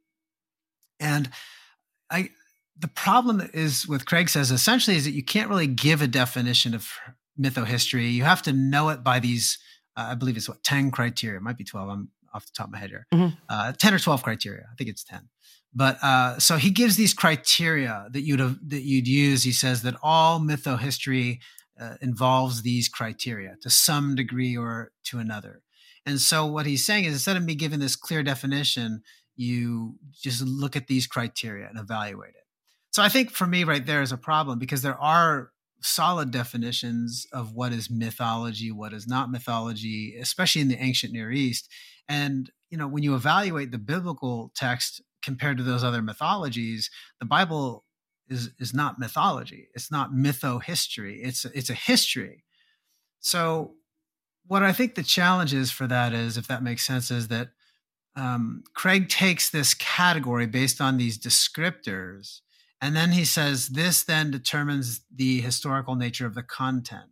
And 0.99 1.29
I 2.09 2.29
the 2.77 2.87
problem 2.87 3.49
is 3.53 3.87
with 3.87 4.05
Craig 4.05 4.29
says 4.29 4.51
essentially 4.51 4.97
is 4.97 5.05
that 5.05 5.11
you 5.11 5.23
can't 5.23 5.49
really 5.49 5.67
give 5.67 6.01
a 6.01 6.07
definition 6.07 6.73
of 6.73 6.89
mythohistory. 7.39 8.11
You 8.11 8.23
have 8.23 8.41
to 8.43 8.53
know 8.53 8.89
it 8.89 9.03
by 9.03 9.19
these, 9.19 9.57
uh, 9.95 10.07
I 10.11 10.15
believe 10.15 10.37
it's 10.37 10.49
what 10.49 10.63
ten 10.63 10.91
criteria. 10.91 11.37
It 11.37 11.43
might 11.43 11.57
be 11.57 11.63
twelve. 11.63 11.89
I'm 11.89 12.09
off 12.33 12.45
the 12.45 12.51
top 12.55 12.67
of 12.67 12.73
my 12.73 12.79
head 12.79 12.89
here. 12.89 13.07
Mm-hmm. 13.13 13.35
Uh, 13.47 13.73
ten 13.73 13.93
or 13.93 13.99
twelve 13.99 14.23
criteria. 14.23 14.65
I 14.71 14.75
think 14.75 14.89
it's 14.89 15.03
ten. 15.03 15.29
But 15.75 15.97
uh, 16.03 16.39
so 16.39 16.57
he 16.57 16.69
gives 16.69 16.95
these 16.95 17.13
criteria 17.13 18.07
that 18.11 18.21
you'd 18.21 18.39
have, 18.39 18.57
that 18.69 18.83
you'd 18.83 19.07
use. 19.07 19.43
He 19.43 19.51
says 19.51 19.81
that 19.81 19.95
all 20.03 20.39
mythohistory 20.39 21.39
uh, 21.79 21.95
involves 22.01 22.61
these 22.61 22.87
criteria 22.87 23.55
to 23.61 23.69
some 23.69 24.15
degree 24.15 24.55
or 24.55 24.91
to 25.05 25.19
another. 25.19 25.61
And 26.05 26.19
so 26.19 26.45
what 26.45 26.65
he's 26.65 26.85
saying 26.85 27.05
is 27.05 27.13
instead 27.13 27.37
of 27.37 27.43
me 27.43 27.55
giving 27.55 27.79
this 27.79 27.95
clear 27.95 28.23
definition, 28.23 29.01
you 29.35 29.95
just 30.11 30.41
look 30.41 30.75
at 30.75 30.87
these 30.87 31.07
criteria 31.07 31.67
and 31.67 31.79
evaluate 31.79 32.31
it. 32.35 32.43
So 32.91 33.01
I 33.01 33.09
think 33.09 33.31
for 33.31 33.47
me 33.47 33.63
right 33.63 33.85
there 33.85 34.03
is 34.03 34.11
a 34.11 34.17
problem 34.17 34.59
because 34.59 34.83
there 34.83 34.99
are 34.99 35.51
solid 35.81 36.31
definitions 36.31 37.25
of 37.33 37.53
what 37.53 37.73
is 37.73 37.89
mythology, 37.89 38.71
what 38.71 38.93
is 38.93 39.07
not 39.07 39.31
mythology, 39.31 40.15
especially 40.19 40.61
in 40.61 40.67
the 40.67 40.81
ancient 40.81 41.11
Near 41.13 41.31
East. 41.31 41.69
And 42.07 42.51
you 42.69 42.77
know, 42.77 42.87
when 42.87 43.03
you 43.03 43.15
evaluate 43.15 43.71
the 43.71 43.77
biblical 43.77 44.51
text 44.55 45.01
compared 45.23 45.57
to 45.57 45.63
those 45.63 45.83
other 45.83 46.01
mythologies, 46.01 46.89
the 47.19 47.25
Bible 47.25 47.85
is 48.29 48.51
is 48.59 48.73
not 48.73 48.99
mythology. 48.99 49.69
It's 49.73 49.91
not 49.91 50.11
mytho 50.11 50.63
history. 50.63 51.21
It's 51.21 51.45
it's 51.45 51.69
a 51.69 51.75
history. 51.75 52.43
So 53.19 53.75
what 54.45 54.63
I 54.63 54.73
think 54.73 54.95
the 54.95 55.03
challenge 55.03 55.53
is 55.53 55.71
for 55.71 55.87
that 55.87 56.13
is, 56.13 56.37
if 56.37 56.47
that 56.47 56.63
makes 56.63 56.85
sense, 56.85 57.09
is 57.11 57.29
that 57.29 57.49
um, 58.15 58.63
Craig 58.75 59.09
takes 59.09 59.49
this 59.49 59.73
category 59.73 60.45
based 60.45 60.81
on 60.81 60.97
these 60.97 61.17
descriptors, 61.17 62.41
and 62.81 62.95
then 62.95 63.11
he 63.11 63.25
says 63.25 63.69
this 63.69 64.03
then 64.03 64.31
determines 64.31 65.01
the 65.13 65.41
historical 65.41 65.95
nature 65.95 66.25
of 66.25 66.35
the 66.35 66.43
content. 66.43 67.09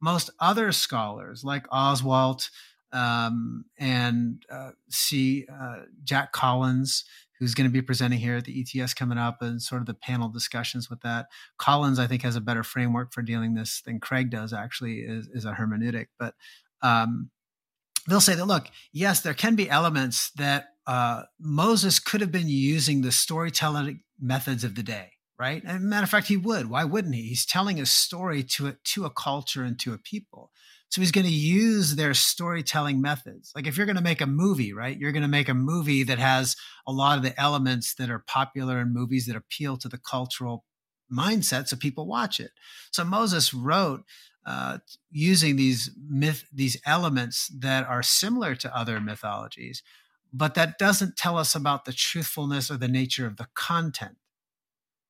Most 0.00 0.30
other 0.38 0.70
scholars, 0.70 1.42
like 1.42 1.66
Oswalt 1.68 2.50
um, 2.92 3.64
and 3.78 4.44
uh, 4.50 4.70
see 4.88 5.46
uh, 5.52 5.82
Jack 6.04 6.32
Collins, 6.32 7.04
who's 7.38 7.54
going 7.54 7.68
to 7.68 7.72
be 7.72 7.82
presenting 7.82 8.18
here 8.18 8.36
at 8.36 8.44
the 8.44 8.64
ETS 8.74 8.94
coming 8.94 9.18
up, 9.18 9.42
and 9.42 9.62
sort 9.62 9.80
of 9.80 9.86
the 9.86 9.94
panel 9.94 10.28
discussions 10.28 10.90
with 10.90 11.00
that. 11.02 11.26
Collins, 11.58 11.98
I 11.98 12.06
think, 12.06 12.22
has 12.22 12.36
a 12.36 12.40
better 12.40 12.62
framework 12.62 13.12
for 13.12 13.22
dealing 13.22 13.54
this 13.54 13.80
than 13.82 14.00
Craig 14.00 14.30
does. 14.30 14.52
Actually, 14.52 15.00
is, 15.00 15.28
is 15.28 15.44
a 15.44 15.52
hermeneutic, 15.52 16.06
but 16.18 16.34
um, 16.82 17.30
they'll 18.08 18.20
say 18.20 18.34
that 18.34 18.46
look, 18.46 18.68
yes, 18.92 19.20
there 19.20 19.34
can 19.34 19.54
be 19.54 19.70
elements 19.70 20.30
that 20.32 20.66
uh, 20.86 21.22
Moses 21.38 21.98
could 21.98 22.20
have 22.20 22.32
been 22.32 22.48
using 22.48 23.02
the 23.02 23.12
storytelling 23.12 24.00
methods 24.20 24.64
of 24.64 24.74
the 24.74 24.82
day, 24.82 25.12
right? 25.38 25.62
And 25.64 25.84
matter 25.84 26.04
of 26.04 26.10
fact, 26.10 26.28
he 26.28 26.36
would. 26.36 26.70
Why 26.70 26.84
wouldn't 26.84 27.14
he? 27.14 27.22
He's 27.22 27.44
telling 27.44 27.78
a 27.78 27.86
story 27.86 28.42
to 28.42 28.68
a, 28.68 28.76
to 28.84 29.04
a 29.04 29.10
culture 29.10 29.62
and 29.62 29.78
to 29.80 29.92
a 29.92 29.98
people. 29.98 30.50
So 30.90 31.00
he's 31.00 31.12
going 31.12 31.26
to 31.26 31.32
use 31.32 31.96
their 31.96 32.14
storytelling 32.14 33.00
methods. 33.00 33.52
Like 33.54 33.66
if 33.66 33.76
you're 33.76 33.86
going 33.86 33.96
to 33.96 34.02
make 34.02 34.20
a 34.20 34.26
movie, 34.26 34.72
right? 34.72 34.98
You're 34.98 35.12
going 35.12 35.22
to 35.22 35.28
make 35.28 35.48
a 35.48 35.54
movie 35.54 36.02
that 36.04 36.18
has 36.18 36.56
a 36.86 36.92
lot 36.92 37.18
of 37.18 37.24
the 37.24 37.38
elements 37.38 37.94
that 37.96 38.10
are 38.10 38.18
popular 38.18 38.80
in 38.80 38.94
movies 38.94 39.26
that 39.26 39.36
appeal 39.36 39.76
to 39.78 39.88
the 39.88 39.98
cultural 39.98 40.64
mindset 41.12 41.68
so 41.68 41.76
people 41.76 42.06
watch 42.06 42.40
it. 42.40 42.52
So 42.90 43.04
Moses 43.04 43.52
wrote 43.52 44.04
uh, 44.46 44.78
using 45.10 45.56
these 45.56 45.90
myth 46.08 46.44
these 46.52 46.80
elements 46.86 47.48
that 47.48 47.86
are 47.86 48.02
similar 48.02 48.54
to 48.54 48.74
other 48.74 48.98
mythologies 48.98 49.82
but 50.32 50.54
that 50.54 50.78
doesn't 50.78 51.16
tell 51.16 51.38
us 51.38 51.54
about 51.54 51.84
the 51.84 51.92
truthfulness 51.92 52.70
or 52.70 52.76
the 52.76 52.88
nature 52.88 53.26
of 53.26 53.36
the 53.36 53.48
content 53.54 54.16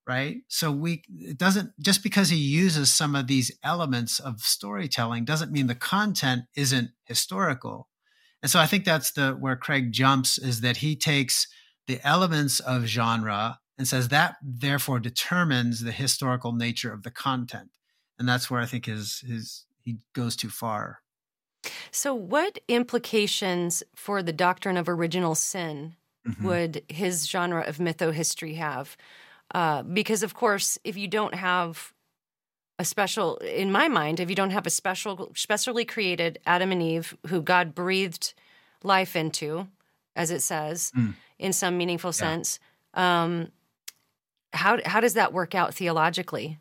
right 0.09 0.39
so 0.49 0.73
we 0.73 1.03
it 1.09 1.39
doesn't 1.39 1.71
just 1.81 2.03
because 2.03 2.31
he 2.31 2.37
uses 2.37 2.93
some 2.93 3.15
of 3.15 3.27
these 3.27 3.53
elements 3.63 4.19
of 4.19 4.41
storytelling 4.41 5.25
doesn't 5.25 5.53
mean 5.53 5.67
the 5.67 5.75
content 5.75 6.43
isn't 6.57 6.91
historical 7.05 7.89
and 8.43 8.51
so 8.51 8.59
i 8.59 8.67
think 8.67 8.85
that's 8.85 9.13
the 9.13 9.33
where 9.33 9.57
craig 9.57 9.93
jumps 9.93 10.39
is 10.39 10.63
that 10.63 10.79
he 10.79 10.97
takes 10.97 11.47
the 11.87 12.01
elements 12.07 12.59
of 12.61 12.87
genre 12.87 13.59
and 13.77 13.87
says 13.87 14.09
that 14.09 14.37
therefore 14.43 14.99
determines 14.99 15.85
the 15.85 15.93
historical 15.93 16.53
nature 16.53 16.93
of 16.93 17.03
the 17.03 17.11
content 17.11 17.71
and 18.19 18.29
that's 18.29 18.51
where 18.51 18.61
I 18.61 18.67
think 18.67 18.87
his 18.87 19.21
his 19.27 19.65
he 19.85 19.99
goes 20.15 20.37
too 20.37 20.51
far. 20.51 21.01
So, 21.91 22.15
what 22.15 22.59
implications 22.69 23.83
for 23.95 24.23
the 24.23 24.33
doctrine 24.33 24.77
of 24.77 24.89
original 24.89 25.35
sin 25.35 25.97
mm-hmm. 26.27 26.47
would 26.47 26.83
his 26.89 27.29
genre 27.29 27.63
of 27.63 27.79
mytho 27.79 28.13
history 28.13 28.55
have? 28.55 28.97
Uh, 29.55 29.83
because, 29.83 30.23
of 30.23 30.35
course, 30.35 30.79
if 30.85 30.97
you 30.97 31.09
don't 31.09 31.35
have 31.35 31.93
a 32.79 32.85
special, 32.85 33.37
in 33.39 33.73
my 33.73 33.89
mind, 33.89 34.21
if 34.21 34.29
you 34.29 34.37
don't 34.37 34.51
have 34.51 34.67
a 34.67 34.71
special, 34.71 35.33
specially 35.35 35.85
created 35.85 36.39
Adam 36.47 36.71
and 36.71 36.83
Eve 36.83 37.17
who 37.27 37.41
God 37.43 37.75
breathed 37.75 38.35
life 38.83 39.17
into, 39.17 39.69
as 40.15 40.31
it 40.31 40.43
says, 40.43 40.93
mm. 40.97 41.15
in 41.39 41.53
some 41.53 41.77
meaningful 41.77 42.11
yeah. 42.11 42.13
sense, 42.13 42.59
um, 42.95 43.51
how 44.53 44.79
how 44.85 45.01
does 45.01 45.15
that 45.15 45.33
work 45.33 45.55
out 45.55 45.75
theologically? 45.75 46.59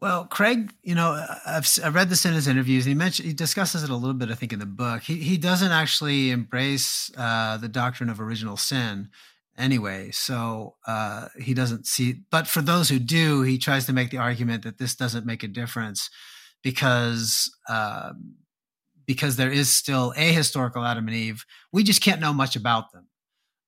Well, 0.00 0.24
Craig, 0.24 0.72
you 0.82 0.96
know, 0.96 1.24
I've, 1.46 1.68
I've 1.84 1.94
read 1.94 2.08
this 2.08 2.24
in 2.24 2.32
his 2.32 2.48
interviews. 2.48 2.84
He 2.84 2.94
mentioned 2.94 3.28
he 3.28 3.34
discusses 3.34 3.84
it 3.84 3.90
a 3.90 3.94
little 3.94 4.14
bit, 4.14 4.30
I 4.30 4.34
think, 4.34 4.52
in 4.52 4.58
the 4.58 4.66
book. 4.66 5.02
He 5.02 5.16
he 5.16 5.36
doesn't 5.36 5.70
actually 5.70 6.30
embrace 6.30 7.10
uh, 7.16 7.56
the 7.56 7.68
doctrine 7.68 8.10
of 8.10 8.20
original 8.20 8.56
sin 8.56 9.10
anyway, 9.56 10.10
so 10.10 10.76
uh, 10.86 11.28
he 11.38 11.54
doesn't 11.54 11.86
see. 11.86 12.20
But 12.30 12.46
for 12.46 12.62
those 12.62 12.88
who 12.88 12.98
do, 12.98 13.42
he 13.42 13.58
tries 13.58 13.86
to 13.86 13.92
make 13.92 14.10
the 14.10 14.18
argument 14.18 14.62
that 14.64 14.78
this 14.78 14.94
doesn't 14.94 15.26
make 15.26 15.42
a 15.42 15.48
difference 15.48 16.10
because 16.62 17.50
uh, 17.68 18.12
because 19.06 19.36
there 19.36 19.50
is 19.50 19.70
still 19.70 20.12
a 20.16 20.32
historical 20.32 20.84
Adam 20.84 21.08
and 21.08 21.16
Eve. 21.16 21.44
We 21.72 21.82
just 21.82 22.02
can't 22.02 22.20
know 22.20 22.32
much 22.32 22.56
about 22.56 22.92
them. 22.92 23.08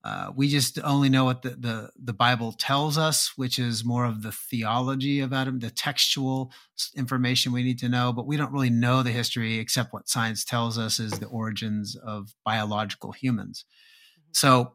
Uh, 0.05 0.31
we 0.35 0.47
just 0.47 0.77
only 0.83 1.09
know 1.09 1.25
what 1.25 1.41
the, 1.41 1.49
the, 1.49 1.89
the 2.01 2.13
Bible 2.13 2.51
tells 2.51 2.95
us, 2.95 3.31
which 3.37 3.57
is 3.57 3.83
more 3.83 4.05
of 4.05 4.21
the 4.21 4.31
theology 4.31 5.19
of 5.19 5.33
Adam, 5.33 5.57
the 5.57 5.71
textual 5.71 6.51
information 6.95 7.51
we 7.51 7.63
need 7.63 7.79
to 7.79 7.89
know. 7.89 8.13
But 8.13 8.27
we 8.27 8.37
don't 8.37 8.51
really 8.51 8.69
know 8.69 9.01
the 9.01 9.09
history 9.09 9.57
except 9.57 9.93
what 9.93 10.07
science 10.07 10.45
tells 10.45 10.77
us 10.77 10.99
is 10.99 11.13
the 11.13 11.25
origins 11.25 11.95
of 11.95 12.35
biological 12.45 13.13
humans. 13.13 13.65
Mm-hmm. 13.65 14.29
So, 14.33 14.74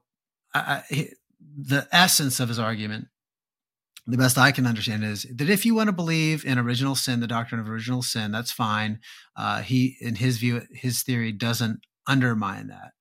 I, 0.55 0.83
the 1.41 1.89
essence 1.93 2.41
of 2.41 2.49
his 2.49 2.59
argument, 2.59 3.09
the 4.07 4.17
best 4.17 4.39
I 4.39 4.53
can 4.53 4.67
understand, 4.67 5.05
is 5.05 5.27
that 5.35 5.51
if 5.51 5.65
you 5.65 5.75
want 5.75 5.89
to 5.89 5.93
believe 5.93 6.45
in 6.45 6.59
original 6.59 6.95
sin, 6.95 7.21
the 7.21 7.27
doctrine 7.27 7.61
of 7.61 7.69
original 7.69 8.03
sin, 8.03 8.33
that's 8.33 8.53
fine. 8.53 9.01
Uh, 9.37 9.63
he, 9.63 9.97
in 10.01 10.17
his 10.17 10.39
view, 10.39 10.63
his 10.73 11.03
theory 11.03 11.33
doesn't 11.33 11.81
undermine 12.07 12.69
that. 12.69 12.93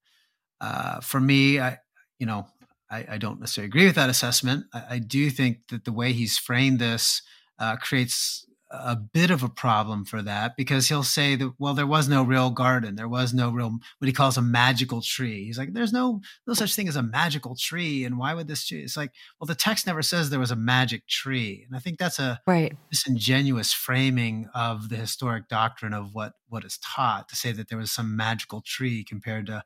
Uh, 0.61 0.99
for 0.99 1.19
me, 1.19 1.59
I, 1.59 1.77
you 2.19 2.25
know, 2.25 2.47
I, 2.91 3.05
I, 3.11 3.17
don't 3.17 3.39
necessarily 3.39 3.67
agree 3.67 3.85
with 3.85 3.95
that 3.95 4.09
assessment. 4.09 4.65
I, 4.73 4.83
I, 4.89 4.99
do 4.99 5.29
think 5.29 5.67
that 5.69 5.85
the 5.85 5.93
way 5.93 6.11
he's 6.11 6.37
framed 6.37 6.79
this 6.79 7.21
uh, 7.59 7.77
creates 7.77 8.45
a 8.71 8.95
bit 8.95 9.31
of 9.31 9.41
a 9.41 9.49
problem 9.49 10.05
for 10.05 10.21
that 10.21 10.55
because 10.55 10.89
he'll 10.89 11.03
say 11.03 11.35
that 11.35 11.53
well 11.57 11.73
there 11.73 11.87
was 11.87 12.07
no 12.07 12.23
real 12.23 12.49
garden. 12.49 12.95
There 12.95 13.07
was 13.07 13.33
no 13.33 13.49
real 13.49 13.79
what 13.97 14.07
he 14.07 14.13
calls 14.13 14.37
a 14.37 14.41
magical 14.41 15.01
tree. 15.01 15.45
He's 15.45 15.57
like 15.57 15.73
there's 15.73 15.93
no 15.93 16.21
no 16.47 16.53
such 16.53 16.75
thing 16.75 16.87
as 16.87 16.95
a 16.95 17.03
magical 17.03 17.55
tree 17.55 18.05
and 18.05 18.17
why 18.17 18.33
would 18.33 18.47
this 18.47 18.65
tree 18.65 18.81
it's 18.83 18.97
like 18.97 19.11
well 19.39 19.47
the 19.47 19.55
text 19.55 19.87
never 19.87 20.01
says 20.01 20.29
there 20.29 20.39
was 20.39 20.51
a 20.51 20.55
magic 20.55 21.07
tree 21.07 21.65
and 21.67 21.75
i 21.75 21.79
think 21.79 21.97
that's 21.97 22.19
a 22.19 22.39
right. 22.45 22.75
disingenuous 22.91 23.73
framing 23.73 24.47
of 24.53 24.89
the 24.89 24.95
historic 24.95 25.47
doctrine 25.47 25.93
of 25.93 26.13
what 26.13 26.33
what 26.49 26.65
is 26.65 26.77
taught 26.79 27.29
to 27.29 27.35
say 27.35 27.51
that 27.51 27.69
there 27.69 27.77
was 27.77 27.91
some 27.91 28.15
magical 28.15 28.61
tree 28.61 29.03
compared 29.03 29.45
to 29.47 29.63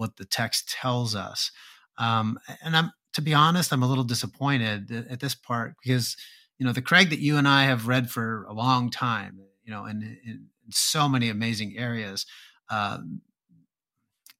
what 0.00 0.16
the 0.16 0.24
text 0.24 0.70
tells 0.70 1.14
us. 1.14 1.52
Um, 1.98 2.38
and 2.64 2.74
I'm, 2.74 2.92
to 3.12 3.20
be 3.20 3.34
honest, 3.34 3.70
I'm 3.70 3.82
a 3.82 3.86
little 3.86 4.04
disappointed 4.04 4.90
at 5.10 5.20
this 5.20 5.34
part 5.34 5.74
because, 5.82 6.16
you 6.60 6.66
know, 6.66 6.72
the 6.72 6.82
Craig 6.82 7.08
that 7.08 7.20
you 7.20 7.38
and 7.38 7.48
I 7.48 7.64
have 7.64 7.88
read 7.88 8.10
for 8.10 8.44
a 8.44 8.52
long 8.52 8.90
time, 8.90 9.40
you 9.64 9.72
know, 9.72 9.86
in, 9.86 10.18
in, 10.24 10.46
so 10.72 11.08
many 11.08 11.28
amazing 11.28 11.74
areas, 11.76 12.26
um, 12.68 13.22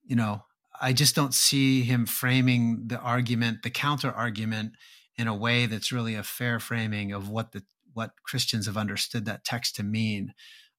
you 0.05 0.15
know, 0.15 0.45
I 0.81 0.93
just 0.93 1.17
don't 1.17 1.35
see 1.35 1.83
him 1.83 2.07
framing 2.07 2.87
the 2.87 3.01
argument, 3.01 3.65
the 3.65 3.71
counter 3.71 4.13
argument, 4.13 4.75
in 5.17 5.27
a 5.27 5.35
way 5.35 5.67
that's 5.67 5.91
really 5.91 6.15
a 6.15 6.23
fair 6.23 6.61
framing 6.61 7.11
of 7.11 7.29
what 7.29 7.51
the 7.51 7.65
what 7.95 8.13
Christians 8.23 8.67
have 8.67 8.77
understood 8.77 9.25
that 9.25 9.45
text 9.45 9.75
to 9.77 9.83
mean. 9.83 10.35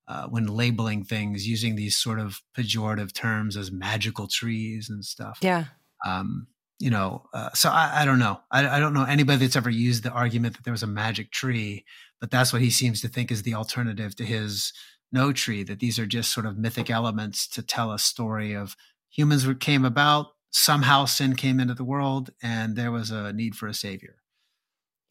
Uh, 0.08 0.27
when 0.27 0.45
labeling 0.45 1.06
things 1.06 1.47
using 1.47 1.75
these 1.75 1.97
sort 1.97 2.19
of 2.19 2.41
pejorative 2.58 3.13
terms 3.13 3.56
as 3.56 3.71
magical 3.71 4.27
trees 4.27 4.89
and 4.89 5.06
stuff. 5.06 5.38
Yeah. 5.41 5.65
Um, 6.06 6.47
you 6.81 6.89
know, 6.89 7.23
uh, 7.32 7.51
so 7.53 7.69
I, 7.69 8.01
I, 8.01 8.05
don't 8.05 8.17
know. 8.17 8.41
I, 8.49 8.67
I, 8.67 8.79
don't 8.79 8.93
know 8.93 9.03
anybody 9.03 9.45
that's 9.45 9.55
ever 9.55 9.69
used 9.69 10.01
the 10.01 10.09
argument 10.09 10.55
that 10.55 10.63
there 10.63 10.73
was 10.73 10.82
a 10.82 10.88
magic 10.88 11.32
tree, 11.32 11.86
but 12.19 12.32
that's 12.32 12.51
what 12.51 12.61
he 12.61 12.71
seems 12.71 13.01
to 13.01 13.07
think 13.07 13.32
is 13.32 13.43
the 13.43 13.53
alternative 13.53 14.15
to 14.15 14.25
his 14.25 14.73
no 15.11 15.32
tree, 15.32 15.63
that 15.63 15.79
these 15.79 15.99
are 15.99 16.07
just 16.07 16.34
sort 16.34 16.45
of 16.47 16.57
mythic 16.57 16.89
elements 16.89 17.47
to 17.49 17.61
tell 17.61 17.91
a 17.91 17.99
story 17.99 18.53
of 18.53 18.75
humans 19.09 19.47
came 19.59 19.86
about, 19.86 20.27
somehow 20.49 21.05
sin 21.05 21.36
came 21.36 21.59
into 21.59 21.75
the 21.75 21.84
world, 21.84 22.32
and 22.41 22.75
there 22.75 22.91
was 22.91 23.11
a 23.11 23.32
need 23.32 23.53
for 23.55 23.67
a 23.67 23.73
savior. 23.73 24.15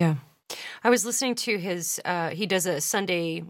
Yeah. 0.01 0.17
I 0.83 0.91
was 0.91 1.05
listening 1.05 1.37
to 1.37 1.59
his, 1.59 2.01
uh, 2.05 2.31
he 2.31 2.47
does 2.47 2.67
a 2.67 2.81
Sunday 2.81 3.45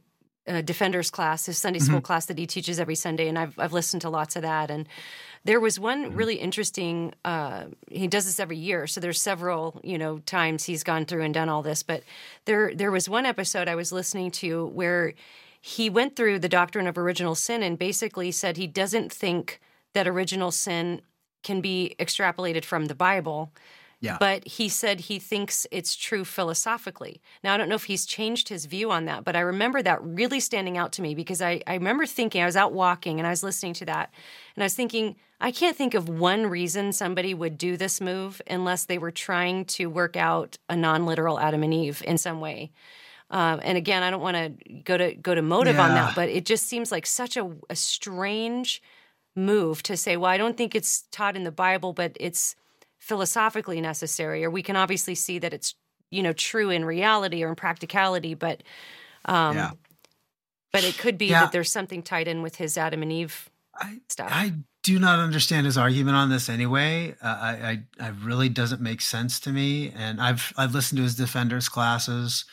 uh, 0.50 0.60
defenders 0.60 1.10
class, 1.10 1.46
his 1.46 1.58
Sunday 1.58 1.78
school 1.78 1.98
mm-hmm. 1.98 2.04
class 2.04 2.26
that 2.26 2.38
he 2.38 2.46
teaches 2.46 2.80
every 2.80 2.94
Sunday, 2.94 3.28
and 3.28 3.38
I've 3.38 3.58
I've 3.58 3.72
listened 3.72 4.02
to 4.02 4.10
lots 4.10 4.36
of 4.36 4.42
that. 4.42 4.70
And 4.70 4.88
there 5.44 5.60
was 5.60 5.78
one 5.78 6.06
mm-hmm. 6.06 6.16
really 6.16 6.34
interesting. 6.36 7.14
Uh, 7.24 7.66
he 7.90 8.08
does 8.08 8.26
this 8.26 8.40
every 8.40 8.58
year, 8.58 8.86
so 8.86 9.00
there's 9.00 9.22
several 9.22 9.80
you 9.84 9.96
know 9.96 10.18
times 10.20 10.64
he's 10.64 10.82
gone 10.82 11.04
through 11.06 11.22
and 11.22 11.32
done 11.32 11.48
all 11.48 11.62
this. 11.62 11.82
But 11.82 12.02
there 12.44 12.74
there 12.74 12.90
was 12.90 13.08
one 13.08 13.26
episode 13.26 13.68
I 13.68 13.76
was 13.76 13.92
listening 13.92 14.30
to 14.32 14.66
where 14.66 15.14
he 15.60 15.88
went 15.90 16.16
through 16.16 16.38
the 16.38 16.48
doctrine 16.48 16.86
of 16.86 16.98
original 16.98 17.34
sin 17.34 17.62
and 17.62 17.78
basically 17.78 18.32
said 18.32 18.56
he 18.56 18.66
doesn't 18.66 19.12
think 19.12 19.60
that 19.92 20.08
original 20.08 20.50
sin 20.50 21.02
can 21.42 21.60
be 21.60 21.94
extrapolated 21.98 22.64
from 22.64 22.86
the 22.86 22.94
Bible. 22.94 23.52
Yeah. 24.00 24.16
But 24.18 24.46
he 24.46 24.68
said 24.70 25.00
he 25.00 25.18
thinks 25.18 25.66
it's 25.70 25.94
true 25.94 26.24
philosophically. 26.24 27.20
Now, 27.44 27.52
I 27.52 27.56
don't 27.58 27.68
know 27.68 27.74
if 27.74 27.84
he's 27.84 28.06
changed 28.06 28.48
his 28.48 28.64
view 28.64 28.90
on 28.90 29.04
that, 29.04 29.24
but 29.24 29.36
I 29.36 29.40
remember 29.40 29.82
that 29.82 30.02
really 30.02 30.40
standing 30.40 30.78
out 30.78 30.92
to 30.92 31.02
me 31.02 31.14
because 31.14 31.42
I, 31.42 31.60
I 31.66 31.74
remember 31.74 32.06
thinking, 32.06 32.42
I 32.42 32.46
was 32.46 32.56
out 32.56 32.72
walking 32.72 33.20
and 33.20 33.26
I 33.26 33.30
was 33.30 33.42
listening 33.42 33.74
to 33.74 33.84
that, 33.86 34.10
and 34.56 34.62
I 34.62 34.66
was 34.66 34.74
thinking, 34.74 35.16
I 35.38 35.52
can't 35.52 35.76
think 35.76 35.94
of 35.94 36.08
one 36.08 36.46
reason 36.46 36.92
somebody 36.92 37.34
would 37.34 37.58
do 37.58 37.76
this 37.76 38.00
move 38.00 38.40
unless 38.46 38.84
they 38.84 38.98
were 38.98 39.10
trying 39.10 39.66
to 39.66 39.86
work 39.86 40.16
out 40.16 40.56
a 40.68 40.76
non 40.76 41.04
literal 41.04 41.38
Adam 41.38 41.62
and 41.62 41.74
Eve 41.74 42.02
in 42.06 42.16
some 42.16 42.40
way. 42.40 42.72
Um, 43.30 43.60
and 43.62 43.78
again, 43.78 44.02
I 44.02 44.10
don't 44.10 44.22
want 44.22 44.36
to 44.36 44.74
go 44.82 44.96
to 44.96 45.14
go 45.14 45.34
to 45.34 45.42
motive 45.42 45.78
on 45.78 45.90
that, 45.90 46.14
but 46.16 46.28
it 46.28 46.44
just 46.44 46.66
seems 46.66 46.90
like 46.90 47.06
such 47.06 47.36
a, 47.36 47.50
a 47.68 47.76
strange 47.76 48.82
move 49.36 49.82
to 49.84 49.96
say, 49.96 50.16
well, 50.16 50.30
I 50.30 50.36
don't 50.36 50.56
think 50.56 50.74
it's 50.74 51.02
taught 51.12 51.36
in 51.36 51.44
the 51.44 51.52
Bible, 51.52 51.92
but 51.92 52.16
it's 52.18 52.56
philosophically 53.00 53.80
necessary, 53.80 54.44
or 54.44 54.50
we 54.50 54.62
can 54.62 54.76
obviously 54.76 55.14
see 55.16 55.38
that 55.40 55.52
it's 55.52 55.74
you 56.10 56.22
know 56.22 56.32
true 56.32 56.70
in 56.70 56.84
reality 56.84 57.42
or 57.42 57.48
in 57.48 57.56
practicality, 57.56 58.34
but 58.34 58.62
um, 59.24 59.56
Yeah. 59.56 59.70
but 60.72 60.84
it 60.84 60.96
could 60.98 61.18
be 61.18 61.26
Yeah. 61.26 61.40
that 61.40 61.52
there's 61.52 61.70
something 61.72 62.02
tied 62.02 62.28
in 62.28 62.42
with 62.42 62.56
his 62.56 62.78
Adam 62.78 63.02
and 63.02 63.10
Eve 63.12 63.50
I, 63.74 63.98
stuff. 64.08 64.28
I 64.32 64.54
do 64.82 64.98
not 64.98 65.18
understand 65.18 65.66
his 65.66 65.76
argument 65.78 66.16
on 66.16 66.30
this 66.30 66.48
anyway. 66.48 67.14
Uh, 67.22 67.26
I, 67.26 67.50
I, 68.00 68.06
I 68.06 68.08
really 68.08 68.48
doesn't 68.48 68.80
make 68.80 69.00
sense 69.00 69.38
to 69.40 69.50
me. 69.52 69.90
And 69.94 70.20
I've, 70.20 70.52
I've 70.56 70.74
listened 70.74 70.96
to 70.98 71.02
his 71.02 71.14
defenders 71.16 71.68
classes. 71.68 72.44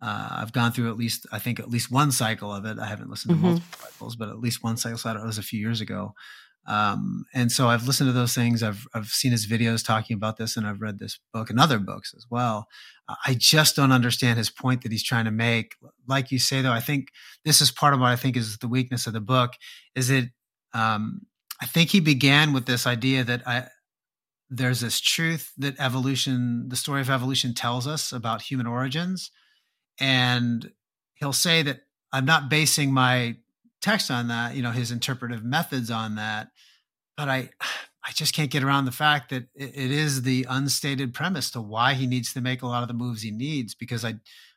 Uh, 0.00 0.28
I've 0.30 0.52
gone 0.52 0.72
through 0.72 0.90
at 0.90 0.96
least, 0.96 1.26
I 1.32 1.38
think, 1.38 1.58
at 1.60 1.70
least 1.70 1.90
one 1.90 2.10
cycle 2.12 2.52
of 2.52 2.64
it. 2.64 2.78
I 2.78 2.86
haven't 2.86 3.10
listened 3.10 3.34
to 3.34 3.38
Mhm. 3.38 3.42
multiple 3.42 3.78
cycles, 3.80 4.16
but 4.16 4.28
at 4.28 4.38
least 4.40 4.62
one 4.62 4.76
cycle. 4.76 4.98
So 4.98 5.10
I 5.10 5.12
don't 5.12 5.22
know, 5.22 5.26
it 5.26 5.28
was 5.28 5.38
a 5.38 5.42
few 5.42 5.60
years 5.60 5.80
ago. 5.80 6.14
Um, 6.66 7.24
and 7.34 7.50
so 7.50 7.68
I've 7.68 7.86
listened 7.86 8.08
to 8.08 8.12
those 8.12 8.34
things. 8.34 8.62
I've, 8.62 8.86
I've 8.94 9.08
seen 9.08 9.32
his 9.32 9.46
videos 9.46 9.84
talking 9.84 10.14
about 10.14 10.36
this, 10.36 10.56
and 10.56 10.66
I've 10.66 10.80
read 10.80 10.98
this 10.98 11.18
book 11.32 11.50
and 11.50 11.58
other 11.58 11.78
books 11.78 12.14
as 12.16 12.26
well. 12.30 12.68
I 13.26 13.34
just 13.36 13.74
don't 13.76 13.92
understand 13.92 14.38
his 14.38 14.50
point 14.50 14.82
that 14.82 14.92
he's 14.92 15.02
trying 15.02 15.24
to 15.24 15.32
make. 15.32 15.74
Like 16.06 16.30
you 16.30 16.38
say, 16.38 16.62
though, 16.62 16.72
I 16.72 16.80
think 16.80 17.08
this 17.44 17.60
is 17.60 17.70
part 17.70 17.94
of 17.94 18.00
what 18.00 18.10
I 18.10 18.16
think 18.16 18.36
is 18.36 18.58
the 18.58 18.68
weakness 18.68 19.06
of 19.06 19.12
the 19.12 19.20
book. 19.20 19.54
Is 19.94 20.08
it? 20.08 20.30
Um, 20.72 21.22
I 21.60 21.66
think 21.66 21.90
he 21.90 22.00
began 22.00 22.52
with 22.52 22.66
this 22.66 22.86
idea 22.86 23.22
that 23.24 23.46
I, 23.46 23.66
there's 24.48 24.80
this 24.80 25.00
truth 25.00 25.52
that 25.58 25.78
evolution, 25.78 26.68
the 26.68 26.76
story 26.76 27.00
of 27.00 27.10
evolution, 27.10 27.54
tells 27.54 27.86
us 27.86 28.12
about 28.12 28.42
human 28.42 28.66
origins, 28.66 29.30
and 29.98 30.70
he'll 31.14 31.32
say 31.32 31.62
that 31.62 31.80
I'm 32.12 32.24
not 32.24 32.48
basing 32.48 32.92
my 32.92 33.36
text 33.82 34.10
on 34.10 34.28
that, 34.28 34.54
you 34.54 34.62
know, 34.62 34.70
his 34.70 34.90
interpretive 34.90 35.44
methods 35.44 35.90
on 35.90 36.14
that, 36.14 36.48
but 37.16 37.28
I 37.28 37.50
I 38.04 38.10
just 38.12 38.34
can't 38.34 38.50
get 38.50 38.64
around 38.64 38.84
the 38.84 38.92
fact 38.92 39.30
that 39.30 39.44
it, 39.54 39.72
it 39.74 39.90
is 39.90 40.22
the 40.22 40.46
unstated 40.48 41.14
premise 41.14 41.50
to 41.52 41.60
why 41.60 41.94
he 41.94 42.06
needs 42.06 42.32
to 42.32 42.40
make 42.40 42.62
a 42.62 42.66
lot 42.66 42.82
of 42.82 42.88
the 42.88 42.94
moves 42.94 43.22
he 43.22 43.30
needs 43.30 43.74
because 43.74 44.04
I 44.04 44.14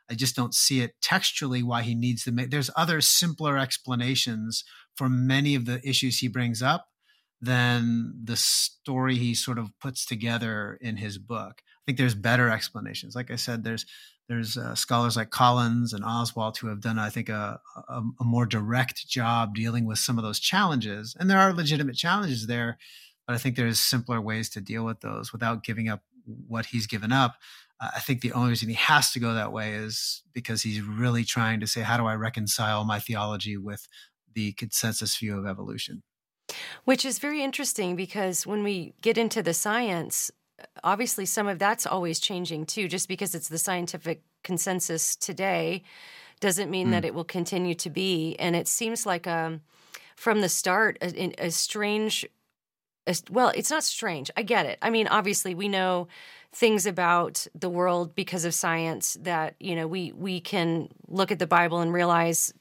I 0.10 0.14
just 0.14 0.36
don't 0.36 0.54
see 0.54 0.82
it 0.82 0.96
textually 1.02 1.64
why 1.64 1.82
he 1.82 1.96
needs 1.96 2.24
to 2.24 2.32
make 2.32 2.52
there's 2.52 2.70
other 2.76 3.02
simpler 3.02 3.58
explanations 3.58 4.64
for 4.96 5.10
many 5.10 5.56
of 5.56 5.66
the 5.66 5.86
issues 5.88 6.20
he 6.20 6.28
brings 6.28 6.62
up 6.62 6.88
than 7.42 8.14
the 8.24 8.38
story 8.38 9.16
he 9.16 9.36
sort 9.36 9.60
of 9.60 9.72
puts 9.80 10.06
together 10.06 10.78
in 10.82 10.98
his 10.98 11.18
book. 11.18 11.62
I 11.62 11.82
think 11.86 11.98
there's 11.98 12.16
better 12.16 12.50
explanations. 12.50 13.16
Like 13.16 13.30
I 13.30 13.36
said, 13.36 13.64
there's 13.64 13.86
there's 14.28 14.58
uh, 14.58 14.74
scholars 14.76 15.16
like 15.16 15.30
Collins 15.30 15.94
and 15.94 16.04
Oswalt 16.04 16.58
who 16.58 16.68
have 16.68 16.82
done, 16.82 16.98
I 16.98 17.10
think, 17.10 17.30
a, 17.30 17.60
a, 17.88 18.02
a 18.20 18.24
more 18.24 18.46
direct 18.46 19.08
job 19.08 19.54
dealing 19.54 19.86
with 19.86 20.00
some 20.00 20.18
of 20.18 20.24
those 20.24 20.40
challenges. 20.40 21.16
And 21.20 21.30
there 21.30 21.40
are 21.40 21.54
legitimate 21.54 21.96
challenges 21.96 22.48
there, 22.48 22.78
but 23.28 23.36
I 23.36 23.38
think 23.38 23.56
there's 23.56 23.80
simpler 23.80 24.20
ways 24.20 24.50
to 24.52 24.62
deal 24.62 24.84
with 24.84 25.02
those 25.02 25.32
without 25.32 25.64
giving 25.64 25.90
up 25.90 26.02
what 26.48 26.68
he's 26.68 26.88
given 26.88 27.12
up. 27.12 27.36
Uh, 27.80 27.90
I 27.96 28.00
think 28.00 28.22
the 28.22 28.32
only 28.32 28.50
reason 28.50 28.70
he 28.70 28.76
has 28.76 29.12
to 29.12 29.20
go 29.20 29.34
that 29.34 29.52
way 29.52 29.74
is 29.74 30.24
because 30.34 30.64
he's 30.64 30.82
really 30.82 31.24
trying 31.24 31.60
to 31.60 31.68
say, 31.68 31.82
how 31.82 31.98
do 31.98 32.06
I 32.06 32.16
reconcile 32.16 32.84
my 32.84 33.00
theology 33.00 33.58
with 33.58 33.88
the 34.34 34.54
consensus 34.54 35.18
view 35.18 35.38
of 35.38 35.46
evolution? 35.46 36.04
Which 36.84 37.06
is 37.06 37.20
very 37.20 37.44
interesting 37.44 37.96
because 37.96 38.46
when 38.46 38.64
we 38.64 38.94
get 39.02 39.18
into 39.18 39.42
the 39.42 39.54
science, 39.54 40.32
obviously 40.84 41.26
some 41.26 41.48
of 41.48 41.60
that's 41.60 41.86
always 41.86 42.20
changing 42.20 42.66
too. 42.66 42.88
Just 42.88 43.08
because 43.08 43.36
it's 43.36 43.50
the 43.50 43.58
scientific 43.58 44.22
consensus 44.44 45.16
today 45.16 45.84
doesn't 46.40 46.70
mean 46.70 46.92
that 46.92 47.06
it 47.06 47.14
will 47.14 47.24
continue 47.24 47.74
to 47.76 47.90
be. 47.90 48.36
And 48.38 48.56
it 48.56 48.68
seems 48.68 49.06
like 49.06 49.26
um, 49.26 49.62
from 50.16 50.42
the 50.42 50.50
start, 50.50 50.98
a, 51.02 51.34
a 51.46 51.52
strange. 51.52 52.26
a- 53.08 53.16
Well, 53.32 53.52
it's 53.56 53.72
not 53.72 53.84
strange. 53.84 54.30
I 54.38 54.44
get 54.44 54.66
it. 54.66 54.78
I 54.82 54.90
mean, 54.90 55.08
obviously, 55.08 55.56
we 55.56 55.68
know 55.70 56.08
things 56.52 56.86
about 56.86 57.48
the 57.54 57.70
world 57.70 58.16
because 58.16 58.46
of 58.46 58.54
science 58.54 59.18
that 59.22 59.56
you 59.60 59.76
know 59.76 59.88
we 59.88 60.12
we 60.14 60.40
can 60.40 60.90
look 61.08 61.32
at 61.32 61.40
the 61.40 61.48
Bible 61.48 61.80
and 61.80 61.92
realize 61.94 62.54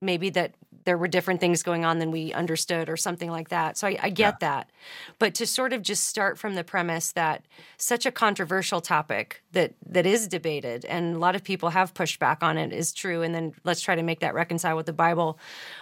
maybe 0.00 0.30
that 0.30 0.54
there 0.84 0.98
were 0.98 1.08
different 1.08 1.40
things 1.40 1.62
going 1.62 1.84
on 1.84 1.98
than 1.98 2.10
we 2.10 2.32
understood 2.32 2.88
or 2.88 2.96
something 2.96 3.30
like 3.30 3.48
that. 3.50 3.76
So 3.76 3.86
I, 3.88 3.98
I 4.02 4.10
get 4.10 4.40
that. 4.40 4.70
But 5.18 5.34
to 5.34 5.46
sort 5.46 5.72
of 5.72 5.82
just 5.82 6.04
start 6.04 6.38
from 6.38 6.54
the 6.54 6.64
premise 6.64 7.12
that 7.12 7.46
such 7.76 8.06
a 8.06 8.10
controversial 8.10 8.80
topic 8.80 9.42
that 9.52 9.74
that 9.86 10.06
is 10.06 10.28
debated 10.28 10.84
and 10.84 11.16
a 11.16 11.18
lot 11.18 11.34
of 11.34 11.44
people 11.44 11.70
have 11.70 11.94
pushed 11.94 12.18
back 12.18 12.42
on 12.42 12.56
it 12.56 12.72
is 12.72 12.92
true, 12.92 13.22
and 13.22 13.34
then 13.34 13.54
let's 13.64 13.80
try 13.80 13.94
to 13.94 14.02
make 14.02 14.20
that 14.20 14.34
reconcile 14.34 14.76
with 14.76 14.86
the 14.86 14.92
Bible. 14.92 15.38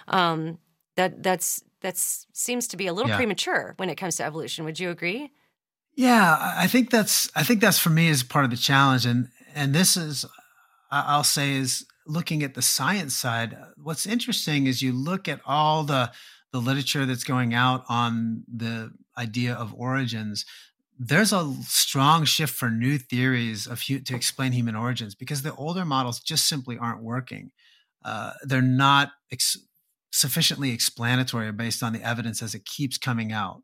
Um, 0.07 0.57
that 0.95 1.23
that's 1.23 1.63
that's 1.81 2.25
seems 2.33 2.67
to 2.69 2.77
be 2.77 2.87
a 2.87 2.93
little 2.93 3.09
Yeah. 3.09 3.17
premature 3.17 3.73
when 3.77 3.89
it 3.89 3.95
comes 3.95 4.15
to 4.17 4.23
evolution. 4.23 4.65
Would 4.65 4.79
you 4.79 4.89
agree? 4.89 5.31
Yeah, 5.95 6.35
I 6.39 6.63
I 6.63 6.67
think 6.67 6.89
that's 6.89 7.29
I 7.35 7.43
think 7.43 7.61
that's 7.61 7.79
for 7.79 7.89
me 7.89 8.07
is 8.07 8.23
part 8.23 8.45
of 8.45 8.51
the 8.51 8.57
challenge, 8.57 9.05
and 9.05 9.29
and 9.55 9.73
this 9.73 9.95
is 9.97 10.25
I'll 10.91 11.23
say 11.23 11.53
is 11.53 11.85
looking 12.07 12.43
at 12.43 12.53
the 12.53 12.61
science 12.61 13.15
side. 13.15 13.57
What's 13.75 14.05
interesting 14.05 14.65
is 14.65 14.81
you 14.81 14.93
look 14.93 15.27
at 15.27 15.41
all 15.45 15.83
the 15.83 16.11
the 16.53 16.61
literature 16.61 17.05
that's 17.05 17.25
going 17.25 17.53
out 17.53 17.83
on 17.89 18.43
the 18.47 18.91
idea 19.17 19.53
of 19.53 19.73
origins. 19.73 20.45
There's 20.97 21.33
a 21.33 21.53
strong 21.63 22.23
shift 22.23 22.55
for 22.55 22.69
new 22.71 22.97
theories 22.97 23.67
of 23.67 23.83
to 23.83 24.15
explain 24.15 24.53
human 24.53 24.75
origins 24.75 25.13
because 25.13 25.41
the 25.41 25.53
older 25.55 25.85
models 25.85 26.19
just 26.19 26.47
simply 26.47 26.77
aren't 26.77 27.03
working. 27.03 27.51
Uh, 28.03 28.31
they're 28.43 28.61
not 28.61 29.11
ex- 29.31 29.57
sufficiently 30.11 30.71
explanatory 30.71 31.51
based 31.51 31.83
on 31.83 31.93
the 31.93 32.01
evidence 32.01 32.41
as 32.41 32.55
it 32.55 32.65
keeps 32.65 32.97
coming 32.97 33.31
out 33.31 33.61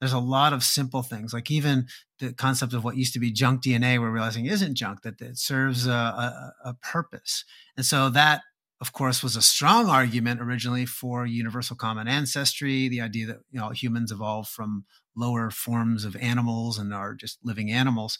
there's 0.00 0.12
a 0.12 0.18
lot 0.18 0.52
of 0.52 0.62
simple 0.62 1.02
things 1.02 1.32
like 1.32 1.50
even 1.50 1.86
the 2.18 2.32
concept 2.32 2.72
of 2.72 2.84
what 2.84 2.96
used 2.96 3.12
to 3.12 3.20
be 3.20 3.30
junk 3.30 3.62
dna 3.62 3.98
we're 4.00 4.10
realizing 4.10 4.46
isn't 4.46 4.74
junk 4.76 5.02
that 5.02 5.20
it 5.20 5.38
serves 5.38 5.86
a, 5.86 5.90
a, 5.90 6.52
a 6.64 6.74
purpose. 6.74 7.44
And 7.76 7.84
so 7.84 8.10
that 8.10 8.42
of 8.80 8.92
course 8.92 9.22
was 9.22 9.36
a 9.36 9.42
strong 9.42 9.88
argument 9.88 10.40
originally 10.40 10.86
for 10.86 11.26
universal 11.26 11.76
common 11.76 12.08
ancestry 12.08 12.88
the 12.88 13.00
idea 13.00 13.26
that 13.26 13.38
you 13.50 13.60
know 13.60 13.70
humans 13.70 14.12
evolved 14.12 14.48
from 14.48 14.84
lower 15.16 15.50
forms 15.50 16.04
of 16.04 16.16
animals 16.16 16.78
and 16.78 16.92
are 16.92 17.14
just 17.14 17.38
living 17.42 17.70
animals. 17.70 18.18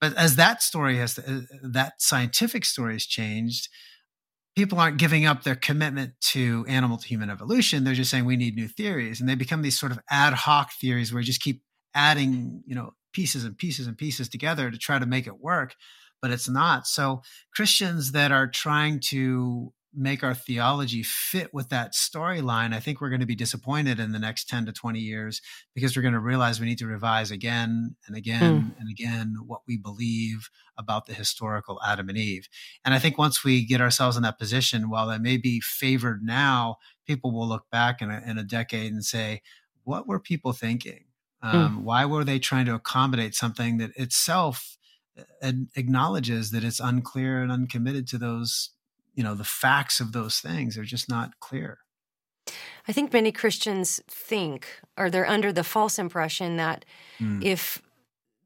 But 0.00 0.16
as 0.16 0.34
that 0.36 0.62
story 0.62 0.96
has 0.96 1.18
uh, 1.18 1.42
that 1.62 1.94
scientific 2.02 2.64
story 2.64 2.94
has 2.94 3.06
changed 3.06 3.68
people 4.54 4.78
aren't 4.78 4.98
giving 4.98 5.24
up 5.24 5.42
their 5.42 5.54
commitment 5.54 6.12
to 6.20 6.64
animal 6.68 6.98
to 6.98 7.08
human 7.08 7.30
evolution. 7.30 7.84
They're 7.84 7.94
just 7.94 8.10
saying 8.10 8.24
we 8.24 8.36
need 8.36 8.54
new 8.54 8.68
theories. 8.68 9.20
And 9.20 9.28
they 9.28 9.34
become 9.34 9.62
these 9.62 9.78
sort 9.78 9.92
of 9.92 10.00
ad 10.10 10.34
hoc 10.34 10.72
theories 10.72 11.12
where 11.12 11.20
you 11.20 11.26
just 11.26 11.40
keep 11.40 11.62
adding, 11.94 12.62
you 12.66 12.74
know, 12.74 12.94
pieces 13.12 13.44
and 13.44 13.56
pieces 13.56 13.86
and 13.86 13.96
pieces 13.96 14.28
together 14.28 14.70
to 14.70 14.78
try 14.78 14.98
to 14.98 15.06
make 15.06 15.26
it 15.26 15.40
work, 15.40 15.74
but 16.20 16.30
it's 16.30 16.48
not. 16.48 16.86
So 16.86 17.22
Christians 17.54 18.12
that 18.12 18.32
are 18.32 18.46
trying 18.46 19.00
to 19.08 19.72
make 19.94 20.22
our 20.22 20.34
theology 20.34 21.02
fit 21.02 21.52
with 21.52 21.68
that 21.68 21.92
storyline, 21.92 22.74
I 22.74 22.80
think 22.80 23.00
we're 23.00 23.10
going 23.10 23.20
to 23.20 23.26
be 23.26 23.34
disappointed 23.34 24.00
in 24.00 24.12
the 24.12 24.18
next 24.18 24.48
10 24.48 24.66
to 24.66 24.72
20 24.72 24.98
years 24.98 25.42
because 25.74 25.94
we're 25.96 26.02
going 26.02 26.14
to 26.14 26.20
realize 26.20 26.60
we 26.60 26.66
need 26.66 26.78
to 26.78 26.86
revise 26.86 27.30
again 27.30 27.96
and 28.06 28.16
again 28.16 28.74
and 28.78 28.90
again 28.90 29.36
what 29.46 29.60
we 29.66 29.76
believe 29.76 30.48
about 30.78 31.06
the 31.06 31.14
historical 31.14 31.80
Adam 31.86 32.08
and 32.08 32.18
Eve. 32.18 32.48
And 32.84 32.94
I 32.94 32.98
think 32.98 33.18
once 33.18 33.44
we 33.44 33.64
get 33.64 33.80
ourselves 33.80 34.16
in 34.16 34.22
that 34.22 34.38
position, 34.38 34.88
while 34.88 35.08
that 35.08 35.20
may 35.20 35.36
be 35.36 35.60
favored 35.60 36.22
now, 36.22 36.76
people 37.06 37.32
will 37.32 37.48
look 37.48 37.68
back 37.70 38.00
in 38.00 38.10
a, 38.10 38.22
in 38.26 38.38
a 38.38 38.44
decade 38.44 38.92
and 38.92 39.04
say, 39.04 39.42
what 39.84 40.06
were 40.06 40.20
people 40.20 40.52
thinking? 40.52 41.04
Um, 41.42 41.84
Why 41.84 42.04
were 42.04 42.24
they 42.24 42.38
trying 42.38 42.66
to 42.66 42.74
accommodate 42.74 43.34
something 43.34 43.78
that 43.78 43.90
itself 43.96 44.76
uh, 45.42 45.52
acknowledges 45.74 46.52
that 46.52 46.64
it's 46.64 46.80
unclear 46.80 47.42
and 47.42 47.50
uncommitted 47.50 48.06
to 48.08 48.18
those, 48.18 48.70
you 49.14 49.22
know, 49.22 49.34
the 49.34 49.44
facts 49.44 50.00
of 50.00 50.12
those 50.12 50.40
things 50.40 50.76
are 50.78 50.84
just 50.84 51.08
not 51.08 51.38
clear. 51.40 51.78
I 52.88 52.92
think 52.92 53.12
many 53.12 53.30
Christians 53.30 54.00
think, 54.08 54.66
or 54.96 55.10
they're 55.10 55.28
under 55.28 55.52
the 55.52 55.64
false 55.64 55.98
impression 55.98 56.56
that 56.56 56.84
Mm. 57.20 57.44
if 57.44 57.80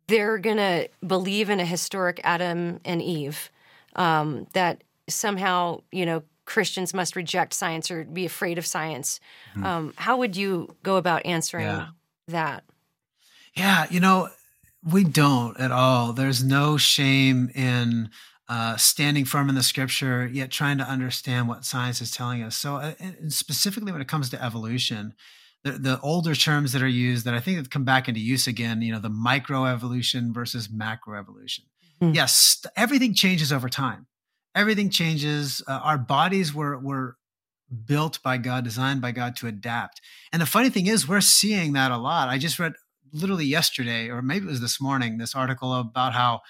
they're 0.09 0.39
going 0.39 0.59
to 0.59 0.89
believe 1.07 1.49
in 1.51 1.59
a 1.61 1.65
historic 1.65 2.21
Adam 2.23 2.81
and 2.85 3.01
Eve, 3.03 3.51
um, 3.97 4.47
that 4.53 4.85
somehow, 5.09 5.81
you 5.91 6.05
know, 6.05 6.23
Christians 6.45 6.95
must 6.95 7.17
reject 7.17 7.55
science 7.55 7.91
or 7.91 8.05
be 8.05 8.25
afraid 8.25 8.59
of 8.59 8.67
science. 8.67 9.19
Um, 9.61 9.95
how 9.97 10.17
would 10.19 10.37
you 10.37 10.77
go 10.83 10.97
about 10.97 11.25
answering 11.27 11.67
Yeah. 11.67 11.89
that? 12.29 12.63
Yeah, 13.55 13.87
you 13.91 13.99
know, 14.01 14.29
we 14.85 15.03
don't 15.03 15.59
at 15.59 15.73
all. 15.73 16.13
There's 16.13 16.45
no 16.45 16.77
shame 16.77 17.51
in 17.55 18.11
uh, 18.49 18.77
standing 18.77 19.25
firm 19.25 19.49
in 19.49 19.55
the 19.55 19.63
scripture, 19.63 20.27
yet 20.27 20.51
trying 20.51 20.79
to 20.79 20.85
understand 20.85 21.49
what 21.49 21.65
science 21.65 22.01
is 22.01 22.11
telling 22.11 22.43
us. 22.43 22.57
So, 22.57 22.77
uh, 22.77 22.95
specifically 23.29 23.93
when 23.93 24.01
it 24.01 24.09
comes 24.09 24.31
to 24.31 24.43
evolution, 24.43 25.15
the, 25.65 25.73
the 25.73 26.01
older 26.01 26.35
terms 26.35 26.73
that 26.73 26.83
are 26.83 26.89
used 26.89 27.25
that 27.25 27.35
I 27.35 27.41
think 27.41 27.57
have 27.57 27.71
come 27.71 27.85
back 27.85 28.09
into 28.09 28.21
use 28.21 28.47
again, 28.47 28.83
you 28.83 28.93
know, 28.93 29.01
the 29.01 29.11
microevolution 29.11 30.33
versus 30.33 30.69
macroevolution. 30.69 31.63
Mm-hmm. 32.01 32.15
Yes, 32.15 32.65
everything 32.77 33.15
changes 33.15 33.53
over 33.53 33.69
time. 33.69 34.07
Everything 34.55 34.91
changes. 34.91 35.63
Uh, 35.67 35.81
our 35.83 35.99
bodies 35.99 36.55
were 36.55 36.79
were 36.79 37.17
built 37.85 38.23
by 38.23 38.39
God, 38.39 38.63
designed 38.63 39.01
by 39.01 39.11
God 39.11 39.35
to 39.37 39.49
adapt. 39.49 40.01
And 40.33 40.41
the 40.41 40.47
funny 40.47 40.71
thing 40.71 40.87
is, 40.87 41.09
we're 41.09 41.21
seeing 41.21 41.73
that 41.73 41.91
a 41.91 41.97
lot. 41.97 42.29
I 42.29 42.39
just 42.39 42.59
read 42.59 42.75
literally 43.13 43.45
yesterday, 43.45 44.09
or 44.09 44.23
maybe 44.23 44.47
it 44.47 44.51
was 44.51 44.61
this 44.61 44.81
morning, 44.81 45.19
this 45.19 45.35
article 45.35 45.75
about 45.75 46.13
how 46.13 46.43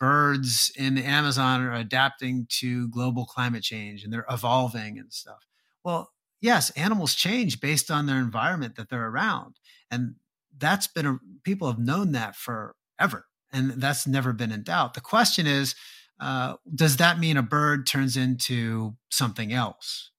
birds 0.00 0.72
in 0.76 0.94
the 0.96 1.04
Amazon 1.04 1.60
are 1.60 1.74
adapting 1.74 2.46
to 2.48 2.88
global 2.88 3.26
climate 3.26 3.62
change 3.62 4.02
and 4.02 4.12
they're 4.12 4.26
evolving 4.30 4.98
and 4.98 5.12
stuff. 5.12 5.46
Well, 5.84 6.10
yes, 6.40 6.70
animals 6.70 7.14
change 7.14 7.60
based 7.60 7.90
on 7.90 8.06
their 8.06 8.18
environment 8.18 8.74
that 8.76 8.88
they're 8.88 9.08
around. 9.08 9.60
And 9.90 10.14
that's 10.56 10.86
been, 10.86 11.06
a, 11.06 11.18
people 11.44 11.68
have 11.68 11.78
known 11.78 12.12
that 12.12 12.34
forever. 12.34 13.26
And 13.52 13.72
that's 13.72 14.06
never 14.06 14.32
been 14.32 14.52
in 14.52 14.62
doubt. 14.62 14.94
The 14.94 15.00
question 15.00 15.46
is, 15.46 15.74
uh, 16.18 16.54
does 16.74 16.96
that 16.98 17.18
mean 17.18 17.36
a 17.36 17.42
bird 17.42 17.86
turns 17.86 18.16
into 18.16 18.96
something 19.10 19.52
else? 19.52 20.09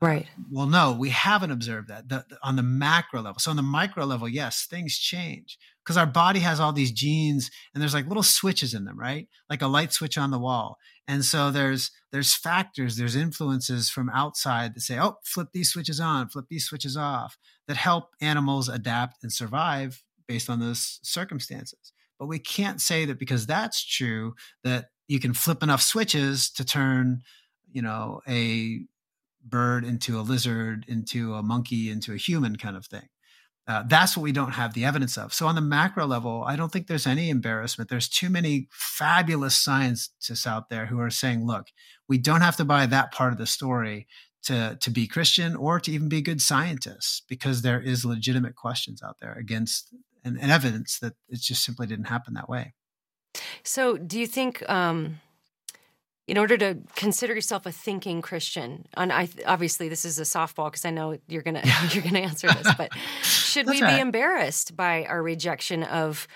Right. 0.00 0.26
Well, 0.50 0.66
no, 0.66 0.92
we 0.92 1.08
haven't 1.08 1.52
observed 1.52 1.88
that 1.88 2.08
the, 2.08 2.26
the, 2.28 2.38
on 2.42 2.56
the 2.56 2.62
macro 2.62 3.22
level. 3.22 3.38
So 3.38 3.50
on 3.50 3.56
the 3.56 3.62
micro 3.62 4.04
level, 4.04 4.28
yes, 4.28 4.66
things 4.68 4.98
change 4.98 5.58
because 5.82 5.96
our 5.96 6.06
body 6.06 6.40
has 6.40 6.60
all 6.60 6.72
these 6.72 6.92
genes 6.92 7.50
and 7.72 7.80
there's 7.80 7.94
like 7.94 8.06
little 8.06 8.22
switches 8.22 8.74
in 8.74 8.84
them, 8.84 8.98
right? 8.98 9.26
Like 9.48 9.62
a 9.62 9.66
light 9.66 9.94
switch 9.94 10.18
on 10.18 10.30
the 10.30 10.38
wall. 10.38 10.76
And 11.08 11.24
so 11.24 11.50
there's 11.50 11.92
there's 12.12 12.34
factors, 12.34 12.96
there's 12.96 13.16
influences 13.16 13.88
from 13.88 14.10
outside 14.10 14.74
that 14.74 14.80
say, 14.82 14.98
"Oh, 14.98 15.16
flip 15.24 15.48
these 15.54 15.70
switches 15.70 15.98
on, 15.98 16.28
flip 16.28 16.46
these 16.50 16.66
switches 16.66 16.96
off," 16.96 17.38
that 17.66 17.76
help 17.78 18.10
animals 18.20 18.68
adapt 18.68 19.22
and 19.22 19.32
survive 19.32 20.02
based 20.28 20.50
on 20.50 20.60
those 20.60 20.98
circumstances. 21.02 21.92
But 22.18 22.26
we 22.26 22.38
can't 22.38 22.80
say 22.82 23.04
that 23.06 23.18
because 23.18 23.46
that's 23.46 23.84
true 23.84 24.34
that 24.64 24.86
you 25.08 25.20
can 25.20 25.32
flip 25.32 25.62
enough 25.62 25.80
switches 25.80 26.50
to 26.50 26.64
turn, 26.64 27.22
you 27.72 27.80
know, 27.82 28.20
a 28.28 28.80
bird 29.48 29.84
into 29.84 30.18
a 30.18 30.22
lizard, 30.22 30.84
into 30.88 31.34
a 31.34 31.42
monkey, 31.42 31.90
into 31.90 32.12
a 32.12 32.16
human 32.16 32.56
kind 32.56 32.76
of 32.76 32.86
thing. 32.86 33.08
Uh, 33.68 33.82
that's 33.88 34.16
what 34.16 34.22
we 34.22 34.30
don't 34.30 34.52
have 34.52 34.74
the 34.74 34.84
evidence 34.84 35.18
of. 35.18 35.34
So 35.34 35.48
on 35.48 35.56
the 35.56 35.60
macro 35.60 36.06
level, 36.06 36.44
I 36.46 36.54
don't 36.54 36.70
think 36.70 36.86
there's 36.86 37.06
any 37.06 37.30
embarrassment. 37.30 37.90
There's 37.90 38.08
too 38.08 38.30
many 38.30 38.68
fabulous 38.70 39.56
scientists 39.56 40.46
out 40.46 40.70
there 40.70 40.86
who 40.86 41.00
are 41.00 41.10
saying, 41.10 41.44
look, 41.44 41.66
we 42.08 42.16
don't 42.16 42.42
have 42.42 42.56
to 42.58 42.64
buy 42.64 42.86
that 42.86 43.10
part 43.10 43.32
of 43.32 43.38
the 43.38 43.46
story 43.46 44.06
to, 44.44 44.78
to 44.80 44.90
be 44.90 45.08
Christian 45.08 45.56
or 45.56 45.80
to 45.80 45.90
even 45.90 46.08
be 46.08 46.22
good 46.22 46.40
scientists 46.40 47.22
because 47.28 47.62
there 47.62 47.80
is 47.80 48.04
legitimate 48.04 48.54
questions 48.54 49.02
out 49.02 49.16
there 49.20 49.32
against 49.32 49.92
and, 50.24 50.38
and 50.40 50.52
evidence 50.52 51.00
that 51.00 51.14
it 51.28 51.40
just 51.40 51.64
simply 51.64 51.88
didn't 51.88 52.06
happen 52.06 52.34
that 52.34 52.48
way. 52.48 52.74
So 53.64 53.96
do 53.96 54.18
you 54.18 54.26
think 54.26 54.68
um 54.68 55.20
in 56.26 56.38
order 56.38 56.56
to 56.56 56.78
consider 56.96 57.34
yourself 57.34 57.66
a 57.66 57.72
thinking 57.72 58.20
Christian, 58.20 58.86
and 58.94 59.12
I 59.12 59.28
obviously 59.46 59.88
this 59.88 60.04
is 60.04 60.18
a 60.18 60.22
softball 60.22 60.66
because 60.66 60.84
I 60.84 60.90
know 60.90 61.18
you're 61.28 61.42
gonna 61.42 61.62
you're 61.90 62.02
gonna 62.02 62.20
answer 62.20 62.48
this, 62.48 62.74
but 62.76 62.90
should 63.22 63.66
we 63.66 63.80
right. 63.80 63.96
be 63.96 64.00
embarrassed 64.00 64.76
by 64.76 65.04
our 65.04 65.22
rejection 65.22 65.84
of 65.84 66.26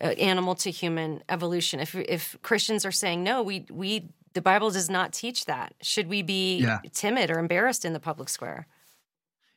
uh, 0.00 0.06
animal 0.06 0.54
to 0.56 0.70
human 0.70 1.22
evolution? 1.28 1.80
If 1.80 1.94
if 1.94 2.36
Christians 2.42 2.84
are 2.84 2.92
saying 2.92 3.24
no, 3.24 3.42
we 3.42 3.66
we 3.70 4.10
the 4.34 4.42
Bible 4.42 4.70
does 4.70 4.88
not 4.88 5.12
teach 5.12 5.46
that. 5.46 5.74
Should 5.82 6.08
we 6.08 6.22
be 6.22 6.58
yeah. 6.58 6.78
timid 6.92 7.30
or 7.30 7.38
embarrassed 7.40 7.84
in 7.84 7.92
the 7.92 8.00
public 8.00 8.28
square? 8.28 8.68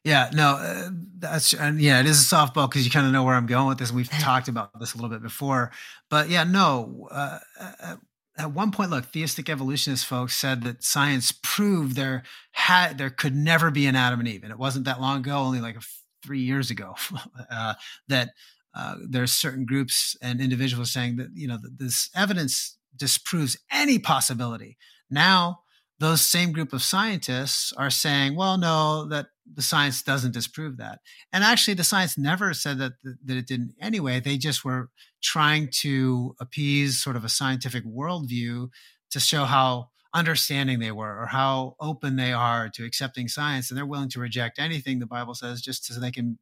Yeah, 0.04 0.32
no, 0.34 0.56
uh, 0.56 0.90
that's 1.20 1.54
and 1.54 1.80
yeah, 1.80 2.00
it 2.00 2.08
is 2.08 2.20
a 2.20 2.36
softball 2.36 2.68
because 2.70 2.84
you 2.84 2.92
kind 2.92 3.06
of 3.06 3.14
know 3.14 3.24
where 3.24 3.36
I'm 3.36 3.46
going 3.46 3.68
with 3.68 3.78
this. 3.78 3.92
We've 3.92 4.10
talked 4.20 4.48
about 4.48 4.78
this 4.80 4.96
a 4.96 4.98
little 4.98 5.10
bit 5.10 5.22
before, 5.22 5.72
but 6.10 6.30
yeah, 6.30 6.44
no. 6.44 7.08
Uh, 7.12 7.40
uh 7.80 7.96
at 8.38 8.52
one 8.52 8.72
point, 8.72 8.90
look, 8.90 9.06
theistic 9.06 9.50
evolutionist 9.50 10.06
folks 10.06 10.36
said 10.36 10.64
that 10.64 10.84
science 10.84 11.32
proved 11.44 11.96
there 11.96 12.24
had 12.52 12.98
there 12.98 13.10
could 13.10 13.36
never 13.36 13.70
be 13.70 13.86
an 13.86 13.96
Adam 13.96 14.20
and 14.20 14.28
Eve, 14.28 14.44
and 14.44 14.52
it 14.52 14.58
wasn't 14.58 14.86
that 14.86 15.02
long 15.02 15.20
ago, 15.20 15.38
only 15.38 15.62
like 15.62 15.78
three 16.24 16.42
years 16.42 16.72
ago, 16.72 16.96
uh, 17.52 17.76
that 18.08 18.30
uh, 18.76 18.96
there's 19.08 19.32
certain 19.32 19.66
groups 19.66 20.18
and 20.22 20.42
individuals 20.42 20.92
saying 20.92 21.18
that 21.18 21.30
you 21.36 21.48
know 21.48 21.60
this 21.78 22.10
evidence 22.16 22.78
disproves 22.96 23.58
any 23.72 24.00
possibility. 24.00 24.78
Now, 25.10 25.60
those 26.00 26.26
same 26.26 26.52
group 26.52 26.74
of 26.74 26.82
scientists 26.82 27.72
are 27.78 27.90
saying, 27.90 28.36
well, 28.36 28.58
no, 28.58 29.08
that 29.10 29.28
the 29.52 29.62
science 29.62 30.02
doesn't 30.02 30.34
disprove 30.34 30.78
that. 30.78 31.00
And 31.32 31.44
actually, 31.44 31.76
the 31.76 31.84
science 31.84 32.18
never 32.18 32.54
said 32.54 32.80
that 32.80 32.94
that 33.04 33.38
it 33.38 33.48
didn't 33.48 33.76
anyway. 33.80 34.20
They 34.20 34.38
just 34.38 34.66
were 34.66 34.90
trying 35.24 35.70
to 35.70 36.36
appease 36.40 37.02
sort 37.02 37.16
of 37.16 37.24
a 37.24 37.30
scientific 37.30 37.86
worldview 37.86 38.70
to 39.10 39.20
show 39.20 39.46
how 39.46 39.90
understanding 40.14 40.80
they 40.80 40.92
were 40.92 41.20
or 41.20 41.26
how 41.28 41.76
open 41.80 42.18
they 42.18 42.32
are 42.32 42.70
to 42.70 42.86
accepting 42.86 43.28
science 43.28 43.72
and 43.72 43.78
they're 43.78 43.86
willing 43.86 44.10
to 44.10 44.20
reject 44.20 44.60
anything 44.60 45.00
the 45.00 45.08
bible 45.08 45.34
says 45.34 45.60
just 45.60 45.86
so 45.86 46.00
they 46.00 46.12
can 46.12 46.38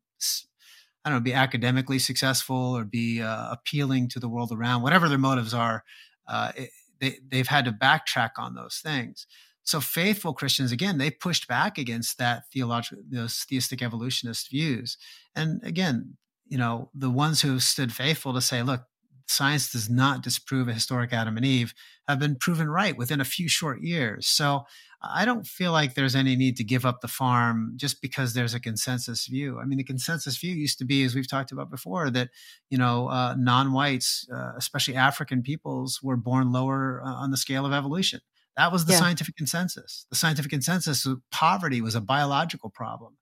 i 1.06 1.10
don't 1.10 1.20
know 1.20 1.24
be 1.24 1.34
academically 1.34 1.98
successful 1.98 2.76
or 2.76 2.84
be 2.84 3.22
uh, 3.22 3.50
appealing 3.50 4.10
to 4.10 4.20
the 4.20 4.28
world 4.28 4.52
around 4.52 4.82
whatever 4.82 5.08
their 5.08 5.18
motives 5.18 5.54
are 5.54 5.86
uh, 6.28 6.52
it, 6.58 6.70
they, 7.00 7.16
they've 7.30 7.48
had 7.48 7.64
to 7.64 7.72
backtrack 7.72 8.32
on 8.38 8.56
those 8.56 8.82
things 8.84 9.26
so 9.64 9.80
faithful 9.80 10.34
Christians, 10.34 10.72
again, 10.72 10.98
they 10.98 11.12
pushed 11.12 11.48
back 11.48 11.78
against 11.78 12.18
that 12.18 12.44
theological, 12.52 13.04
those 13.10 13.46
theistic 13.48 13.82
evolutionist 13.82 14.50
views. 14.50 14.98
And 15.36 15.62
again, 15.64 16.18
you 16.52 16.58
know, 16.58 16.90
the 16.94 17.10
ones 17.10 17.42
who 17.42 17.62
stood 17.62 17.94
faithful 17.94 18.34
to 18.34 18.42
say, 18.42 18.62
look, 18.62 18.84
science 19.26 19.72
does 19.72 19.90
not 19.90 20.22
disprove 20.22 20.68
a 20.68 20.74
historic 20.74 21.14
Adam 21.14 21.38
and 21.38 21.46
Eve 21.46 21.74
have 22.10 22.20
been 22.20 22.36
proven 22.36 22.70
right 22.70 22.98
within 22.98 23.22
a 23.22 23.26
few 23.26 23.48
short 23.48 23.82
years. 23.82 24.28
So 24.28 24.66
I 25.02 25.24
don't 25.24 25.48
feel 25.48 25.72
like 25.72 25.94
there's 25.94 26.14
any 26.14 26.36
need 26.36 26.58
to 26.58 26.66
give 26.66 26.86
up 26.86 27.00
the 27.00 27.08
farm 27.08 27.76
just 27.78 28.02
because 28.02 28.34
there's 28.34 28.54
a 28.54 28.60
consensus 28.60 29.28
view. 29.28 29.60
I 29.62 29.66
mean, 29.66 29.78
the 29.78 29.86
consensus 29.86 30.38
view 30.38 30.54
used 30.54 30.78
to 30.80 30.86
be, 30.86 31.06
as 31.06 31.16
we've 31.16 31.30
talked 31.30 31.54
about 31.54 31.72
before, 31.72 32.10
that 32.10 32.32
you 32.70 32.78
know 32.78 33.08
uh, 33.08 33.36
non-whites, 33.38 34.28
uh, 34.30 34.52
especially 34.58 34.98
African 34.98 35.44
peoples, 35.44 36.02
were 36.04 36.18
born 36.18 36.52
lower 36.52 37.02
uh, 37.02 37.14
on 37.14 37.32
the 37.32 37.38
scale 37.38 37.66
of 37.66 37.72
evolution. 37.72 38.20
That 38.58 38.74
was 38.74 38.86
the 38.86 38.92
yeah. 38.92 39.00
scientific 39.00 39.38
consensus. 39.38 40.06
The 40.10 40.18
scientific 40.18 40.52
consensus 40.52 41.08
poverty 41.32 41.80
was 41.80 41.96
a 41.96 42.02
biological 42.02 42.70
problem. 42.70 43.16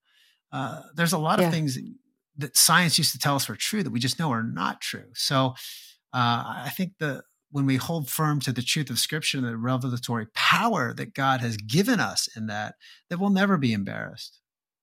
Uh, 0.51 0.81
there's 0.95 1.13
a 1.13 1.19
lot 1.19 1.39
yeah. 1.39 1.45
of 1.45 1.53
things 1.53 1.77
that 2.39 2.57
science 2.57 2.97
used 2.97 3.11
to 3.11 3.19
tell 3.19 3.35
us 3.35 3.47
were 3.47 3.55
true 3.55 3.83
that 3.83 3.91
we 3.91 3.99
just 3.99 4.19
know 4.19 4.31
are 4.31 4.43
not 4.43 4.81
true. 4.81 5.11
So 5.13 5.53
uh, 6.13 6.63
I 6.65 6.71
think 6.75 6.93
the 6.99 7.23
when 7.51 7.65
we 7.65 7.77
hold 7.77 8.09
firm 8.09 8.39
to 8.39 8.51
the 8.51 8.61
truth 8.61 8.89
of 8.89 8.99
Scripture 8.99 9.37
and 9.37 9.47
the 9.47 9.57
revelatory 9.57 10.27
power 10.35 10.93
that 10.93 11.13
God 11.13 11.41
has 11.41 11.57
given 11.57 11.99
us 11.99 12.29
in 12.35 12.47
that, 12.47 12.75
that 13.09 13.19
we'll 13.19 13.31
never 13.31 13.57
be 13.57 13.73
embarrassed. 13.73 14.39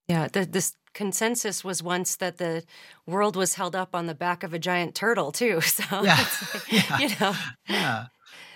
Yeah, 0.09 0.29
the, 0.29 0.45
this 0.47 0.75
consensus 0.93 1.63
was 1.63 1.83
once 1.83 2.17
that 2.17 2.39
the 2.39 2.65
world 3.07 3.37
was 3.37 3.55
held 3.55 3.77
up 3.77 3.95
on 3.95 4.07
the 4.07 4.15
back 4.15 4.43
of 4.43 4.53
a 4.53 4.59
giant 4.59 4.95
turtle 4.95 5.33
too. 5.33 5.61
So 5.67 5.85
yeah. 6.03 6.27
Like, 6.55 6.73
yeah. 6.91 6.99
you 6.99 7.09
know, 7.21 7.35
yeah. 7.69 8.07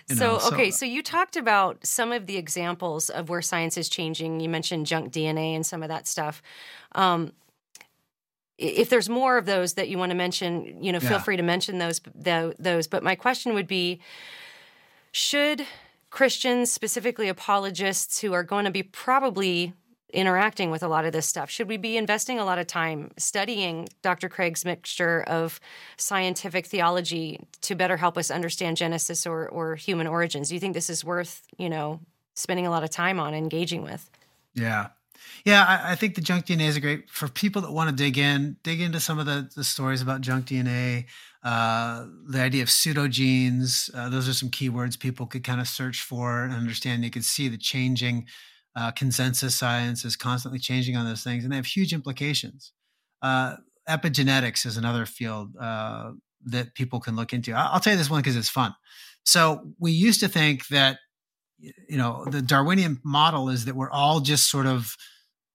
You 0.09 0.17
so, 0.17 0.39
know, 0.39 0.49
okay, 0.49 0.73
so 0.73 0.85
you 0.87 1.03
talked 1.05 1.37
about 1.37 1.87
some 1.87 2.11
of 2.11 2.27
the 2.27 2.37
examples 2.37 3.11
of 3.11 3.29
where 3.29 3.43
science 3.43 3.77
is 3.77 3.89
changing. 3.89 4.41
You 4.41 4.49
mentioned 4.49 4.87
junk 4.87 5.13
DNA 5.13 5.55
and 5.55 5.65
some 5.65 5.85
of 5.85 5.89
that 5.89 6.09
stuff. 6.09 6.43
Um, 6.97 7.33
if 8.61 8.91
there's 8.91 9.09
more 9.09 9.39
of 9.39 9.47
those 9.47 9.75
that 9.75 9.89
you 9.89 9.97
want 9.97 10.11
to 10.11 10.17
mention, 10.17 10.83
you 10.83 10.93
know, 10.93 11.01
feel 11.01 11.13
yeah. 11.13 11.19
free 11.19 11.37
to 11.37 11.43
mention 11.43 11.79
those 11.79 12.01
those. 12.15 12.87
But 12.87 13.03
my 13.03 13.15
question 13.15 13.55
would 13.55 13.67
be 13.67 14.01
should 15.13 15.67
Christians, 16.11 16.71
specifically 16.71 17.29
apologists 17.29 18.21
who 18.21 18.33
are 18.33 18.43
going 18.43 18.65
to 18.67 18.71
be 18.71 18.83
probably 18.83 19.73
interacting 20.13 20.71
with 20.71 20.83
a 20.83 20.89
lot 20.89 21.05
of 21.05 21.13
this 21.13 21.27
stuff? 21.27 21.49
Should 21.49 21.69
we 21.69 21.77
be 21.77 21.97
investing 21.97 22.39
a 22.39 22.45
lot 22.45 22.59
of 22.59 22.67
time 22.67 23.13
studying 23.17 23.89
Dr. 24.03 24.29
Craig's 24.29 24.65
mixture 24.65 25.23
of 25.23 25.61
scientific 25.97 26.67
theology 26.67 27.41
to 27.63 27.75
better 27.75 27.97
help 27.97 28.19
us 28.19 28.31
understand 28.31 28.77
Genesis 28.77 29.25
or, 29.27 29.49
or 29.49 29.77
human 29.77 30.07
origins? 30.07 30.49
Do 30.49 30.55
you 30.55 30.61
think 30.61 30.75
this 30.75 30.91
is 30.91 31.05
worth, 31.05 31.43
you 31.59 31.71
know, 31.71 32.01
spending 32.35 32.67
a 32.67 32.71
lot 32.71 32.83
of 32.83 32.91
time 32.91 33.21
on 33.21 33.35
engaging 33.35 33.83
with? 33.83 34.11
Yeah. 34.55 34.89
Yeah, 35.45 35.65
I, 35.65 35.93
I 35.93 35.95
think 35.95 36.15
the 36.15 36.21
junk 36.21 36.47
DNA 36.47 36.69
is 36.69 36.77
a 36.77 36.81
great 36.81 37.11
for 37.11 37.29
people 37.29 37.63
that 37.63 37.73
want 37.73 37.91
to 37.91 37.97
dig 37.97 38.19
in, 38.19 38.57
dig 38.63 38.81
into 38.81 39.01
some 39.01 39.19
of 39.19 39.27
the, 39.27 39.49
the 39.55 39.65
stories 39.65 40.03
about 40.03 40.21
junk 40.21 40.47
DNA, 40.47 41.07
uh, 41.43 42.07
the 42.29 42.41
idea 42.41 42.63
of 42.63 42.69
pseudogenes. 42.69 43.91
Uh, 43.95 44.09
those 44.09 44.29
are 44.29 44.35
some 44.35 44.51
keywords 44.51 44.99
people 44.99 45.27
could 45.27 45.45
kind 45.45 45.61
of 45.61 45.69
search 45.69 46.03
for 46.03 46.45
and 46.45 46.53
understand. 46.53 47.05
You 47.05 47.11
could 47.11 47.25
see 47.25 47.49
the 47.49 47.59
changing 47.59 48.27
uh, 48.77 48.91
consensus 48.93 49.57
science 49.57 50.05
is 50.05 50.17
constantly 50.17 50.59
changing 50.59 50.97
on 50.97 51.07
those 51.07 51.23
things, 51.23 51.45
and 51.45 51.53
they 51.53 51.57
have 51.57 51.67
huge 51.67 51.93
implications. 51.93 52.73
Uh, 53.23 53.57
epigenetics 53.89 54.65
is 54.65 54.77
another 54.77 55.07
field 55.07 55.57
uh, 55.61 56.13
that 56.45 56.75
people 56.75 57.01
can 57.01 57.17
look 57.17 57.33
into. 57.33 57.53
I'll 57.53 57.81
tell 57.81 57.93
you 57.93 57.99
this 57.99 58.11
one 58.11 58.21
because 58.21 58.37
it's 58.37 58.49
fun. 58.49 58.75
So 59.25 59.73
we 59.79 59.93
used 59.93 60.21
to 60.21 60.29
think 60.29 60.69
that, 60.69 60.99
you 61.61 61.97
know, 61.97 62.25
the 62.31 62.43
Darwinian 62.43 63.01
model 63.05 63.49
is 63.49 63.65
that 63.67 63.77
we're 63.77 63.91
all 63.91 64.21
just 64.21 64.51
sort 64.51 64.67
of 64.67 64.97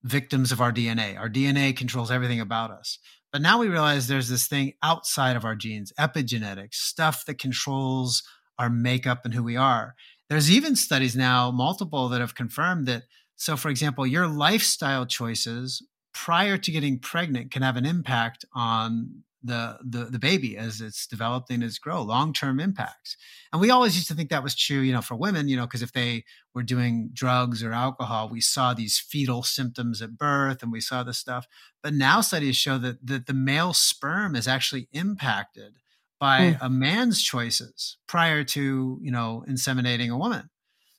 victims 0.04 0.52
of 0.52 0.62
our 0.62 0.72
DNA. 0.72 1.18
Our 1.18 1.30
DNA 1.30 1.76
controls 1.76 2.12
everything 2.12 2.40
about 2.40 2.72
us. 2.72 3.00
But 3.32 3.42
now 3.42 3.60
we 3.60 3.68
realize 3.68 4.08
there's 4.08 4.30
this 4.30 4.48
thing 4.48 4.74
outside 4.82 5.36
of 5.36 5.44
our 5.44 5.56
genes, 5.56 5.92
epigenetics, 6.00 6.76
stuff 6.76 7.26
that 7.26 7.38
controls 7.38 8.24
our 8.58 8.70
makeup 8.70 9.26
and 9.26 9.34
who 9.34 9.44
we 9.44 9.58
are. 9.58 9.96
There's 10.30 10.50
even 10.50 10.76
studies 10.76 11.16
now, 11.16 11.52
multiple, 11.52 12.08
that 12.10 12.22
have 12.22 12.36
confirmed 12.36 12.88
that. 12.88 13.04
So, 13.36 13.58
for 13.58 13.70
example, 13.70 14.08
your 14.08 14.28
lifestyle 14.28 15.06
choices 15.06 15.86
prior 16.14 16.58
to 16.58 16.72
getting 16.72 16.98
pregnant 16.98 17.52
can 17.52 17.62
have 17.62 17.76
an 17.76 17.86
impact 17.86 18.46
on 18.54 19.25
the 19.46 19.78
the, 19.84 20.06
the 20.06 20.20
baby 20.20 20.58
as 20.58 20.82
it's 20.82 21.08
developing 21.08 21.64
as 21.64 21.78
grow 21.78 22.02
long 22.02 22.34
term 22.34 22.60
impacts. 22.60 23.16
And 23.52 23.62
we 23.62 23.70
always 23.70 23.96
used 23.96 24.08
to 24.10 24.14
think 24.14 24.30
that 24.30 24.44
was 24.44 24.56
true 24.56 24.80
you 24.80 24.92
know 24.92 25.02
for 25.02 25.16
women 25.16 25.48
you 25.48 25.56
know 25.56 25.66
because 25.66 25.82
if 25.82 25.94
they 25.94 26.26
were 26.54 26.64
doing 26.64 27.10
drugs 27.14 27.64
or 27.64 27.72
alcohol 27.72 28.30
we 28.30 28.42
saw 28.42 28.74
these 28.74 28.98
fetal 28.98 29.44
symptoms 29.44 30.02
at 30.02 30.18
birth 30.18 30.64
and 30.64 30.72
we 30.72 30.82
saw 30.82 31.04
this 31.04 31.18
stuff. 31.18 31.48
But 31.84 31.94
now 31.94 32.22
studies 32.22 32.58
show 32.58 32.78
that 32.80 33.06
that 33.06 33.28
the 33.28 33.34
male 33.34 33.74
sperm 33.74 34.36
is 34.36 34.48
actually 34.48 34.90
impacted 34.92 35.78
by 36.20 36.40
mm. 36.40 36.58
a 36.62 36.70
man's 36.70 37.22
choices 37.22 37.98
prior 38.08 38.44
to 38.44 39.00
you 39.02 39.12
know 39.12 39.44
inseminating 39.48 40.12
a 40.12 40.18
woman. 40.18 40.50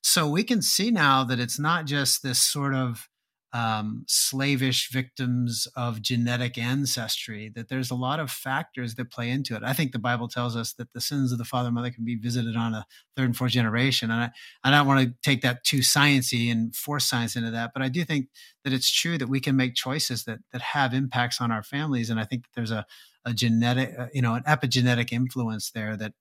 So 0.03 0.29
we 0.29 0.45
can 0.45 0.63
see 0.63 0.93
now 0.93 1.25
that 1.25 1.41
it's 1.41 1.59
not 1.59 1.85
just 1.85 2.23
this 2.23 2.39
sort 2.39 2.75
of 2.75 3.09
um, 3.57 4.05
slavish 4.07 4.91
victims 4.91 5.67
of 5.77 6.03
genetic 6.03 6.59
ancestry, 6.59 7.51
that 7.55 7.69
there's 7.69 7.91
a 7.91 7.95
lot 7.95 8.21
of 8.21 8.31
factors 8.31 8.97
that 8.97 9.11
play 9.11 9.31
into 9.31 9.57
it. 9.57 9.63
I 9.65 9.73
think 9.73 9.93
the 9.93 9.99
Bible 9.99 10.29
tells 10.29 10.55
us 10.57 10.75
that 10.75 10.93
the 10.93 11.01
sins 11.01 11.33
of 11.33 11.39
the 11.39 11.45
father 11.45 11.69
and 11.69 11.75
mother 11.75 11.91
can 11.91 12.05
be 12.05 12.17
visited 12.17 12.55
on 12.55 12.75
a 12.75 12.85
third 13.17 13.25
and 13.25 13.37
fourth 13.37 13.53
generation. 13.53 14.11
And 14.11 14.21
I, 14.25 14.31
I 14.63 14.71
don't 14.71 14.87
want 14.87 15.01
to 15.01 15.15
take 15.23 15.41
that 15.41 15.65
too 15.65 15.79
sciencey 15.79 16.53
and 16.53 16.77
force 16.77 17.07
science 17.07 17.35
into 17.35 17.51
that, 17.53 17.71
but 17.73 17.83
I 17.83 17.89
do 17.89 18.05
think 18.05 18.29
that 18.63 18.75
it's 18.75 18.91
true 18.91 19.17
that 19.17 19.29
we 19.29 19.41
can 19.41 19.57
make 19.57 19.75
choices 19.75 20.25
that 20.25 20.41
that 20.53 20.61
have 20.61 20.93
impacts 20.93 21.41
on 21.41 21.51
our 21.51 21.63
families. 21.63 22.11
And 22.11 22.21
I 22.21 22.25
think 22.25 22.43
that 22.43 22.51
there's 22.55 22.71
a, 22.71 22.85
a 23.25 23.33
genetic, 23.33 23.95
uh, 23.99 24.09
you 24.13 24.21
know, 24.21 24.35
an 24.35 24.43
epigenetic 24.43 25.13
influence 25.13 25.71
there 25.71 25.97
that, 25.97 26.13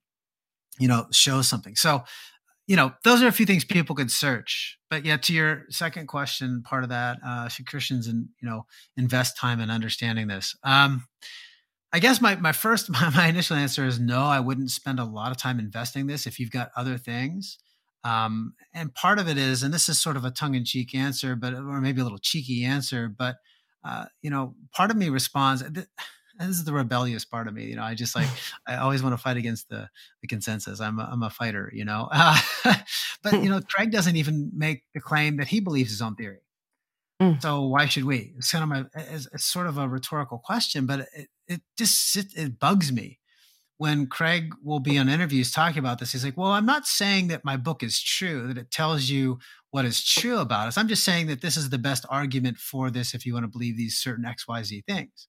you 0.80 0.88
know, 0.88 1.08
shows 1.12 1.50
something. 1.50 1.76
So 1.76 2.04
you 2.68 2.76
know, 2.76 2.94
those 3.04 3.22
are 3.22 3.28
a 3.28 3.32
few 3.32 3.46
things 3.46 3.64
people 3.64 3.96
could 3.96 4.12
search. 4.12 4.78
But 4.90 5.06
yeah, 5.06 5.18
to 5.18 5.34
your 5.34 5.64
second 5.70 6.08
question, 6.08 6.64
part 6.64 6.84
of 6.84 6.90
that, 6.90 7.18
uh, 7.26 7.48
should 7.48 7.68
Christians 7.68 8.08
and 8.08 8.30
you 8.42 8.50
know 8.50 8.66
invest 8.98 9.38
time 9.38 9.60
in 9.60 9.70
understanding 9.70 10.28
this? 10.28 10.56
Um, 10.64 11.06
I 11.94 12.00
guess 12.00 12.22
my 12.22 12.36
my 12.36 12.52
first 12.52 12.90
my, 12.90 13.10
my, 13.10 13.28
initial 13.28 13.56
answer 13.56 13.86
is 13.86 14.00
no. 14.00 14.24
I 14.24 14.40
wouldn't 14.40 14.72
spend 14.72 15.00
a 15.00 15.06
lot 15.06 15.32
of 15.32 15.38
time 15.38 15.60
investing 15.60 16.08
this 16.08 16.26
if 16.26 16.40
you've 16.40 16.52
got 16.52 16.72
other 16.76 16.98
things. 16.98 17.58
Um, 18.04 18.54
and 18.74 18.94
part 18.94 19.18
of 19.18 19.28
it 19.28 19.38
is, 19.38 19.64
and 19.64 19.74
this 19.74 19.90
is 19.90 20.00
sort 20.00 20.16
of 20.16 20.26
a 20.26 20.32
tongue 20.32 20.54
in 20.54 20.64
cheek 20.64 20.94
answer, 20.94 21.36
but 21.36 21.56
or 21.56 21.82
maybe 21.82 22.02
a 22.02 22.04
little 22.04 22.20
cheeky 22.20 22.64
answer, 22.64 23.08
but 23.08 23.38
uh, 23.84 24.06
you 24.22 24.30
know, 24.30 24.56
part 24.74 24.92
of 24.92 24.98
me 24.98 25.10
responds. 25.10 25.64
Th- 25.72 25.88
this 26.40 26.50
is 26.50 26.64
the 26.64 26.74
rebellious 26.74 27.26
part 27.26 27.48
of 27.48 27.54
me. 27.54 27.66
You 27.66 27.76
know, 27.76 27.84
I 27.84 27.96
just 27.96 28.16
like 28.16 28.28
I 28.68 28.78
always 28.78 29.02
want 29.02 29.14
to 29.14 29.22
fight 29.22 29.38
against 29.38 29.70
the 29.70 29.90
the 30.22 30.28
consensus. 30.28 30.80
I'm 30.80 31.00
a, 31.00 31.10
I'm 31.12 31.24
a 31.24 31.30
fighter. 31.30 31.72
You 31.74 31.86
know, 31.86 32.10
uh, 32.12 32.40
but 33.24 33.34
you 33.44 33.50
know, 33.50 33.62
Craig 33.62 33.92
doesn't 33.92 34.16
even 34.16 34.52
make 34.54 34.84
the 34.94 35.02
claim 35.02 35.38
that 35.38 35.48
he 35.48 35.60
believes 35.60 35.92
his 35.92 36.02
own 36.02 36.16
theory. 36.16 36.40
Mm. 37.22 37.42
So 37.42 37.62
why 37.62 37.86
should 37.86 38.04
we? 38.04 38.34
It's 38.38 38.52
kind 38.52 38.72
of 38.72 38.78
a 38.78 39.14
it's, 39.14 39.28
it's 39.34 39.46
sort 39.46 39.68
of 39.68 39.78
a 39.78 39.88
rhetorical 39.88 40.40
question, 40.40 40.86
but 40.86 41.08
it, 41.16 41.28
it 41.48 41.62
just 41.78 42.16
it, 42.18 42.28
it 42.36 42.60
bugs 42.60 42.92
me 42.92 43.20
when 43.78 44.08
Craig 44.08 44.54
will 44.64 44.80
be 44.80 44.98
on 44.98 45.10
interviews 45.10 45.52
talking 45.52 45.80
about 45.80 46.00
this. 46.00 46.12
He's 46.12 46.26
like, 46.26 46.38
"Well, 46.38 46.52
I'm 46.52 46.66
not 46.66 46.86
saying 46.86 47.28
that 47.28 47.46
my 47.46 47.56
book 47.56 47.84
is 47.84 48.02
true, 48.02 48.48
that 48.48 48.58
it 48.58 48.72
tells 48.72 49.10
you 49.10 49.40
what 49.72 49.86
is 49.86 50.04
true 50.04 50.40
about 50.40 50.68
us. 50.68 50.78
I'm 50.78 50.88
just 50.88 51.04
saying 51.04 51.28
that 51.28 51.42
this 51.42 51.56
is 51.56 51.70
the 51.70 51.78
best 51.78 52.06
argument 52.10 52.58
for 52.58 52.90
this 52.90 53.14
if 53.14 53.26
you 53.26 53.34
want 53.34 53.44
to 53.46 53.50
believe 53.52 53.78
these 53.78 53.98
certain 53.98 54.26
X, 54.26 54.48
Y, 54.48 54.64
Z 54.64 54.84
things." 54.86 55.28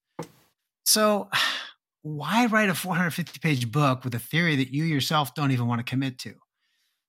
So, 0.86 1.28
why 2.02 2.46
write 2.46 2.68
a 2.68 2.74
450 2.74 3.40
page 3.40 3.70
book 3.70 4.04
with 4.04 4.14
a 4.14 4.20
theory 4.20 4.56
that 4.56 4.72
you 4.72 4.84
yourself 4.84 5.34
don't 5.34 5.50
even 5.50 5.66
want 5.66 5.80
to 5.80 5.90
commit 5.90 6.18
to? 6.20 6.34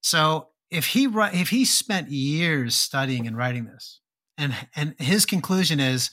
So, 0.01 0.49
if 0.69 0.87
he 0.87 1.07
if 1.07 1.49
he 1.49 1.63
spent 1.63 2.11
years 2.11 2.75
studying 2.75 3.27
and 3.27 3.37
writing 3.37 3.65
this, 3.65 4.01
and 4.37 4.53
and 4.75 4.95
his 4.99 5.25
conclusion 5.25 5.79
is, 5.79 6.11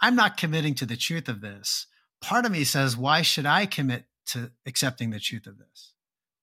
I'm 0.00 0.16
not 0.16 0.36
committing 0.36 0.74
to 0.76 0.86
the 0.86 0.96
truth 0.96 1.28
of 1.28 1.40
this. 1.40 1.86
Part 2.20 2.46
of 2.46 2.52
me 2.52 2.64
says, 2.64 2.96
why 2.96 3.22
should 3.22 3.46
I 3.46 3.66
commit 3.66 4.06
to 4.28 4.50
accepting 4.66 5.10
the 5.10 5.20
truth 5.20 5.46
of 5.46 5.58
this? 5.58 5.92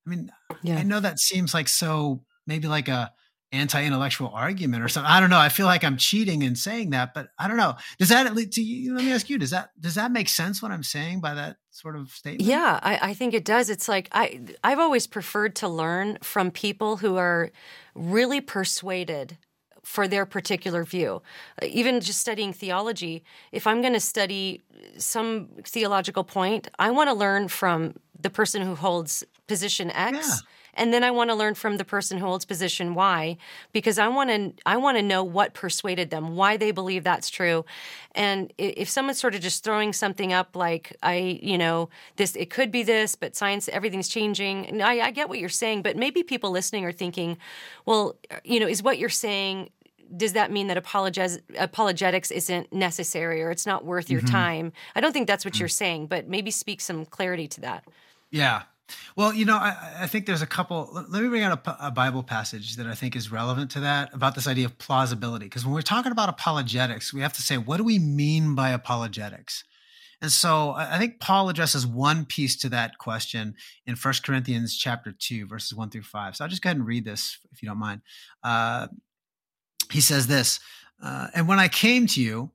I 0.05 0.09
mean, 0.09 0.31
yeah. 0.61 0.77
I 0.77 0.83
know 0.83 0.99
that 0.99 1.19
seems 1.19 1.53
like 1.53 1.67
so 1.67 2.23
maybe 2.45 2.67
like 2.67 2.87
a 2.87 3.11
anti-intellectual 3.51 4.31
argument 4.33 4.83
or 4.83 4.87
something. 4.87 5.11
I 5.11 5.19
don't 5.19 5.29
know. 5.29 5.39
I 5.39 5.49
feel 5.49 5.65
like 5.65 5.83
I'm 5.83 5.97
cheating 5.97 6.41
in 6.41 6.55
saying 6.55 6.91
that, 6.91 7.13
but 7.13 7.29
I 7.37 7.47
don't 7.47 7.57
know. 7.57 7.75
Does 7.99 8.09
that 8.09 8.33
to 8.33 8.61
you? 8.61 8.95
Let 8.95 9.03
me 9.03 9.11
ask 9.11 9.29
you. 9.29 9.37
Does 9.37 9.49
that 9.51 9.71
does 9.79 9.95
that 9.95 10.11
make 10.11 10.29
sense? 10.29 10.61
What 10.61 10.71
I'm 10.71 10.83
saying 10.83 11.19
by 11.19 11.33
that 11.33 11.57
sort 11.69 11.95
of 11.95 12.09
statement? 12.09 12.43
Yeah, 12.43 12.79
I, 12.81 13.09
I 13.09 13.13
think 13.13 13.33
it 13.33 13.43
does. 13.43 13.69
It's 13.69 13.89
like 13.89 14.09
I 14.11 14.41
I've 14.63 14.79
always 14.79 15.07
preferred 15.07 15.55
to 15.57 15.67
learn 15.67 16.17
from 16.21 16.51
people 16.51 16.97
who 16.97 17.17
are 17.17 17.51
really 17.93 18.41
persuaded 18.41 19.37
for 19.83 20.07
their 20.07 20.25
particular 20.25 20.83
view. 20.83 21.21
Even 21.63 21.99
just 21.99 22.21
studying 22.21 22.53
theology, 22.53 23.23
if 23.51 23.65
I'm 23.65 23.81
going 23.81 23.93
to 23.93 23.99
study 23.99 24.61
some 24.97 25.49
theological 25.65 26.23
point, 26.23 26.69
I 26.77 26.91
want 26.91 27.09
to 27.09 27.15
learn 27.15 27.47
from 27.47 27.95
the 28.17 28.29
person 28.29 28.61
who 28.61 28.75
holds 28.75 29.23
position 29.47 29.89
X. 29.91 30.27
Yeah 30.27 30.35
and 30.73 30.93
then 30.93 31.03
I 31.03 31.11
want 31.11 31.29
to 31.29 31.35
learn 31.35 31.55
from 31.55 31.77
the 31.77 31.85
person 31.85 32.17
who 32.17 32.25
holds 32.25 32.45
position 32.45 32.93
Y 32.95 33.37
because 33.71 33.99
I 33.99 34.07
want 34.07 34.29
to 34.29 34.53
I 34.65 34.77
want 34.77 34.97
to 34.97 35.01
know 35.01 35.23
what 35.23 35.53
persuaded 35.53 36.09
them, 36.09 36.35
why 36.35 36.57
they 36.57 36.71
believe 36.71 37.03
that's 37.03 37.29
true. 37.29 37.65
And 38.13 38.53
if 38.57 38.89
someone's 38.89 39.19
sort 39.19 39.35
of 39.35 39.41
just 39.41 39.63
throwing 39.63 39.93
something 39.93 40.33
up 40.33 40.55
like 40.55 40.95
I, 41.03 41.39
you 41.41 41.57
know, 41.57 41.89
this 42.15 42.35
it 42.35 42.49
could 42.49 42.71
be 42.71 42.83
this, 42.83 43.15
but 43.15 43.35
science 43.35 43.69
everything's 43.69 44.07
changing. 44.07 44.81
I, 44.81 44.99
I 44.99 45.11
get 45.11 45.29
what 45.29 45.39
you're 45.39 45.49
saying, 45.49 45.81
but 45.81 45.97
maybe 45.97 46.23
people 46.23 46.51
listening 46.51 46.85
are 46.85 46.91
thinking, 46.91 47.37
well, 47.85 48.17
you 48.43 48.59
know, 48.59 48.67
is 48.67 48.83
what 48.83 48.97
you're 48.97 49.09
saying 49.09 49.69
does 50.15 50.33
that 50.33 50.51
mean 50.51 50.67
that 50.67 50.77
apologetics 50.77 52.31
isn't 52.31 52.73
necessary 52.73 53.41
or 53.41 53.49
it's 53.49 53.65
not 53.65 53.85
worth 53.85 54.09
your 54.09 54.21
mm-hmm. 54.21 54.31
time? 54.31 54.73
I 54.93 54.99
don't 54.99 55.13
think 55.13 55.27
that's 55.27 55.45
what 55.45 55.53
mm-hmm. 55.53 55.61
you're 55.61 55.69
saying, 55.69 56.07
but 56.07 56.27
maybe 56.27 56.51
speak 56.51 56.81
some 56.81 57.05
clarity 57.05 57.47
to 57.47 57.61
that. 57.61 57.85
Yeah, 58.29 58.63
well, 59.15 59.33
you 59.33 59.45
know, 59.45 59.55
I, 59.55 59.75
I, 60.01 60.07
think 60.07 60.25
there's 60.25 60.41
a 60.41 60.47
couple. 60.47 60.89
Let 60.93 61.21
me 61.21 61.29
bring 61.29 61.43
out 61.43 61.65
a, 61.65 61.87
a, 61.87 61.91
Bible 61.91 62.23
passage 62.23 62.75
that 62.77 62.87
I 62.87 62.95
think 62.95 63.15
is 63.15 63.31
relevant 63.31 63.71
to 63.71 63.81
that 63.81 64.13
about 64.13 64.35
this 64.35 64.47
idea 64.47 64.65
of 64.65 64.77
plausibility. 64.77 65.45
Because 65.45 65.65
when 65.65 65.73
we're 65.73 65.81
talking 65.81 66.11
about 66.11 66.29
apologetics, 66.29 67.13
we 67.13 67.21
have 67.21 67.33
to 67.33 67.41
say, 67.41 67.57
what 67.57 67.77
do 67.77 67.83
we 67.83 67.99
mean 67.99 68.55
by 68.55 68.69
apologetics? 68.69 69.63
And 70.21 70.31
so 70.31 70.71
I 70.71 70.99
think 70.99 71.19
Paul 71.19 71.49
addresses 71.49 71.87
one 71.87 72.25
piece 72.25 72.55
to 72.57 72.69
that 72.69 72.99
question 72.99 73.55
in 73.87 73.95
First 73.95 74.23
Corinthians 74.23 74.77
chapter 74.77 75.11
2, 75.11 75.47
verses 75.47 75.73
1 75.73 75.89
through 75.89 76.03
5. 76.03 76.35
So 76.35 76.45
I'll 76.45 76.49
just 76.49 76.61
go 76.61 76.69
ahead 76.69 76.77
and 76.77 76.85
read 76.85 77.05
this 77.05 77.39
if 77.51 77.63
you 77.63 77.67
don't 77.67 77.79
mind. 77.79 78.01
Uh, 78.43 78.87
he 79.89 79.99
says 79.99 80.27
this 80.27 80.59
uh, 81.03 81.27
And 81.33 81.47
when 81.47 81.59
I 81.59 81.67
came 81.67 82.05
to 82.07 82.21
you, 82.21 82.51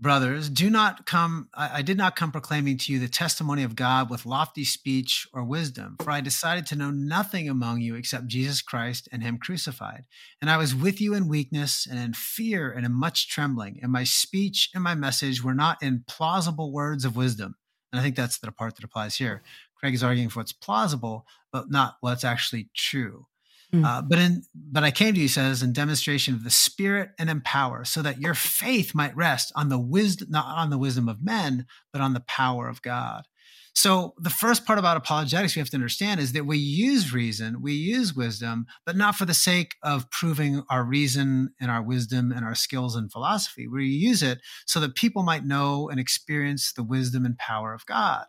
brothers, 0.00 0.48
do 0.48 0.70
not 0.70 1.06
come, 1.06 1.48
I, 1.54 1.78
I, 1.78 1.82
did 1.82 1.96
not 1.96 2.16
come 2.16 2.30
proclaiming 2.30 2.78
to 2.78 2.92
you 2.92 2.98
the 2.98 3.08
testimony 3.08 3.62
of 3.62 3.76
God 3.76 4.10
with 4.10 4.26
lofty 4.26 4.64
speech 4.64 5.26
or 5.32 5.44
wisdom, 5.44 5.96
for 6.00 6.10
I 6.10 6.20
decided 6.20 6.66
to 6.66 6.76
know 6.76 6.90
nothing 6.90 7.48
among 7.48 7.80
you 7.80 7.94
except 7.94 8.28
Jesus 8.28 8.62
Christ 8.62 9.08
and 9.12 9.22
Him 9.22 9.38
crucified. 9.38 10.04
And 10.40 10.50
I 10.50 10.56
was 10.56 10.74
with 10.74 11.00
you 11.00 11.14
in 11.14 11.28
weakness 11.28 11.86
and 11.88 11.98
in 11.98 12.12
fear 12.14 12.70
and 12.70 12.86
in 12.86 12.92
much 12.92 13.28
trembling, 13.28 13.78
and 13.82 13.92
my 13.92 14.04
speech 14.04 14.70
and 14.74 14.82
my 14.82 14.94
message 14.94 15.42
were 15.42 15.54
not 15.54 15.82
in 15.82 16.04
plausible 16.08 16.72
words 16.72 17.04
of 17.04 17.16
wisdom. 17.16 17.56
And 17.92 18.00
I 18.00 18.02
think 18.02 18.16
that's 18.16 18.38
the 18.38 18.52
part 18.52 18.76
that 18.76 18.84
applies 18.84 19.16
here. 19.16 19.42
Craig 19.78 19.94
is 19.94 20.04
arguing 20.04 20.28
for 20.28 20.40
what's 20.40 20.52
plausible, 20.52 21.26
but 21.52 21.70
not 21.70 21.96
what's 22.00 22.24
actually 22.24 22.68
true. 22.74 23.26
Mm. 23.72 23.84
Uh, 23.84 24.02
but 24.02 24.18
in 24.18 24.42
but 24.54 24.82
I 24.82 24.90
came 24.90 25.14
to 25.14 25.20
you 25.20 25.28
says 25.28 25.62
in 25.62 25.72
demonstration 25.72 26.34
of 26.34 26.42
the 26.42 26.50
Spirit 26.50 27.10
and 27.18 27.28
in 27.28 27.42
power, 27.42 27.84
so 27.84 28.00
that 28.02 28.20
your 28.20 28.34
faith 28.34 28.94
might 28.94 29.16
rest 29.16 29.52
on 29.54 29.68
the 29.68 29.78
wisdom, 29.78 30.28
not 30.30 30.46
on 30.46 30.70
the 30.70 30.78
wisdom 30.78 31.08
of 31.08 31.22
men, 31.22 31.66
but 31.92 32.00
on 32.00 32.14
the 32.14 32.20
power 32.20 32.68
of 32.68 32.80
God. 32.80 33.26
So 33.74 34.14
the 34.18 34.30
first 34.30 34.66
part 34.66 34.80
about 34.80 34.96
apologetics 34.96 35.54
we 35.54 35.60
have 35.60 35.70
to 35.70 35.76
understand 35.76 36.18
is 36.18 36.32
that 36.32 36.46
we 36.46 36.58
use 36.58 37.12
reason, 37.12 37.62
we 37.62 37.74
use 37.74 38.12
wisdom, 38.12 38.66
but 38.84 38.96
not 38.96 39.14
for 39.14 39.24
the 39.24 39.34
sake 39.34 39.76
of 39.84 40.10
proving 40.10 40.64
our 40.68 40.82
reason 40.82 41.54
and 41.60 41.70
our 41.70 41.80
wisdom 41.80 42.32
and 42.32 42.44
our 42.44 42.56
skills 42.56 42.96
and 42.96 43.12
philosophy. 43.12 43.68
We 43.68 43.86
use 43.86 44.20
it 44.20 44.40
so 44.66 44.80
that 44.80 44.96
people 44.96 45.22
might 45.22 45.44
know 45.44 45.88
and 45.88 46.00
experience 46.00 46.72
the 46.72 46.82
wisdom 46.82 47.24
and 47.24 47.38
power 47.38 47.72
of 47.72 47.86
God. 47.86 48.24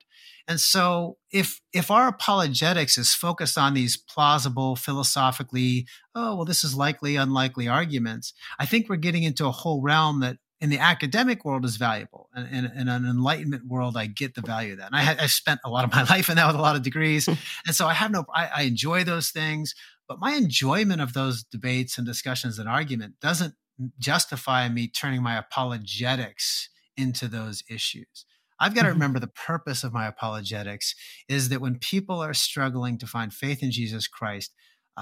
And 0.49 0.59
so 0.59 1.17
if 1.31 1.61
if 1.73 1.91
our 1.91 2.07
apologetics 2.07 2.97
is 2.97 3.13
focused 3.13 3.57
on 3.57 3.75
these 3.75 3.95
plausible 3.95 4.75
philosophically, 4.75 5.85
oh 6.15 6.35
well 6.35 6.45
this 6.45 6.63
is 6.63 6.75
likely 6.75 7.15
unlikely 7.15 7.67
arguments, 7.67 8.33
I 8.59 8.65
think 8.65 8.89
we're 8.89 8.95
getting 8.95 9.23
into 9.23 9.45
a 9.45 9.51
whole 9.51 9.81
realm 9.81 10.21
that 10.21 10.37
in 10.59 10.69
the 10.69 10.79
academic 10.79 11.45
world 11.45 11.63
is 11.63 11.77
valuable. 11.77 12.29
And 12.33 12.47
in, 12.53 12.65
in, 12.77 12.89
an 12.89 13.05
enlightenment 13.05 13.67
world, 13.67 13.95
I 13.95 14.07
get 14.07 14.35
the 14.35 14.41
value 14.41 14.73
of 14.73 14.79
that. 14.79 14.91
And 14.91 14.95
I, 14.95 15.23
I 15.23 15.27
spent 15.27 15.61
a 15.63 15.69
lot 15.69 15.85
of 15.85 15.91
my 15.93 16.03
life 16.03 16.29
in 16.29 16.35
that 16.35 16.47
with 16.47 16.57
a 16.57 16.61
lot 16.61 16.75
of 16.75 16.81
degrees. 16.81 17.27
Hmm. 17.27 17.33
and 17.67 17.75
so 17.75 17.87
I 17.87 17.93
have 17.93 18.11
no, 18.11 18.25
I, 18.33 18.47
I 18.47 18.61
enjoy 18.63 19.03
those 19.03 19.29
things. 19.29 19.73
But 20.07 20.19
my 20.19 20.33
enjoyment 20.33 20.99
of 20.99 21.13
those 21.13 21.43
debates 21.43 21.97
and 21.97 22.05
discussions 22.05 22.57
and 22.57 22.67
argument 22.67 23.19
doesn't 23.21 23.53
justify 23.99 24.67
me 24.67 24.87
turning 24.87 25.21
my 25.21 25.37
apologetics 25.37 26.69
into 26.97 27.27
those 27.27 27.63
issues. 27.69 28.25
I've 28.59 28.75
got 28.75 28.81
to 28.81 28.87
mm-hmm. 28.87 28.95
remember 28.95 29.19
the 29.19 29.27
purpose 29.27 29.83
of 29.83 29.93
my 29.93 30.07
apologetics 30.07 30.95
is 31.27 31.49
that 31.49 31.61
when 31.61 31.79
people 31.79 32.21
are 32.21 32.33
struggling 32.33 32.97
to 32.97 33.07
find 33.07 33.33
faith 33.33 33.63
in 33.63 33.71
Jesus 33.71 34.07
Christ, 34.07 34.53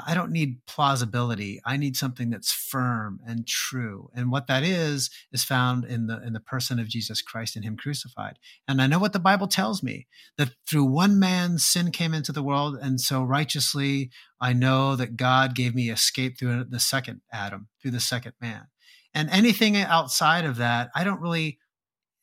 I 0.05 0.13
don't 0.13 0.31
need 0.31 0.65
plausibility. 0.67 1.59
I 1.65 1.77
need 1.77 1.95
something 1.95 2.29
that's 2.29 2.51
firm 2.51 3.19
and 3.25 3.47
true. 3.47 4.09
And 4.13 4.31
what 4.31 4.47
that 4.47 4.63
is 4.63 5.09
is 5.31 5.43
found 5.43 5.85
in 5.85 6.07
the 6.07 6.21
in 6.21 6.33
the 6.33 6.39
person 6.39 6.79
of 6.79 6.87
Jesus 6.87 7.21
Christ 7.21 7.55
and 7.55 7.65
him 7.65 7.77
crucified. 7.77 8.37
And 8.67 8.81
I 8.81 8.87
know 8.87 8.99
what 8.99 9.13
the 9.13 9.19
Bible 9.19 9.47
tells 9.47 9.81
me 9.81 10.07
that 10.37 10.51
through 10.69 10.85
one 10.85 11.19
man 11.19 11.57
sin 11.57 11.91
came 11.91 12.13
into 12.13 12.31
the 12.31 12.43
world 12.43 12.77
and 12.79 13.01
so 13.01 13.23
righteously 13.23 14.11
I 14.39 14.53
know 14.53 14.95
that 14.95 15.17
God 15.17 15.55
gave 15.55 15.73
me 15.73 15.89
escape 15.89 16.37
through 16.37 16.65
the 16.65 16.79
second 16.79 17.21
Adam, 17.31 17.69
through 17.81 17.91
the 17.91 17.99
second 17.99 18.33
man. 18.39 18.67
And 19.13 19.29
anything 19.31 19.77
outside 19.77 20.45
of 20.45 20.57
that, 20.57 20.91
I 20.93 21.03
don't 21.03 21.21
really 21.21 21.57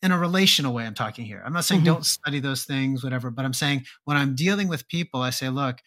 in 0.05 0.13
a 0.13 0.19
relational 0.19 0.73
way 0.73 0.85
i'm 0.87 0.95
talking 0.95 1.25
here. 1.25 1.43
I'm 1.45 1.53
not 1.53 1.65
saying 1.65 1.81
mm-hmm. 1.81 1.95
don't 1.95 2.07
study 2.07 2.39
those 2.39 2.65
things 2.65 3.03
whatever 3.03 3.31
but 3.31 3.45
i'm 3.45 3.55
saying 3.55 3.85
when 4.05 4.17
i'm 4.17 4.37
dealing 4.37 4.69
with 4.69 4.87
people 4.87 5.23
i 5.23 5.31
say 5.31 5.49
look 5.49 5.81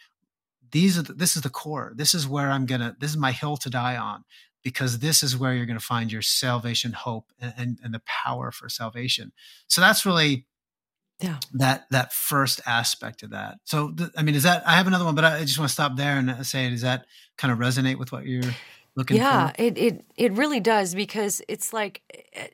these 0.71 0.97
are 0.97 1.03
the, 1.03 1.13
this 1.13 1.35
is 1.35 1.43
the 1.43 1.49
core. 1.49 1.93
This 1.95 2.13
is 2.13 2.27
where 2.27 2.51
i'm 2.51 2.65
gonna 2.65 2.95
this 2.99 3.11
is 3.11 3.17
my 3.17 3.31
hill 3.31 3.57
to 3.57 3.69
die 3.69 3.97
on 3.97 4.23
because 4.63 4.99
this 4.99 5.23
is 5.23 5.37
where 5.37 5.53
you're 5.53 5.65
going 5.65 5.79
to 5.79 5.85
find 5.85 6.11
your 6.11 6.21
salvation 6.21 6.91
hope 6.91 7.31
and, 7.39 7.53
and, 7.57 7.79
and 7.83 7.93
the 7.93 8.01
power 8.05 8.51
for 8.51 8.67
salvation. 8.67 9.31
So 9.67 9.79
that's 9.79 10.05
really 10.05 10.45
yeah. 11.21 11.39
that 11.53 11.85
that 11.91 12.11
first 12.11 12.59
aspect 12.65 13.23
of 13.23 13.29
that. 13.31 13.59
So 13.63 13.91
th- 13.91 14.09
i 14.17 14.23
mean 14.23 14.35
is 14.35 14.43
that 14.43 14.67
i 14.67 14.75
have 14.75 14.87
another 14.87 15.05
one 15.05 15.15
but 15.15 15.25
i 15.25 15.41
just 15.41 15.57
want 15.57 15.69
to 15.69 15.73
stop 15.73 15.95
there 15.95 16.17
and 16.17 16.45
say 16.45 16.69
does 16.69 16.81
that 16.81 17.05
kind 17.37 17.51
of 17.51 17.59
resonate 17.59 17.97
with 17.97 18.11
what 18.11 18.25
you're 18.25 18.53
looking 18.95 19.17
yeah, 19.17 19.51
for? 19.51 19.61
yeah 19.61 19.67
it, 19.67 19.77
it 19.77 20.05
it 20.15 20.31
really 20.33 20.59
does 20.59 20.93
because 20.93 21.41
it's 21.47 21.73
like 21.73 22.01
eh, 22.33 22.47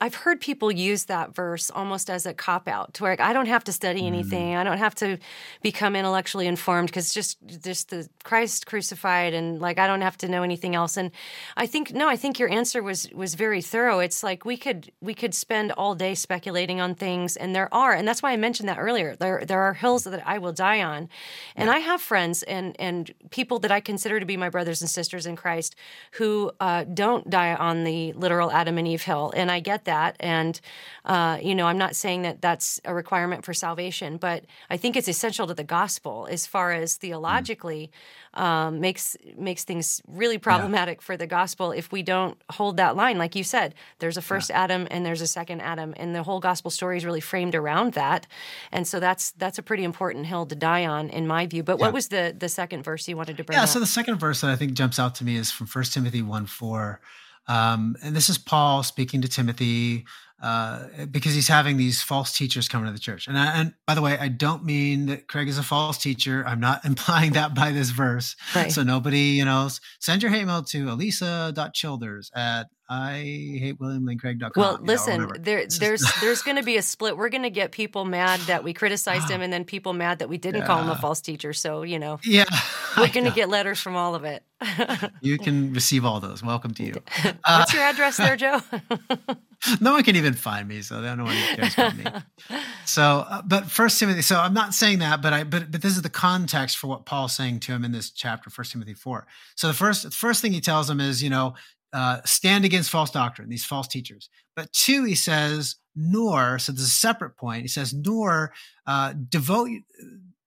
I've 0.00 0.14
heard 0.14 0.40
people 0.40 0.70
use 0.70 1.04
that 1.04 1.34
verse 1.34 1.70
almost 1.70 2.10
as 2.10 2.26
a 2.26 2.34
cop 2.34 2.68
out 2.68 2.94
to 2.94 3.02
where 3.02 3.16
I 3.20 3.32
don't 3.32 3.46
have 3.46 3.64
to 3.64 3.72
study 3.72 4.06
anything. 4.06 4.54
Mm. 4.54 4.58
I 4.58 4.64
don't 4.64 4.78
have 4.78 4.94
to 4.96 5.18
become 5.62 5.96
intellectually 5.96 6.46
informed 6.46 6.88
because 6.88 7.12
just 7.12 7.38
just 7.46 7.90
the 7.90 8.08
Christ 8.24 8.66
crucified 8.66 9.34
and 9.34 9.60
like 9.60 9.78
I 9.78 9.86
don't 9.86 10.00
have 10.00 10.16
to 10.18 10.28
know 10.28 10.42
anything 10.42 10.74
else. 10.74 10.96
And 10.96 11.10
I 11.56 11.66
think 11.66 11.92
no, 11.92 12.08
I 12.08 12.16
think 12.16 12.38
your 12.38 12.50
answer 12.50 12.82
was 12.82 13.08
was 13.12 13.34
very 13.34 13.62
thorough. 13.62 13.98
It's 14.00 14.22
like 14.22 14.44
we 14.44 14.56
could 14.56 14.92
we 15.00 15.14
could 15.14 15.34
spend 15.34 15.72
all 15.72 15.94
day 15.94 16.14
speculating 16.14 16.80
on 16.80 16.94
things 16.94 17.36
and 17.36 17.54
there 17.54 17.72
are 17.72 17.92
and 17.92 18.06
that's 18.06 18.22
why 18.22 18.32
I 18.32 18.36
mentioned 18.36 18.68
that 18.68 18.78
earlier. 18.78 19.16
There 19.16 19.44
there 19.44 19.60
are 19.62 19.74
hills 19.74 20.04
that 20.04 20.26
I 20.26 20.38
will 20.38 20.52
die 20.52 20.82
on. 20.82 21.08
And 21.56 21.68
yeah. 21.68 21.74
I 21.74 21.78
have 21.78 22.00
friends 22.00 22.42
and 22.42 22.76
and 22.78 23.12
people 23.30 23.58
that 23.60 23.70
I 23.72 23.80
consider 23.80 24.20
to 24.20 24.26
be 24.26 24.36
my 24.36 24.48
brothers 24.48 24.80
and 24.80 24.90
sisters 24.90 25.26
in 25.26 25.36
Christ 25.36 25.74
who 26.12 26.52
uh, 26.60 26.84
don't 26.84 27.28
die 27.30 27.54
on 27.54 27.84
the 27.84 28.12
literal 28.12 28.50
Adam 28.50 28.78
and 28.78 28.86
Eve 28.86 29.02
hill. 29.02 29.32
And 29.34 29.50
I 29.50 29.60
get 29.60 29.81
that. 29.84 30.16
And, 30.20 30.60
uh, 31.04 31.38
you 31.42 31.54
know, 31.54 31.66
I'm 31.66 31.78
not 31.78 31.96
saying 31.96 32.22
that 32.22 32.40
that's 32.40 32.80
a 32.84 32.94
requirement 32.94 33.44
for 33.44 33.54
salvation, 33.54 34.16
but 34.16 34.44
I 34.70 34.76
think 34.76 34.96
it's 34.96 35.08
essential 35.08 35.46
to 35.46 35.54
the 35.54 35.64
gospel 35.64 36.28
as 36.30 36.46
far 36.46 36.72
as 36.72 36.96
theologically 36.96 37.90
um, 38.34 38.80
makes 38.80 39.16
makes 39.36 39.64
things 39.64 40.00
really 40.08 40.38
problematic 40.38 40.98
yeah. 40.98 41.04
for 41.04 41.16
the 41.16 41.26
gospel 41.26 41.70
if 41.72 41.92
we 41.92 42.02
don't 42.02 42.40
hold 42.50 42.76
that 42.78 42.96
line. 42.96 43.18
Like 43.18 43.36
you 43.36 43.44
said, 43.44 43.74
there's 43.98 44.16
a 44.16 44.22
first 44.22 44.50
yeah. 44.50 44.62
Adam 44.62 44.88
and 44.90 45.04
there's 45.04 45.20
a 45.20 45.26
second 45.26 45.60
Adam, 45.60 45.92
and 45.96 46.14
the 46.14 46.22
whole 46.22 46.40
gospel 46.40 46.70
story 46.70 46.96
is 46.96 47.04
really 47.04 47.20
framed 47.20 47.54
around 47.54 47.92
that. 47.92 48.26
And 48.70 48.86
so 48.86 49.00
that's 49.00 49.32
that's 49.32 49.58
a 49.58 49.62
pretty 49.62 49.84
important 49.84 50.26
hill 50.26 50.46
to 50.46 50.54
die 50.54 50.86
on, 50.86 51.10
in 51.10 51.26
my 51.26 51.46
view. 51.46 51.62
But 51.62 51.78
yeah. 51.78 51.86
what 51.86 51.94
was 51.94 52.08
the 52.08 52.34
the 52.36 52.48
second 52.48 52.82
verse 52.84 53.06
you 53.06 53.16
wanted 53.16 53.36
to 53.36 53.44
bring? 53.44 53.56
Up? 53.56 53.60
Yeah, 53.60 53.64
up? 53.64 53.68
so 53.68 53.80
the 53.80 53.86
second 53.86 54.18
verse 54.18 54.40
that 54.40 54.50
I 54.50 54.56
think 54.56 54.72
jumps 54.74 54.98
out 54.98 55.14
to 55.16 55.24
me 55.24 55.36
is 55.36 55.50
from 55.50 55.66
First 55.66 55.92
Timothy 55.92 56.22
one 56.22 56.46
four. 56.46 57.00
Um, 57.46 57.96
and 58.02 58.14
this 58.14 58.28
is 58.28 58.38
Paul 58.38 58.82
speaking 58.82 59.22
to 59.22 59.28
Timothy 59.28 60.04
uh, 60.42 60.88
because 61.10 61.34
he's 61.34 61.46
having 61.46 61.76
these 61.76 62.02
false 62.02 62.36
teachers 62.36 62.68
coming 62.68 62.86
to 62.86 62.92
the 62.92 62.98
church. 62.98 63.28
And, 63.28 63.38
I, 63.38 63.60
and 63.60 63.74
by 63.86 63.94
the 63.94 64.02
way, 64.02 64.18
I 64.18 64.26
don't 64.26 64.64
mean 64.64 65.06
that 65.06 65.28
Craig 65.28 65.46
is 65.46 65.56
a 65.56 65.62
false 65.62 65.98
teacher. 65.98 66.44
I'm 66.46 66.58
not 66.58 66.84
implying 66.84 67.34
that 67.34 67.54
by 67.54 67.70
this 67.70 67.90
verse. 67.90 68.34
Right. 68.54 68.72
So 68.72 68.82
nobody, 68.82 69.20
you 69.20 69.44
know, 69.44 69.68
send 70.00 70.20
your 70.22 70.32
hate 70.32 70.44
mail 70.44 70.64
to 70.64 70.86
alisa.childers 70.86 72.32
at 72.34 72.66
I 72.92 73.58
hate 73.58 73.80
William 73.80 74.04
Lane 74.04 74.18
Craig.com. 74.18 74.52
Well, 74.54 74.78
listen, 74.82 75.22
know, 75.22 75.30
there, 75.38 75.64
there's 75.66 76.06
there's 76.20 76.42
going 76.46 76.58
to 76.58 76.62
be 76.62 76.76
a 76.76 76.82
split. 76.82 77.16
We're 77.16 77.30
going 77.30 77.44
to 77.44 77.50
get 77.50 77.72
people 77.72 78.04
mad 78.04 78.40
that 78.40 78.64
we 78.64 78.74
criticized 78.74 79.28
him, 79.30 79.40
and 79.40 79.50
then 79.50 79.64
people 79.64 79.94
mad 79.94 80.18
that 80.18 80.28
we 80.28 80.36
didn't 80.36 80.60
yeah. 80.60 80.66
call 80.66 80.82
him 80.82 80.90
a 80.90 80.96
false 80.96 81.22
teacher. 81.22 81.54
So 81.54 81.84
you 81.84 81.98
know, 81.98 82.20
yeah, 82.22 82.44
we're 82.98 83.08
going 83.08 83.24
to 83.24 83.32
get 83.32 83.48
letters 83.48 83.80
from 83.80 83.96
all 83.96 84.14
of 84.14 84.24
it. 84.24 84.44
you 85.22 85.38
can 85.38 85.72
receive 85.72 86.04
all 86.04 86.20
those. 86.20 86.42
Welcome 86.42 86.74
to 86.74 86.84
you. 86.84 86.92
What's 87.22 87.38
uh, 87.44 87.66
your 87.72 87.82
address 87.82 88.18
there, 88.18 88.36
Joe? 88.36 88.60
no 89.80 89.92
one 89.92 90.02
can 90.04 90.16
even 90.16 90.34
find 90.34 90.68
me, 90.68 90.82
so 90.82 91.00
no 91.00 91.24
one 91.24 91.34
cares 91.56 91.72
about 91.72 91.96
me. 91.96 92.04
So, 92.84 93.24
uh, 93.26 93.40
but 93.42 93.70
First 93.70 93.98
Timothy. 94.00 94.20
So 94.20 94.38
I'm 94.38 94.54
not 94.54 94.74
saying 94.74 94.98
that, 94.98 95.22
but 95.22 95.32
I 95.32 95.44
but 95.44 95.70
but 95.70 95.80
this 95.80 95.96
is 95.96 96.02
the 96.02 96.10
context 96.10 96.76
for 96.76 96.88
what 96.88 97.06
Paul's 97.06 97.34
saying 97.34 97.60
to 97.60 97.72
him 97.72 97.86
in 97.86 97.92
this 97.92 98.10
chapter, 98.10 98.50
First 98.50 98.72
Timothy 98.72 98.92
four. 98.92 99.26
So 99.54 99.68
the 99.68 99.74
first 99.74 100.02
the 100.02 100.10
first 100.10 100.42
thing 100.42 100.52
he 100.52 100.60
tells 100.60 100.90
him 100.90 101.00
is, 101.00 101.22
you 101.22 101.30
know, 101.30 101.54
uh, 101.92 102.20
stand 102.24 102.64
against 102.64 102.90
false 102.90 103.10
doctrine, 103.10 103.48
these 103.48 103.64
false 103.64 103.88
teachers. 103.88 104.28
But 104.56 104.72
two, 104.72 105.04
he 105.04 105.14
says, 105.14 105.76
nor, 105.94 106.58
so 106.58 106.72
there's 106.72 106.86
a 106.86 106.90
separate 106.90 107.36
point. 107.36 107.62
He 107.62 107.68
says, 107.68 107.92
nor 107.92 108.52
uh, 108.86 109.14
devote 109.28 109.68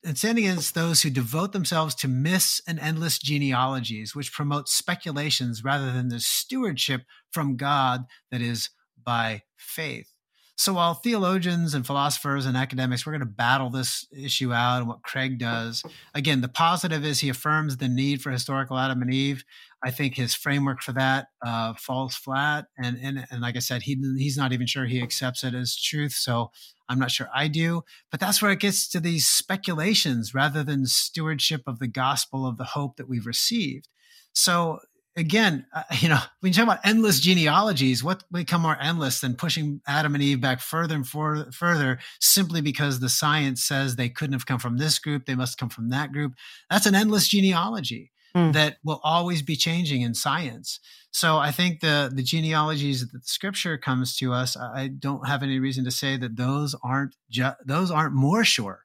and 0.05 0.17
stand 0.17 0.37
against 0.37 0.75
those 0.75 1.01
who 1.01 1.09
devote 1.09 1.51
themselves 1.51 1.95
to 1.95 2.07
myths 2.07 2.61
and 2.67 2.79
endless 2.79 3.17
genealogies, 3.17 4.15
which 4.15 4.31
promote 4.31 4.69
speculations 4.69 5.63
rather 5.63 5.91
than 5.91 6.09
the 6.09 6.19
stewardship 6.19 7.01
from 7.31 7.57
God 7.57 8.05
that 8.31 8.41
is 8.41 8.69
by 9.03 9.41
faith. 9.57 10.14
So 10.57 10.73
while 10.73 10.93
theologians 10.93 11.73
and 11.73 11.85
philosophers 11.85 12.45
and 12.45 12.55
academics, 12.55 13.05
we're 13.05 13.11
going 13.11 13.19
to 13.19 13.25
battle 13.25 13.69
this 13.69 14.07
issue 14.11 14.53
out 14.53 14.79
and 14.79 14.87
what 14.87 15.03
Craig 15.03 15.37
does. 15.37 15.83
Again, 16.13 16.39
the 16.39 16.47
positive 16.47 17.03
is 17.03 17.19
he 17.19 17.29
affirms 17.29 17.77
the 17.77 17.89
need 17.89 18.21
for 18.21 18.31
historical 18.31 18.77
Adam 18.77 19.01
and 19.01 19.13
Eve. 19.13 19.43
I 19.83 19.91
think 19.91 20.15
his 20.15 20.33
framework 20.33 20.81
for 20.81 20.93
that 20.93 21.27
uh, 21.45 21.73
falls 21.73 22.15
flat, 22.15 22.65
and, 22.77 22.97
and 23.03 23.25
and 23.29 23.41
like 23.41 23.55
I 23.55 23.59
said, 23.59 23.83
he 23.83 23.95
he's 24.17 24.37
not 24.37 24.51
even 24.51 24.65
sure 24.65 24.85
he 24.85 25.01
accepts 25.01 25.43
it 25.43 25.53
as 25.53 25.75
truth. 25.75 26.13
So 26.13 26.51
I'm 26.89 26.99
not 26.99 27.11
sure 27.11 27.27
I 27.35 27.47
do. 27.47 27.83
But 28.09 28.19
that's 28.19 28.41
where 28.41 28.51
it 28.51 28.59
gets 28.59 28.87
to 28.89 28.99
these 28.99 29.27
speculations 29.27 30.33
rather 30.33 30.63
than 30.63 30.85
stewardship 30.85 31.61
of 31.67 31.79
the 31.79 31.87
gospel 31.87 32.47
of 32.47 32.57
the 32.57 32.63
hope 32.63 32.95
that 32.97 33.09
we've 33.09 33.27
received. 33.27 33.89
So 34.33 34.79
again, 35.15 35.65
uh, 35.73 35.83
you 35.99 36.09
know, 36.09 36.19
when 36.39 36.51
you 36.51 36.53
talk 36.53 36.63
about 36.63 36.85
endless 36.85 37.19
genealogies, 37.19 38.03
what 38.03 38.23
become 38.31 38.61
more 38.61 38.77
endless 38.81 39.19
than 39.21 39.35
pushing 39.35 39.81
Adam 39.87 40.15
and 40.15 40.23
Eve 40.23 40.41
back 40.41 40.59
further 40.59 40.95
and 40.95 41.07
for, 41.07 41.51
further 41.51 41.99
simply 42.19 42.61
because 42.61 42.99
the 42.99 43.09
science 43.09 43.63
says 43.63 43.95
they 43.95 44.09
couldn't 44.09 44.33
have 44.33 44.45
come 44.45 44.59
from 44.59 44.77
this 44.77 44.99
group, 44.99 45.25
they 45.25 45.35
must 45.35 45.57
come 45.57 45.69
from 45.69 45.89
that 45.89 46.11
group? 46.11 46.33
That's 46.69 46.85
an 46.85 46.95
endless 46.95 47.27
genealogy 47.27 48.11
mm. 48.35 48.53
that 48.53 48.77
will 48.83 49.01
always 49.03 49.41
be 49.41 49.55
changing 49.55 50.01
in 50.01 50.13
science. 50.13 50.79
So 51.11 51.37
I 51.37 51.51
think 51.51 51.79
the 51.79 52.11
the 52.13 52.23
genealogies 52.23 52.99
that 53.01 53.13
the 53.13 53.21
scripture 53.23 53.77
comes 53.77 54.17
to 54.17 54.33
us, 54.33 54.57
I 54.57 54.87
don't 54.87 55.25
have 55.27 55.43
any 55.43 55.59
reason 55.59 55.85
to 55.85 55.91
say 55.91 56.17
that 56.17 56.35
those 56.35 56.75
aren't 56.83 57.15
ju- 57.29 57.55
those 57.65 57.89
aren't 57.89 58.13
more 58.13 58.43
sure 58.43 58.84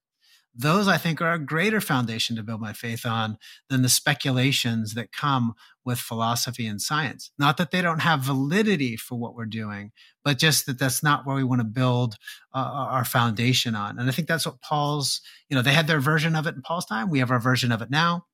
those 0.55 0.89
I 0.89 0.97
think 0.99 1.21
are 1.21 1.33
a 1.33 1.39
greater 1.39 1.81
foundation 1.81 2.37
to 2.37 2.43
build 2.43 2.61
my 2.61 2.73
faith 2.73 3.07
on 3.07 3.39
than 3.69 3.83
the 3.83 3.89
speculations 3.89 4.95
that 4.95 5.13
come 5.13 5.55
with 5.85 5.99
philosophy 5.99 6.67
and 6.67 6.83
science. 6.83 7.31
Not 7.39 7.57
that 7.57 7.71
they 7.71 7.81
don't 7.81 8.01
have 8.01 8.21
validity 8.21 8.97
for 8.97 9.17
what 9.17 9.35
we're 9.35 9.47
doing, 9.47 9.93
but 10.25 10.39
just 10.39 10.67
that 10.67 10.79
that's 10.79 11.03
not 11.03 11.25
where 11.25 11.37
we 11.37 11.45
want 11.45 11.61
to 11.61 11.65
build 11.65 12.17
uh, 12.55 12.59
our 12.59 13.05
foundation 13.05 13.75
on. 13.75 13.99
And 13.99 14.09
I 14.09 14.13
think 14.13 14.29
that's 14.29 14.47
what 14.47 14.61
Paul's, 14.61 15.21
you 15.49 15.57
know, 15.57 15.63
they 15.63 15.73
had 15.73 15.87
their 15.87 16.01
version 16.01 16.35
of 16.35 16.47
it 16.47 16.57
in 16.57 16.63
Paul's 16.63 16.87
time. 16.87 17.11
We 17.11 17.21
have 17.21 17.31
our 17.31 17.41
version 17.41 17.73
of 17.73 17.81
it 17.81 17.91
now, 17.91 18.27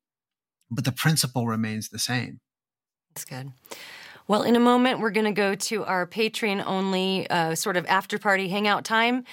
but 0.70 0.84
the 0.84 0.92
principle 0.92 1.46
remains 1.46 1.90
the 1.90 1.98
same. 1.98 2.40
That's 3.14 3.24
good. 3.24 3.52
Well, 4.28 4.42
in 4.42 4.56
a 4.56 4.60
moment, 4.60 4.98
we're 4.98 5.10
going 5.10 5.26
to 5.26 5.30
go 5.32 5.54
to 5.54 5.84
our 5.84 6.04
Patreon 6.04 6.64
only 6.66 7.30
uh, 7.30 7.54
sort 7.54 7.76
of 7.76 7.86
after 7.86 8.18
party 8.18 8.48
hangout 8.48 8.84
time. 8.84 9.24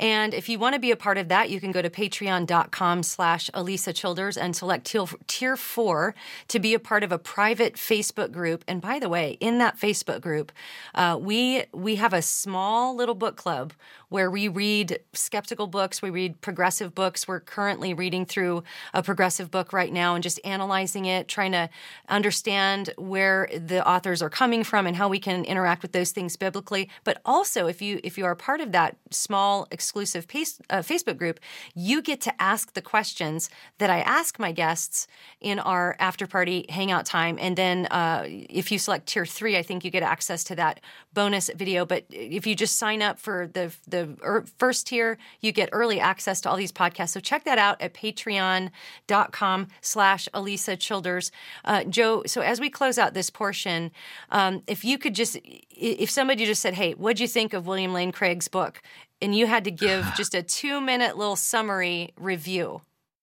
And 0.00 0.32
if 0.32 0.48
you 0.48 0.58
want 0.58 0.74
to 0.74 0.80
be 0.80 0.90
a 0.90 0.96
part 0.96 1.18
of 1.18 1.28
that, 1.28 1.50
you 1.50 1.60
can 1.60 1.72
go 1.72 1.82
to 1.82 1.90
patreon.com 1.90 3.02
slash 3.02 3.50
Alisa 3.52 3.94
Childers 3.94 4.36
and 4.38 4.56
select 4.56 4.86
tier, 4.86 5.04
tier 5.26 5.56
four 5.56 6.14
to 6.48 6.58
be 6.58 6.72
a 6.72 6.80
part 6.80 7.04
of 7.04 7.12
a 7.12 7.18
private 7.18 7.74
Facebook 7.74 8.32
group. 8.32 8.64
And 8.66 8.80
by 8.80 8.98
the 8.98 9.10
way, 9.10 9.36
in 9.40 9.58
that 9.58 9.78
Facebook 9.78 10.22
group, 10.22 10.50
uh, 10.94 11.18
we 11.20 11.64
we 11.72 11.96
have 11.96 12.14
a 12.14 12.22
small 12.22 12.96
little 12.96 13.14
book 13.14 13.36
club 13.36 13.74
where 14.08 14.30
we 14.30 14.48
read 14.48 14.98
skeptical 15.12 15.66
books, 15.66 16.02
we 16.02 16.10
read 16.10 16.40
progressive 16.40 16.94
books. 16.94 17.28
We're 17.28 17.40
currently 17.40 17.94
reading 17.94 18.24
through 18.24 18.64
a 18.92 19.02
progressive 19.02 19.50
book 19.50 19.72
right 19.72 19.92
now 19.92 20.14
and 20.14 20.22
just 20.22 20.40
analyzing 20.44 21.04
it, 21.04 21.28
trying 21.28 21.52
to 21.52 21.68
understand 22.08 22.92
where 22.96 23.48
the 23.54 23.86
authors 23.86 24.22
are 24.22 24.30
coming 24.40 24.64
from 24.64 24.86
and 24.86 24.96
how 24.96 25.06
we 25.06 25.18
can 25.18 25.44
interact 25.44 25.82
with 25.82 25.92
those 25.92 26.12
things 26.12 26.34
biblically. 26.34 26.88
But 27.04 27.20
also, 27.26 27.66
if 27.66 27.82
you 27.82 28.00
if 28.02 28.16
you 28.16 28.24
are 28.24 28.34
part 28.34 28.62
of 28.62 28.72
that 28.72 28.96
small 29.10 29.68
exclusive 29.70 30.26
pace, 30.26 30.58
uh, 30.70 30.78
Facebook 30.78 31.18
group, 31.18 31.38
you 31.74 32.00
get 32.00 32.22
to 32.22 32.32
ask 32.40 32.72
the 32.72 32.80
questions 32.80 33.50
that 33.76 33.90
I 33.90 34.00
ask 34.00 34.38
my 34.38 34.52
guests 34.52 35.06
in 35.42 35.58
our 35.58 35.94
after 35.98 36.26
party 36.26 36.64
hangout 36.70 37.04
time. 37.04 37.36
And 37.38 37.54
then 37.54 37.86
uh, 37.90 38.24
if 38.60 38.72
you 38.72 38.78
select 38.78 39.08
tier 39.08 39.26
three, 39.26 39.58
I 39.58 39.62
think 39.62 39.84
you 39.84 39.90
get 39.90 40.02
access 40.02 40.42
to 40.44 40.54
that 40.56 40.80
bonus 41.12 41.50
video. 41.54 41.84
But 41.84 42.04
if 42.08 42.46
you 42.46 42.54
just 42.54 42.76
sign 42.76 43.02
up 43.02 43.18
for 43.18 43.50
the 43.52 43.74
the 43.86 44.16
er, 44.24 44.46
first 44.56 44.86
tier, 44.86 45.18
you 45.42 45.52
get 45.52 45.68
early 45.72 46.00
access 46.00 46.40
to 46.40 46.48
all 46.48 46.56
these 46.56 46.72
podcasts. 46.72 47.10
So 47.10 47.20
check 47.20 47.44
that 47.44 47.58
out 47.58 47.76
at 47.82 47.92
patreon.com 47.92 49.58
slash 49.82 50.28
Alisa 50.32 50.78
Childers. 50.78 51.30
Uh, 51.66 51.84
Joe, 51.84 52.22
so 52.24 52.40
as 52.40 52.58
we 52.58 52.70
close 52.70 52.96
out 52.96 53.12
this 53.12 53.28
portion, 53.28 53.90
um, 54.30 54.62
if 54.66 54.84
you 54.84 54.98
could 54.98 55.14
just, 55.14 55.38
if 55.44 56.10
somebody 56.10 56.46
just 56.46 56.62
said, 56.62 56.74
hey, 56.74 56.92
what'd 56.92 57.20
you 57.20 57.28
think 57.28 57.52
of 57.52 57.66
William 57.66 57.92
Lane 57.92 58.12
Craig's 58.12 58.48
book? 58.48 58.82
And 59.20 59.34
you 59.34 59.46
had 59.46 59.64
to 59.64 59.70
give 59.70 60.06
just 60.16 60.34
a 60.34 60.42
two 60.42 60.80
minute 60.80 61.16
little 61.16 61.36
summary 61.36 62.12
review, 62.16 62.82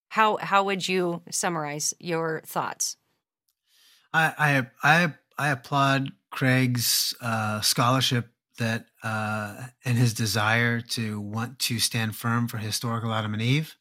how, 0.10 0.38
how 0.38 0.64
would 0.64 0.88
you 0.88 1.22
summarize 1.32 1.94
your 2.00 2.42
thoughts? 2.46 2.98
I, 4.14 4.68
I, 4.84 5.04
I, 5.04 5.14
I 5.38 5.50
applaud 5.50 6.12
Craig's 6.32 7.14
uh, 7.22 7.62
scholarship 7.62 8.30
that 8.58 8.86
uh, 9.04 9.68
and 9.86 9.98
his 9.98 10.14
desire 10.14 10.82
to 10.82 11.20
want 11.20 11.60
to 11.60 11.80
stand 11.80 12.16
firm 12.16 12.48
for 12.48 12.58
historical 12.58 13.14
Adam 13.14 13.34
and 13.34 13.42
Eve. 13.42 13.76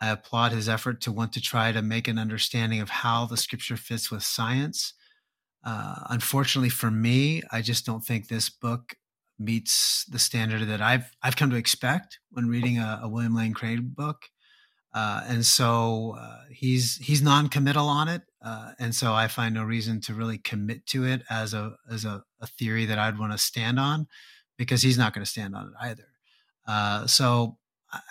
I 0.00 0.10
applaud 0.10 0.52
his 0.52 0.68
effort 0.68 1.00
to 1.02 1.12
want 1.12 1.32
to 1.32 1.40
try 1.40 1.72
to 1.72 1.82
make 1.82 2.08
an 2.08 2.18
understanding 2.18 2.80
of 2.80 2.90
how 2.90 3.26
the 3.26 3.36
scripture 3.36 3.76
fits 3.76 4.10
with 4.10 4.22
science. 4.22 4.94
Uh, 5.64 5.96
unfortunately 6.10 6.68
for 6.68 6.90
me, 6.90 7.42
I 7.50 7.62
just 7.62 7.86
don't 7.86 8.04
think 8.04 8.28
this 8.28 8.50
book 8.50 8.94
meets 9.38 10.04
the 10.04 10.18
standard 10.18 10.68
that 10.68 10.80
I've 10.80 11.10
I've 11.22 11.36
come 11.36 11.50
to 11.50 11.56
expect 11.56 12.18
when 12.30 12.48
reading 12.48 12.78
a, 12.78 13.00
a 13.02 13.08
William 13.08 13.34
Lane 13.34 13.54
Craig 13.54 13.94
book. 13.94 14.26
Uh, 14.92 15.24
and 15.26 15.44
so 15.44 16.16
uh, 16.20 16.44
he's 16.52 16.98
he's 16.98 17.20
non-committal 17.20 17.88
on 17.88 18.06
it, 18.06 18.22
uh, 18.44 18.72
and 18.78 18.94
so 18.94 19.12
I 19.12 19.26
find 19.26 19.52
no 19.52 19.64
reason 19.64 20.00
to 20.02 20.14
really 20.14 20.38
commit 20.38 20.86
to 20.86 21.04
it 21.04 21.22
as 21.28 21.52
a 21.52 21.72
as 21.90 22.04
a, 22.04 22.22
a 22.40 22.46
theory 22.46 22.86
that 22.86 22.98
I'd 22.98 23.18
want 23.18 23.32
to 23.32 23.38
stand 23.38 23.80
on, 23.80 24.06
because 24.56 24.82
he's 24.82 24.96
not 24.96 25.12
going 25.12 25.24
to 25.24 25.30
stand 25.30 25.56
on 25.56 25.66
it 25.66 25.72
either. 25.80 26.06
Uh, 26.64 27.08
so 27.08 27.58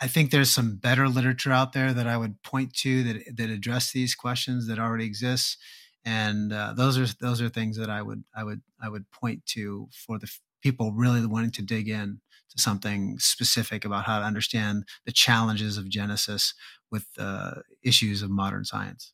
I 0.01 0.07
think 0.07 0.31
there's 0.31 0.51
some 0.51 0.75
better 0.75 1.07
literature 1.07 1.53
out 1.53 1.71
there 1.71 1.93
that 1.93 2.07
I 2.07 2.17
would 2.17 2.43
point 2.43 2.73
to 2.79 3.03
that 3.03 3.37
that 3.37 3.49
address 3.49 3.93
these 3.93 4.13
questions 4.13 4.67
that 4.67 4.77
already 4.77 5.05
exists, 5.05 5.57
and 6.05 6.51
uh, 6.51 6.73
those 6.75 6.97
are 6.97 7.07
those 7.19 7.41
are 7.41 7.49
things 7.49 7.77
that 7.77 7.89
I 7.89 8.01
would 8.01 8.23
I 8.35 8.43
would 8.43 8.61
I 8.81 8.89
would 8.89 9.09
point 9.11 9.45
to 9.47 9.87
for 9.91 10.19
the 10.19 10.29
people 10.61 10.93
really 10.93 11.25
wanting 11.25 11.51
to 11.51 11.61
dig 11.61 11.89
in 11.89 12.19
to 12.49 12.61
something 12.61 13.17
specific 13.19 13.85
about 13.85 14.05
how 14.05 14.19
to 14.19 14.25
understand 14.25 14.85
the 15.05 15.11
challenges 15.11 15.77
of 15.77 15.89
Genesis 15.89 16.53
with 16.91 17.07
uh, 17.17 17.55
issues 17.83 18.21
of 18.21 18.29
modern 18.29 18.65
science. 18.65 19.13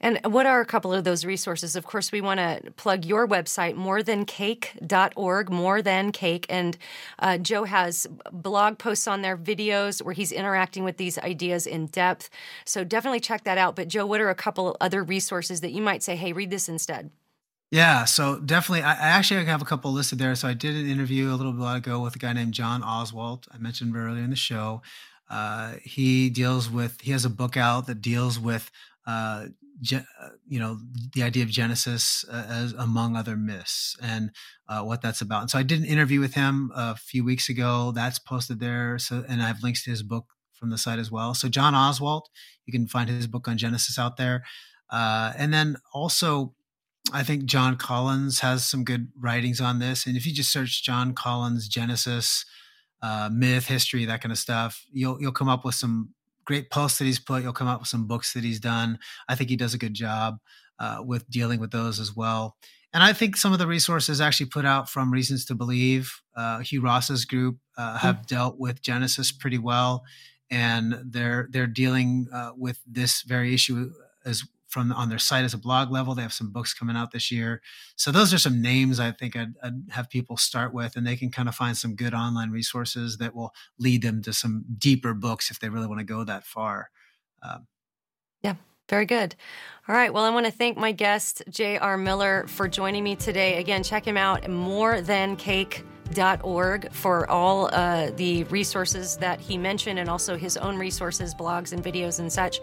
And 0.00 0.20
what 0.24 0.46
are 0.46 0.60
a 0.60 0.66
couple 0.66 0.92
of 0.92 1.04
those 1.04 1.24
resources? 1.24 1.74
Of 1.74 1.86
course, 1.86 2.12
we 2.12 2.20
want 2.20 2.38
to 2.38 2.70
plug 2.72 3.04
your 3.04 3.26
website, 3.26 3.76
morethancake.org, 3.76 5.50
more 5.50 5.82
than 5.82 6.12
cake. 6.12 6.46
And 6.48 6.76
uh, 7.18 7.38
Joe 7.38 7.64
has 7.64 8.06
blog 8.30 8.78
posts 8.78 9.08
on 9.08 9.22
there, 9.22 9.36
videos 9.36 10.02
where 10.02 10.14
he's 10.14 10.32
interacting 10.32 10.84
with 10.84 10.96
these 10.96 11.18
ideas 11.18 11.66
in 11.66 11.86
depth. 11.86 12.28
So 12.64 12.84
definitely 12.84 13.20
check 13.20 13.44
that 13.44 13.58
out. 13.58 13.76
But, 13.76 13.88
Joe, 13.88 14.06
what 14.06 14.20
are 14.20 14.30
a 14.30 14.34
couple 14.34 14.76
other 14.80 15.02
resources 15.02 15.60
that 15.62 15.72
you 15.72 15.82
might 15.82 16.02
say, 16.02 16.16
hey, 16.16 16.32
read 16.32 16.50
this 16.50 16.68
instead? 16.68 17.10
Yeah, 17.70 18.04
so 18.04 18.38
definitely. 18.38 18.82
I, 18.82 18.92
actually 18.92 19.44
have 19.44 19.62
a 19.62 19.64
couple 19.64 19.92
listed 19.92 20.18
there. 20.18 20.34
So 20.36 20.46
I 20.46 20.54
did 20.54 20.76
an 20.76 20.88
interview 20.88 21.32
a 21.32 21.34
little 21.34 21.52
while 21.52 21.74
ago 21.74 22.00
with 22.00 22.14
a 22.14 22.18
guy 22.18 22.32
named 22.32 22.54
John 22.54 22.82
Oswalt. 22.82 23.48
I 23.52 23.58
mentioned 23.58 23.96
earlier 23.96 24.22
in 24.22 24.30
the 24.30 24.36
show. 24.36 24.82
Uh, 25.28 25.74
he 25.82 26.30
deals 26.30 26.70
with. 26.70 27.00
He 27.00 27.10
has 27.10 27.24
a 27.24 27.30
book 27.30 27.56
out 27.56 27.86
that 27.86 28.00
deals 28.00 28.38
with. 28.38 28.70
Uh, 29.04 29.46
you 29.80 30.58
know 30.58 30.78
the 31.14 31.22
idea 31.22 31.42
of 31.42 31.50
Genesis 31.50 32.24
uh, 32.30 32.46
as 32.48 32.72
among 32.72 33.16
other 33.16 33.36
myths 33.36 33.96
and 34.02 34.30
uh, 34.68 34.82
what 34.82 35.02
that's 35.02 35.20
about. 35.20 35.42
And 35.42 35.50
so 35.50 35.58
I 35.58 35.62
did 35.62 35.80
an 35.80 35.84
interview 35.84 36.20
with 36.20 36.34
him 36.34 36.70
a 36.74 36.96
few 36.96 37.24
weeks 37.24 37.48
ago. 37.48 37.92
That's 37.94 38.18
posted 38.18 38.60
there. 38.60 38.98
So 38.98 39.24
and 39.28 39.42
I 39.42 39.46
have 39.46 39.62
links 39.62 39.84
to 39.84 39.90
his 39.90 40.02
book 40.02 40.26
from 40.52 40.70
the 40.70 40.78
site 40.78 40.98
as 40.98 41.10
well. 41.10 41.34
So 41.34 41.48
John 41.48 41.74
Oswalt, 41.74 42.22
you 42.64 42.72
can 42.72 42.86
find 42.86 43.08
his 43.10 43.26
book 43.26 43.46
on 43.48 43.58
Genesis 43.58 43.98
out 43.98 44.16
there. 44.16 44.44
Uh, 44.90 45.32
and 45.36 45.52
then 45.52 45.76
also 45.92 46.54
I 47.12 47.22
think 47.22 47.44
John 47.44 47.76
Collins 47.76 48.40
has 48.40 48.66
some 48.66 48.82
good 48.82 49.08
writings 49.18 49.60
on 49.60 49.78
this. 49.78 50.06
And 50.06 50.16
if 50.16 50.26
you 50.26 50.32
just 50.32 50.52
search 50.52 50.82
John 50.82 51.14
Collins 51.14 51.68
Genesis, 51.68 52.44
uh, 53.02 53.30
myth, 53.32 53.66
history, 53.66 54.04
that 54.06 54.20
kind 54.20 54.32
of 54.32 54.38
stuff, 54.38 54.84
you'll 54.90 55.20
you'll 55.20 55.32
come 55.32 55.48
up 55.48 55.64
with 55.64 55.74
some 55.74 56.14
great 56.46 56.70
posts 56.70 56.98
that 56.98 57.04
he's 57.04 57.18
put. 57.18 57.42
You'll 57.42 57.52
come 57.52 57.68
up 57.68 57.80
with 57.80 57.88
some 57.88 58.06
books 58.06 58.32
that 58.32 58.44
he's 58.44 58.60
done. 58.60 58.98
I 59.28 59.34
think 59.34 59.50
he 59.50 59.56
does 59.56 59.74
a 59.74 59.78
good 59.78 59.94
job 59.94 60.38
uh, 60.78 61.02
with 61.04 61.28
dealing 61.28 61.60
with 61.60 61.70
those 61.70 62.00
as 62.00 62.16
well. 62.16 62.56
And 62.92 63.02
I 63.02 63.12
think 63.12 63.36
some 63.36 63.52
of 63.52 63.58
the 63.58 63.66
resources 63.66 64.20
actually 64.20 64.46
put 64.46 64.64
out 64.64 64.88
from 64.88 65.12
Reasons 65.12 65.44
to 65.46 65.54
Believe, 65.54 66.22
uh, 66.34 66.60
Hugh 66.60 66.80
Ross's 66.80 67.26
group, 67.26 67.58
uh, 67.76 67.98
have 67.98 68.16
mm-hmm. 68.16 68.26
dealt 68.26 68.58
with 68.58 68.80
Genesis 68.80 69.32
pretty 69.32 69.58
well, 69.58 70.04
and 70.50 70.98
they're 71.04 71.48
they're 71.50 71.66
dealing 71.66 72.28
uh, 72.32 72.52
with 72.56 72.80
this 72.86 73.22
very 73.22 73.52
issue 73.52 73.92
as 74.24 74.44
from 74.76 74.92
on 74.92 75.08
their 75.08 75.18
site 75.18 75.42
as 75.42 75.54
a 75.54 75.58
blog 75.58 75.90
level. 75.90 76.14
They 76.14 76.20
have 76.20 76.34
some 76.34 76.50
books 76.50 76.74
coming 76.74 76.96
out 76.96 77.10
this 77.10 77.32
year. 77.32 77.62
So 77.96 78.12
those 78.12 78.34
are 78.34 78.38
some 78.38 78.60
names 78.60 79.00
I 79.00 79.10
think 79.10 79.34
I'd, 79.34 79.54
I'd, 79.62 79.72
have 79.88 80.10
people 80.10 80.36
start 80.36 80.74
with, 80.74 80.96
and 80.96 81.06
they 81.06 81.16
can 81.16 81.30
kind 81.30 81.48
of 81.48 81.54
find 81.54 81.74
some 81.74 81.96
good 81.96 82.12
online 82.12 82.50
resources 82.50 83.16
that 83.16 83.34
will 83.34 83.54
lead 83.78 84.02
them 84.02 84.20
to 84.24 84.34
some 84.34 84.66
deeper 84.76 85.14
books 85.14 85.50
if 85.50 85.58
they 85.60 85.70
really 85.70 85.86
want 85.86 86.00
to 86.00 86.04
go 86.04 86.24
that 86.24 86.44
far. 86.44 86.90
Um, 87.42 87.66
yeah. 88.42 88.56
Very 88.90 89.06
good. 89.06 89.34
All 89.88 89.94
right. 89.94 90.12
Well, 90.12 90.24
I 90.24 90.30
want 90.30 90.44
to 90.44 90.52
thank 90.52 90.76
my 90.76 90.92
guest, 90.92 91.42
J.R. 91.48 91.96
Miller, 91.96 92.44
for 92.46 92.68
joining 92.68 93.02
me 93.02 93.16
today. 93.16 93.58
Again, 93.58 93.82
check 93.82 94.06
him 94.06 94.18
out, 94.18 94.46
More 94.46 95.00
Than 95.00 95.36
Cake 95.36 95.84
org 96.42 96.90
for 96.92 97.28
all 97.30 97.68
uh, 97.72 98.10
the 98.16 98.44
resources 98.44 99.16
that 99.16 99.40
he 99.40 99.58
mentioned 99.58 99.98
and 99.98 100.08
also 100.08 100.36
his 100.36 100.56
own 100.56 100.76
resources, 100.76 101.34
blogs, 101.34 101.72
and 101.72 101.82
videos 101.82 102.20
and 102.20 102.32
such. 102.32 102.60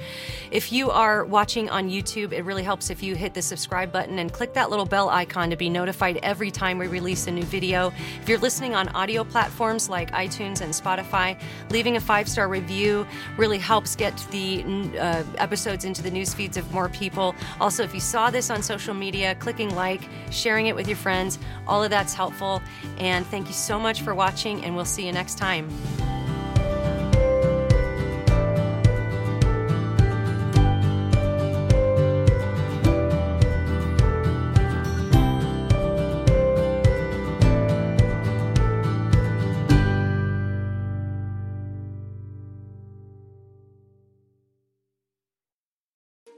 If 0.51 0.71
you 0.71 0.91
are 0.91 1.25
watching 1.25 1.69
on 1.69 1.89
YouTube, 1.89 2.31
it 2.31 2.43
really 2.43 2.63
helps 2.63 2.89
if 2.89 3.03
you 3.03 3.15
hit 3.15 3.33
the 3.33 3.41
subscribe 3.41 3.91
button 3.91 4.19
and 4.19 4.31
click 4.31 4.53
that 4.53 4.69
little 4.69 4.85
bell 4.85 5.09
icon 5.09 5.49
to 5.49 5.55
be 5.55 5.69
notified 5.69 6.17
every 6.23 6.51
time 6.51 6.77
we 6.77 6.87
release 6.87 7.27
a 7.27 7.31
new 7.31 7.43
video. 7.43 7.91
If 8.21 8.29
you're 8.29 8.39
listening 8.39 8.75
on 8.75 8.89
audio 8.89 9.23
platforms 9.23 9.89
like 9.89 10.11
iTunes 10.11 10.61
and 10.61 10.73
Spotify, 10.73 11.39
leaving 11.69 11.95
a 11.95 11.99
five 11.99 12.27
star 12.27 12.47
review 12.47 13.05
really 13.37 13.57
helps 13.57 13.95
get 13.95 14.15
the 14.31 14.63
uh, 14.99 15.23
episodes 15.37 15.85
into 15.85 16.01
the 16.01 16.11
news 16.11 16.33
feeds 16.33 16.57
of 16.57 16.71
more 16.73 16.89
people. 16.89 17.35
Also, 17.59 17.83
if 17.83 17.93
you 17.93 17.99
saw 17.99 18.29
this 18.29 18.49
on 18.49 18.63
social 18.63 18.93
media, 18.93 19.35
clicking 19.35 19.73
like, 19.75 20.01
sharing 20.31 20.67
it 20.67 20.75
with 20.75 20.87
your 20.87 20.97
friends, 20.97 21.39
all 21.67 21.83
of 21.83 21.89
that's 21.89 22.13
helpful. 22.13 22.61
And 22.97 23.25
Thank 23.33 23.47
you 23.47 23.55
so 23.55 23.79
much 23.79 24.03
for 24.03 24.13
watching, 24.13 24.63
and 24.63 24.75
we'll 24.75 24.85
see 24.85 25.07
you 25.07 25.11
next 25.11 25.39
time. 25.39 25.67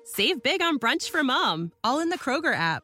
Save 0.05 0.41
big 0.41 0.61
on 0.61 0.79
brunch 0.79 1.09
for 1.09 1.25
mom, 1.25 1.73
all 1.83 1.99
in 1.99 2.07
the 2.07 2.17
Kroger 2.17 2.55
app. 2.55 2.83